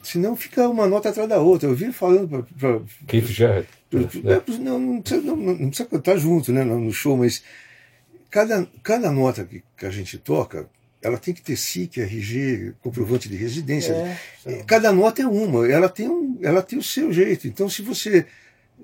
Senão 0.01 0.37
fica 0.37 0.69
uma 0.69 0.87
nota 0.87 1.09
atrás 1.09 1.27
da 1.27 1.39
outra. 1.39 1.67
Eu 1.67 1.75
vi 1.75 1.91
falando 1.91 2.47
para 2.57 2.79
Keith 3.07 3.27
Jarrett. 3.27 3.67
né? 4.23 4.41
Não, 4.61 4.79
não, 4.79 5.01
precisa, 5.01 5.21
não, 5.21 5.35
não 5.35 5.67
precisa 5.69 5.89
cantar 5.89 6.17
junto 6.17 6.53
né, 6.53 6.63
no 6.63 6.79
no 6.79 6.93
show, 6.93 7.17
mas 7.17 7.43
cada, 8.29 8.65
cada 8.81 9.11
nota 9.11 9.43
que, 9.43 9.61
que 9.77 9.85
a 9.85 9.91
gente 9.91 10.17
toca, 10.17 10.65
ela 11.01 11.17
tem 11.17 11.33
que 11.33 11.41
ter 11.41 11.55
SIC, 11.55 11.97
RG, 11.99 12.73
comprovante 12.81 13.27
de 13.27 13.35
residência. 13.35 13.93
É. 14.45 14.63
Cada 14.67 14.91
nota 14.91 15.21
é 15.21 15.27
uma, 15.27 15.67
ela 15.67 15.89
tem, 15.89 16.07
um, 16.07 16.37
ela 16.41 16.61
tem 16.61 16.77
o 16.77 16.83
seu 16.83 17.11
jeito. 17.11 17.47
Então, 17.47 17.67
se 17.69 17.81
você 17.81 18.25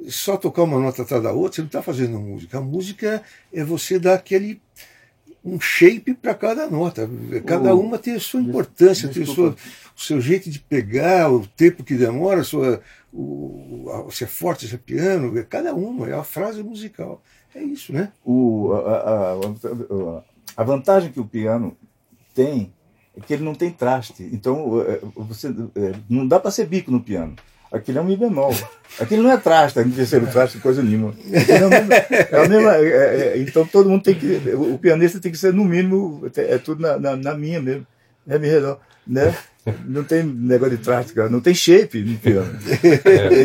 só 0.08 0.38
tocar 0.38 0.64
uma 0.64 0.80
nota 0.80 1.02
atrás 1.04 1.22
da 1.24 1.32
outra, 1.32 1.56
você 1.56 1.62
não 1.62 1.68
está 1.68 1.82
fazendo 1.82 2.20
música. 2.20 2.58
A 2.58 2.62
música 2.62 3.22
é 3.54 3.64
você 3.64 3.98
dar 4.00 4.16
aquele 4.16 4.62
um 5.44 5.60
shape 5.60 6.14
para 6.14 6.34
cada 6.34 6.68
nota. 6.70 7.10
Cada 7.46 7.74
O- 7.74 7.80
uma 7.80 7.98
tem 7.98 8.16
a 8.16 8.20
sua 8.20 8.42
importância, 8.42 9.08
tem 9.08 9.24
o 9.24 9.26
seu, 9.34 9.50
o 9.96 10.02
seu 10.02 10.20
jeito 10.22 10.50
de 10.50 10.60
pegar, 10.60 11.32
o 11.32 11.48
tempo 11.48 11.84
que 11.84 11.96
demora, 11.96 12.44
sua, 12.44 12.82
o, 13.14 13.86
a- 14.08 14.12
se 14.12 14.24
é 14.24 14.28
forte, 14.28 14.68
se 14.68 14.76
é 14.76 14.78
piano, 14.78 15.38
é 15.38 15.44
cada 15.44 15.74
uma, 15.74 16.10
é 16.10 16.14
a 16.14 16.24
frase 16.24 16.62
musical. 16.64 17.24
É 17.56 17.62
isso, 17.64 17.94
né? 17.94 18.12
O, 18.26 18.74
a- 18.74 19.34
a- 20.20 20.24
a 20.58 20.64
vantagem 20.64 21.12
que 21.12 21.20
o 21.20 21.26
piano 21.26 21.78
tem 22.38 22.72
é 23.18 23.20
que 23.20 23.34
ele 23.34 23.44
não 23.44 23.56
tem 23.56 23.72
traste. 23.72 24.22
Então, 24.32 24.80
é, 24.82 25.00
você, 25.16 25.48
é, 25.76 25.94
não 26.08 26.28
dá 26.28 26.40
para 26.40 26.52
ser 26.52 26.68
bico 26.68 26.92
no 26.92 27.02
piano. 27.02 27.36
Aquilo 27.72 27.98
é 27.98 28.02
um 28.02 28.06
Mi 28.06 28.16
bemol. 28.16 28.54
Aquilo 29.00 29.24
não 29.24 29.32
é 29.32 29.38
traste, 29.38 29.80
não 29.80 29.92
terceiro 29.92 30.28
traste, 30.28 30.60
coisa 30.60 30.82
nenhuma. 30.84 31.14
É 31.50 31.66
o 31.66 31.70
mesmo- 31.70 31.94
é 31.94 32.46
a 32.46 32.48
mesma- 32.48 32.76
é- 32.78 33.28
é- 33.34 33.38
então, 33.40 33.66
todo 33.66 33.90
mundo 33.90 34.04
tem 34.04 34.14
que. 34.16 34.40
O 34.56 34.78
pianista 34.78 35.20
tem 35.20 35.32
que 35.32 35.38
ser, 35.38 35.52
no 35.54 35.66
mínimo, 35.66 36.22
é 36.38 36.58
tudo 36.60 36.82
na, 36.82 36.98
na, 36.98 37.16
na 37.18 37.34
minha 37.34 37.60
mesmo. 37.62 37.86
É 38.30 38.38
redor, 38.38 38.80
né? 39.06 39.36
Não 39.86 40.04
tem 40.04 40.24
negócio 40.24 40.78
de 40.78 40.84
traste, 40.84 41.14
cara. 41.14 41.30
Não 41.30 41.42
tem 41.42 41.54
shape 41.56 42.02
no 42.02 42.18
piano. 42.20 42.58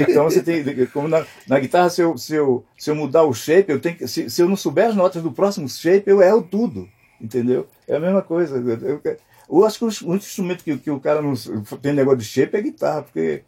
Então 0.09 0.25
você 0.25 0.41
tem. 0.43 0.63
Como 0.93 1.09
na, 1.09 1.25
na 1.49 1.59
guitarra, 1.59 1.89
se 1.91 2.01
eu, 2.03 2.17
se, 2.17 2.35
eu, 2.35 2.65
se 2.79 2.91
eu 2.91 2.95
mudar 2.95 3.25
o 3.25 3.33
shape, 3.35 3.73
eu 3.73 3.81
tenho 3.81 3.97
que. 3.97 4.07
Se, 4.07 4.29
se 4.31 4.41
eu 4.43 4.49
não 4.49 4.57
souber 4.57 4.87
as 4.87 4.95
notas 4.95 5.23
do 5.23 5.33
próximo 5.33 5.69
shape, 5.69 6.09
eu 6.11 6.23
erro 6.23 6.43
tudo. 6.43 6.89
Entendeu? 7.23 7.69
É 7.87 7.97
a 7.97 8.01
mesma 8.01 8.21
coisa. 8.21 8.57
Eu, 8.57 9.01
eu, 9.49 9.65
acho 9.65 9.79
que 9.79 9.85
o 9.85 10.09
único 10.09 10.27
instrumento 10.27 10.65
que, 10.65 10.77
que 10.77 10.91
o 10.91 10.99
cara 10.99 11.23
não 11.23 11.35
tem 11.81 11.93
negócio 11.93 12.19
de 12.19 12.25
shape 12.25 12.57
é 12.57 12.59
a 12.59 12.63
guitarra, 12.63 13.03
porque 13.03 13.43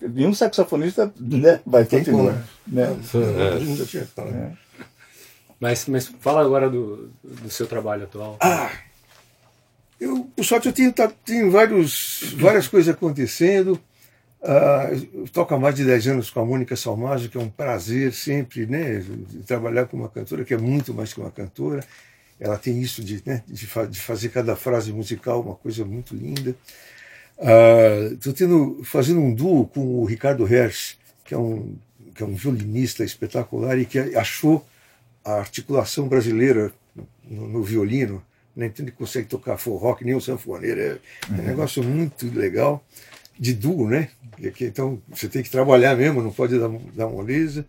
nenhum 0.00 0.32
saxofonista 0.32 1.12
né, 1.20 1.60
vai 1.66 1.84
Tem 1.84 1.98
continuar. 1.98 2.32
como. 2.32 2.76
Né? 2.76 2.96
Tinha 3.86 4.06
falado. 4.06 4.34
É. 4.34 4.52
Mas, 5.60 5.86
mas 5.86 6.06
fala 6.20 6.40
agora 6.40 6.70
do, 6.70 7.10
do 7.22 7.50
seu 7.50 7.66
trabalho 7.66 8.04
atual. 8.04 8.38
Ah, 8.40 8.70
eu, 10.00 10.30
por 10.34 10.44
sorte, 10.44 10.68
eu 10.68 10.72
tenho, 10.72 10.92
tá- 10.92 11.12
tenho 11.24 11.50
vários, 11.50 12.34
várias 12.36 12.68
coisas 12.68 12.94
acontecendo. 12.94 13.78
Ah, 14.40 14.90
eu 15.12 15.26
toco 15.32 15.52
há 15.52 15.58
mais 15.58 15.74
de 15.74 15.84
10 15.84 16.06
anos 16.08 16.30
com 16.30 16.40
a 16.40 16.46
Mônica 16.46 16.76
Salmaggio, 16.76 17.28
que 17.28 17.36
é 17.36 17.40
um 17.40 17.50
prazer 17.50 18.12
sempre 18.12 18.66
né, 18.66 19.04
trabalhar 19.46 19.86
com 19.86 19.96
uma 19.96 20.08
cantora 20.08 20.44
que 20.44 20.54
é 20.54 20.58
muito 20.58 20.94
mais 20.94 21.12
que 21.12 21.20
uma 21.20 21.30
cantora. 21.30 21.84
Ela 22.40 22.56
tem 22.56 22.80
isso 22.80 23.02
de, 23.02 23.22
né, 23.26 23.42
de, 23.46 23.66
fa- 23.66 23.86
de 23.86 24.00
fazer 24.00 24.28
cada 24.28 24.54
frase 24.54 24.92
musical 24.92 25.40
uma 25.40 25.56
coisa 25.56 25.84
muito 25.84 26.14
linda. 26.14 26.54
Estou 28.12 28.32
tendo 28.32 28.80
fazendo 28.84 29.20
um 29.20 29.34
duo 29.34 29.66
com 29.66 29.80
o 29.80 30.04
Ricardo 30.04 30.46
Hersch, 30.46 30.96
que 31.24 31.34
é 31.34 31.38
um, 31.38 31.76
que 32.14 32.22
é 32.22 32.26
um 32.26 32.34
violinista 32.34 33.04
espetacular 33.04 33.78
e 33.78 33.84
que 33.84 33.98
achou 34.16 34.66
a 35.24 35.34
articulação 35.34 36.08
brasileira 36.08 36.72
no, 37.24 37.48
no 37.48 37.62
violino. 37.62 38.22
Né? 38.56 38.66
Então 38.66 38.84
ele 38.84 38.92
consegue 38.92 39.28
tocar 39.28 39.56
forró 39.56 39.94
que 39.94 40.04
nem 40.04 40.14
o 40.14 40.20
sanfoneiro. 40.20 40.80
É, 40.80 40.98
é 41.30 41.40
um 41.40 41.44
negócio 41.44 41.82
muito 41.82 42.26
legal, 42.32 42.84
de 43.38 43.54
duo, 43.54 43.88
né? 43.88 44.08
Então 44.60 45.00
você 45.08 45.28
tem 45.28 45.42
que 45.42 45.50
trabalhar 45.50 45.96
mesmo, 45.96 46.22
não 46.22 46.32
pode 46.32 46.58
dar, 46.58 46.68
dar 46.94 47.08
moleza. 47.08 47.64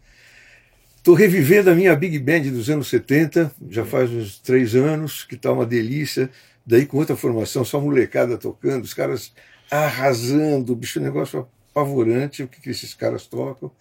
Estou 1.00 1.16
revivendo 1.16 1.70
a 1.70 1.74
minha 1.74 1.96
Big 1.96 2.20
Band 2.20 2.42
dos 2.52 2.70
anos 2.70 2.90
70, 2.90 3.54
já 3.70 3.86
faz 3.86 4.12
uns 4.12 4.38
três 4.38 4.76
anos, 4.76 5.24
que 5.24 5.36
está 5.36 5.50
uma 5.50 5.66
delícia. 5.66 6.30
Daí 6.66 6.86
com 6.86 6.98
outra 6.98 7.16
formação, 7.16 7.64
só 7.64 7.80
molecada 7.80 8.38
tocando, 8.38 8.84
os 8.84 8.94
caras 8.94 9.34
arrasando, 9.72 10.76
bicho, 10.76 11.00
é 11.00 11.02
um 11.02 11.06
negócio 11.06 11.48
apavorante 11.72 12.44
o 12.44 12.50
que, 12.50 12.62
que 12.62 12.70
esses 12.70 12.94
caras 12.94 13.26
tocam. 13.26 13.72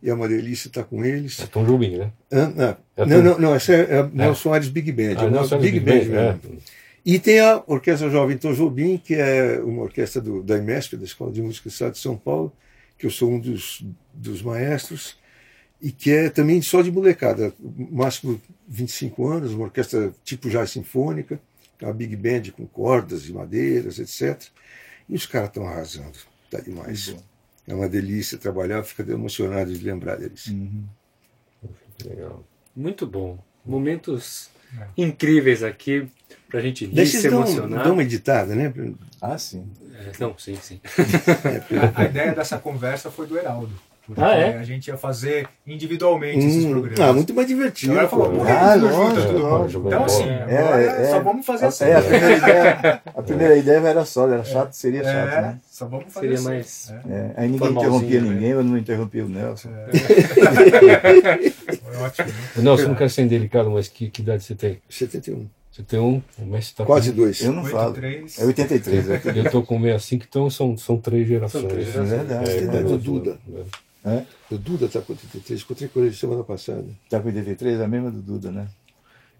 E 0.00 0.08
é 0.08 0.14
uma 0.14 0.28
delícia 0.28 0.68
estar 0.68 0.84
com 0.84 1.04
eles. 1.04 1.40
É 1.40 1.46
Tom 1.46 1.64
Jobim, 1.64 1.98
né? 1.98 2.12
Ah, 2.30 2.46
não, 2.54 2.76
É 2.96 3.04
não, 3.04 3.22
não, 3.22 3.38
não, 3.38 3.54
essa 3.54 3.74
é, 3.74 3.98
é 3.98 4.08
Nelson 4.10 4.54
Aires 4.54 4.68
Big 4.68 4.92
Band. 4.92 5.16
Ah, 5.18 5.24
é 5.24 5.30
Nelson 5.30 5.58
Big, 5.58 5.80
Big 5.80 6.08
Band. 6.08 6.14
Band, 6.14 6.40
mesmo. 6.44 6.62
E 7.04 7.18
tem 7.18 7.40
a 7.40 7.62
Orquestra 7.66 8.08
Jovem 8.08 8.38
Tom 8.38 8.54
Jobim, 8.54 8.96
que 8.96 9.14
é 9.16 9.60
uma 9.60 9.82
orquestra 9.82 10.22
do, 10.22 10.40
da 10.42 10.56
IMESP, 10.56 10.96
da 10.96 11.04
Escola 11.04 11.32
de 11.32 11.42
Música 11.42 11.68
do 11.68 11.72
Estado 11.72 11.92
de 11.92 11.98
São 11.98 12.16
Paulo, 12.16 12.52
que 12.96 13.06
eu 13.06 13.10
sou 13.10 13.30
um 13.32 13.40
dos, 13.40 13.84
dos 14.14 14.40
maestros, 14.40 15.16
e 15.82 15.90
que 15.90 16.10
é 16.10 16.28
também 16.28 16.60
só 16.60 16.82
de 16.82 16.90
molecada, 16.90 17.52
máximo 17.90 18.40
25 18.68 19.26
anos, 19.26 19.52
uma 19.52 19.64
orquestra 19.64 20.12
tipo 20.24 20.50
já 20.50 20.66
sinfônica, 20.66 21.40
uma 21.80 21.92
Big 21.92 22.14
Band 22.16 22.50
com 22.52 22.66
cordas 22.66 23.26
e 23.28 23.32
madeiras, 23.32 23.98
etc. 23.98 24.48
E 25.08 25.14
os 25.14 25.26
caras 25.26 25.48
estão 25.48 25.66
arrasando, 25.66 26.18
tá 26.50 26.60
demais. 26.60 27.14
É 27.66 27.74
uma 27.74 27.88
delícia 27.88 28.36
trabalhar, 28.36 28.82
fica 28.82 29.02
emocionado 29.10 29.72
de 29.72 29.84
lembrar 29.84 30.16
deles. 30.16 30.46
Uhum. 30.46 30.84
Legal. 32.04 32.44
Muito 32.74 33.06
bom. 33.06 33.38
Momentos 33.64 34.50
incríveis 34.96 35.62
aqui 35.62 36.08
pra 36.48 36.60
gente 36.60 36.84
rir, 36.86 36.94
Deixa 36.94 37.20
se 37.20 37.26
emocionar. 37.26 37.84
dão 37.84 37.92
uma 37.92 38.02
editada, 38.02 38.54
né? 38.54 38.72
Ah, 39.20 39.38
sim. 39.38 39.66
É, 39.94 40.12
não, 40.18 40.36
sim, 40.38 40.56
sim. 40.56 40.80
A 41.94 42.04
ideia 42.04 42.34
dessa 42.34 42.58
conversa 42.58 43.10
foi 43.10 43.26
do 43.26 43.36
Heraldo. 43.36 43.72
Porque 44.12 44.22
Ah, 44.28 44.34
é? 44.34 44.58
a 44.58 44.62
gente 44.64 44.88
ia 44.88 44.96
fazer 44.96 45.46
individualmente 45.64 46.38
esses 46.44 46.64
Hum, 46.64 46.70
programas. 46.72 47.00
ah, 47.00 47.12
muito 47.12 47.32
mais 47.32 47.46
divertido. 47.46 47.92
Então 47.92 48.08
falou, 48.08 48.30
pô. 48.30 48.42
Ah, 48.42 48.72
tudo 48.74 48.86
lógico, 48.88 49.20
junto? 49.20 49.38
lógico. 49.38 49.86
Então 49.86 50.04
assim, 50.04 50.24
É, 50.28 50.58
agora 50.58 50.82
é. 50.82 51.10
só 51.10 51.20
vamos 51.20 51.46
fazer 51.46 51.66
assim. 51.66 51.84
É, 51.84 51.94
a 51.96 52.02
primeira 52.02 52.36
ideia, 52.36 53.02
a 53.06 53.22
primeira 53.22 53.56
ideia 53.56 53.78
era 53.78 54.04
só, 54.04 54.28
era 54.28 54.42
chato, 54.42 54.72
seria 54.72 55.04
chato, 55.04 55.28
É, 55.32 55.40
né? 55.42 55.58
só 55.70 55.86
vamos 55.86 56.12
fazer 56.12 56.26
Seria 56.26 56.34
assim. 56.38 56.48
mais. 56.48 56.92
É, 57.08 57.14
É, 57.14 57.30
aí 57.36 57.48
ninguém 57.48 57.70
interrompia 57.70 58.20
né? 58.20 58.30
ninguém, 58.30 58.48
eu 58.50 58.64
não 58.64 58.76
interrompia 58.76 59.24
o 59.24 59.28
Nelson. 59.28 59.68
foi 61.82 61.96
ótimo. 61.96 62.26
né? 62.28 62.62
Nelson, 62.62 62.88
não 62.88 62.94
quero 62.94 63.10
ser 63.10 63.22
indelicado, 63.22 63.70
mas 63.70 63.88
que, 63.88 64.08
que 64.10 64.22
idade 64.22 64.42
você 64.44 64.54
tem? 64.54 64.78
71. 64.88 65.46
Você 65.72 65.82
tem 65.84 66.00
um, 66.00 66.20
o 66.38 66.44
mestre 66.46 66.74
tá 66.76 66.84
Quase 66.84 67.10
com... 67.10 67.16
dois. 67.18 67.40
Eu 67.42 67.52
não 67.52 67.64
falo. 67.64 67.90
83. 67.94 68.38
É 68.40 68.44
83, 68.44 69.10
é. 69.10 69.20
Eu 69.36 69.50
tô 69.50 69.62
com 69.62 69.80
65, 69.80 70.24
então 70.28 70.50
são, 70.50 70.76
são 70.76 70.96
três 70.98 71.28
gerações. 71.28 71.62
São 71.62 71.70
três 71.70 71.88
É 71.88 71.92
gerações. 71.92 72.18
verdade. 72.18 72.50
É 72.50 72.54
É, 72.56 72.62
idade 72.62 72.84
do 72.84 72.98
Duda. 72.98 73.38
É? 73.54 73.60
O 74.50 74.56
Duda 74.58 74.86
está 74.86 75.00
com 75.00 75.12
83. 75.12 75.60
Encontrei 75.62 75.88
com 75.88 76.00
ele 76.00 76.12
semana 76.14 76.42
passada. 76.42 76.84
Tá 77.08 77.20
com 77.20 77.28
83, 77.28 77.80
é 77.80 77.84
a 77.84 77.88
mesma 77.88 78.10
do 78.10 78.20
Duda, 78.20 78.50
né? 78.50 78.66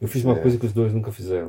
Eu 0.01 0.09
fiz 0.09 0.25
uma 0.25 0.35
coisa 0.37 0.57
que 0.59 0.67
os 0.67 0.73
dois 0.73 0.93
nunca 0.93 1.11
fizeram. 1.13 1.49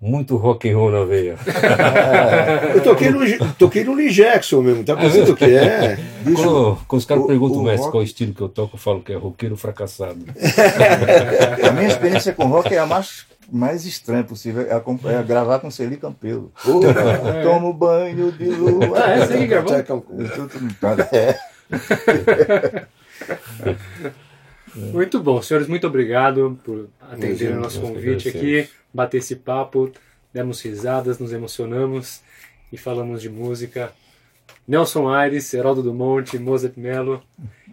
Muito 0.00 0.36
rock 0.36 0.68
and 0.68 0.76
roll 0.76 0.90
na 0.90 1.04
veia. 1.04 1.36
Eu 2.74 2.82
toquei 2.82 3.10
no, 3.10 3.54
toquei 3.54 3.84
no 3.84 3.94
Lee 3.94 4.10
Jackson 4.10 4.60
mesmo. 4.60 4.84
Tá 4.84 4.96
pensando 4.96 5.32
o 5.32 5.36
que 5.36 5.44
é? 5.44 5.96
Quando, 6.34 6.78
quando 6.88 6.98
os 7.00 7.06
caras 7.06 7.26
perguntam 7.26 7.58
o 7.58 7.60
o 7.60 7.64
mestre 7.64 7.80
rock- 7.82 7.92
qual 7.92 8.02
estilo 8.02 8.34
que 8.34 8.40
eu 8.40 8.48
toco, 8.48 8.74
eu 8.76 8.78
falo 8.80 9.02
que 9.02 9.12
é 9.12 9.16
roqueiro 9.16 9.56
fracassado. 9.56 10.18
A 11.66 11.70
minha 11.72 11.86
experiência 11.86 12.32
com 12.32 12.46
rock 12.46 12.74
é 12.74 12.78
a 12.78 12.86
mais, 12.86 13.24
mais 13.50 13.84
estranha 13.86 14.24
possível. 14.24 14.62
É, 14.62 14.74
é 15.14 15.22
gravar 15.22 15.58
com 15.60 15.70
Celi 15.70 15.96
Campelo. 15.96 16.50
Tomo 17.42 17.72
banho 17.72 18.32
de 18.32 18.46
lua. 18.46 19.04
Ah, 19.04 19.10
é? 19.10 19.26
Você 19.26 19.36
que 19.38 19.46
gravou? 19.46 19.70
É. 21.12 21.38
Muito 24.74 25.20
bom, 25.20 25.40
senhores, 25.40 25.68
muito 25.68 25.86
obrigado 25.86 26.58
por 26.64 26.88
atender 27.00 27.52
o 27.52 27.60
nosso 27.60 27.80
convite 27.80 28.28
aqui, 28.28 28.68
bater 28.92 29.18
esse 29.18 29.36
papo, 29.36 29.92
demos 30.32 30.60
risadas, 30.60 31.20
nos 31.20 31.32
emocionamos 31.32 32.20
e 32.72 32.76
falamos 32.76 33.22
de 33.22 33.28
música. 33.28 33.92
Nelson 34.66 35.08
Aires, 35.08 35.54
Heraldo 35.54 35.80
Dumont, 35.82 36.36
Mozart 36.38 36.76
Mello 36.76 37.22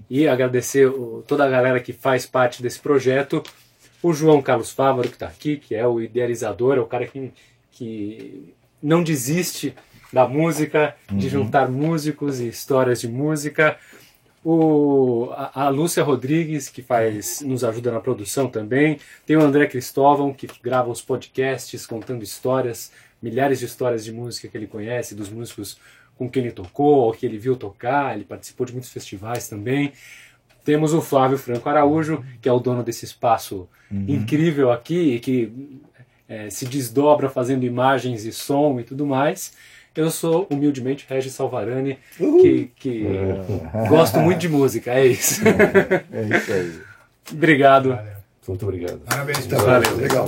e 0.09 0.27
agradecer 0.27 0.91
toda 1.26 1.43
a 1.43 1.49
galera 1.49 1.80
que 1.80 1.91
faz 1.91 2.27
parte 2.27 2.61
desse 2.61 2.80
projeto. 2.80 3.41
O 4.03 4.13
João 4.13 4.41
Carlos 4.41 4.72
Fávaro, 4.72 5.07
que 5.07 5.15
está 5.15 5.27
aqui, 5.27 5.57
que 5.57 5.73
é 5.73 5.88
o 5.88 5.99
idealizador, 5.99 6.77
é 6.77 6.81
o 6.81 6.85
cara 6.85 7.07
que, 7.07 7.31
que 7.72 8.53
não 8.81 9.03
desiste 9.03 9.73
da 10.11 10.27
música, 10.27 10.95
de 11.11 11.29
juntar 11.29 11.69
músicos 11.69 12.39
e 12.39 12.47
histórias 12.47 13.01
de 13.01 13.07
música. 13.07 13.77
O, 14.43 15.29
a, 15.33 15.65
a 15.65 15.69
Lúcia 15.69 16.03
Rodrigues, 16.03 16.67
que 16.67 16.81
faz, 16.81 17.41
nos 17.41 17.63
ajuda 17.63 17.91
na 17.91 17.99
produção 17.99 18.47
também. 18.47 18.99
Tem 19.25 19.38
o 19.38 19.41
André 19.41 19.67
Cristóvão, 19.67 20.33
que 20.33 20.47
grava 20.61 20.89
os 20.89 21.01
podcasts 21.01 21.85
contando 21.85 22.23
histórias, 22.23 22.91
milhares 23.21 23.59
de 23.59 23.65
histórias 23.65 24.03
de 24.03 24.11
música 24.11 24.47
que 24.47 24.57
ele 24.57 24.67
conhece, 24.67 25.13
dos 25.13 25.29
músicos 25.29 25.79
com 26.17 26.29
quem 26.29 26.43
ele 26.43 26.51
tocou, 26.51 26.97
ou 27.01 27.13
que 27.13 27.25
ele 27.25 27.38
viu 27.38 27.55
tocar. 27.55 28.15
Ele 28.15 28.25
participou 28.25 28.65
de 28.65 28.73
muitos 28.73 28.91
festivais 28.91 29.47
também. 29.47 29.93
Temos 30.65 30.93
o 30.93 31.01
Flávio 31.01 31.38
Franco 31.38 31.69
Araújo, 31.69 32.23
que 32.41 32.49
é 32.49 32.51
o 32.51 32.59
dono 32.59 32.83
desse 32.83 33.05
espaço 33.05 33.67
incrível 34.07 34.71
aqui, 34.71 35.15
e 35.15 35.19
que 35.19 35.51
eh, 36.27 36.49
se 36.49 36.65
desdobra 36.65 37.29
fazendo 37.29 37.65
imagens 37.65 38.25
e 38.25 38.31
som 38.31 38.79
e 38.79 38.83
tudo 38.83 39.05
mais. 39.05 39.53
Eu 39.95 40.09
sou, 40.09 40.47
humildemente, 40.49 41.05
Regis 41.09 41.34
Salvarani, 41.34 41.97
que, 42.18 42.72
que 42.77 43.05
gosto 43.89 44.19
muito 44.19 44.39
de 44.39 44.47
música, 44.49 44.91
é 44.93 45.05
isso. 45.07 45.41
É 46.11 46.38
isso 46.38 46.53
aí. 46.53 46.80
Obrigado. 47.31 47.89
Valeu. 47.89 48.11
Muito 48.47 48.63
obrigado. 48.65 48.99
Parabéns, 49.05 49.45
Tá, 49.45 49.57
valeu, 49.57 49.95
legal. 49.97 50.27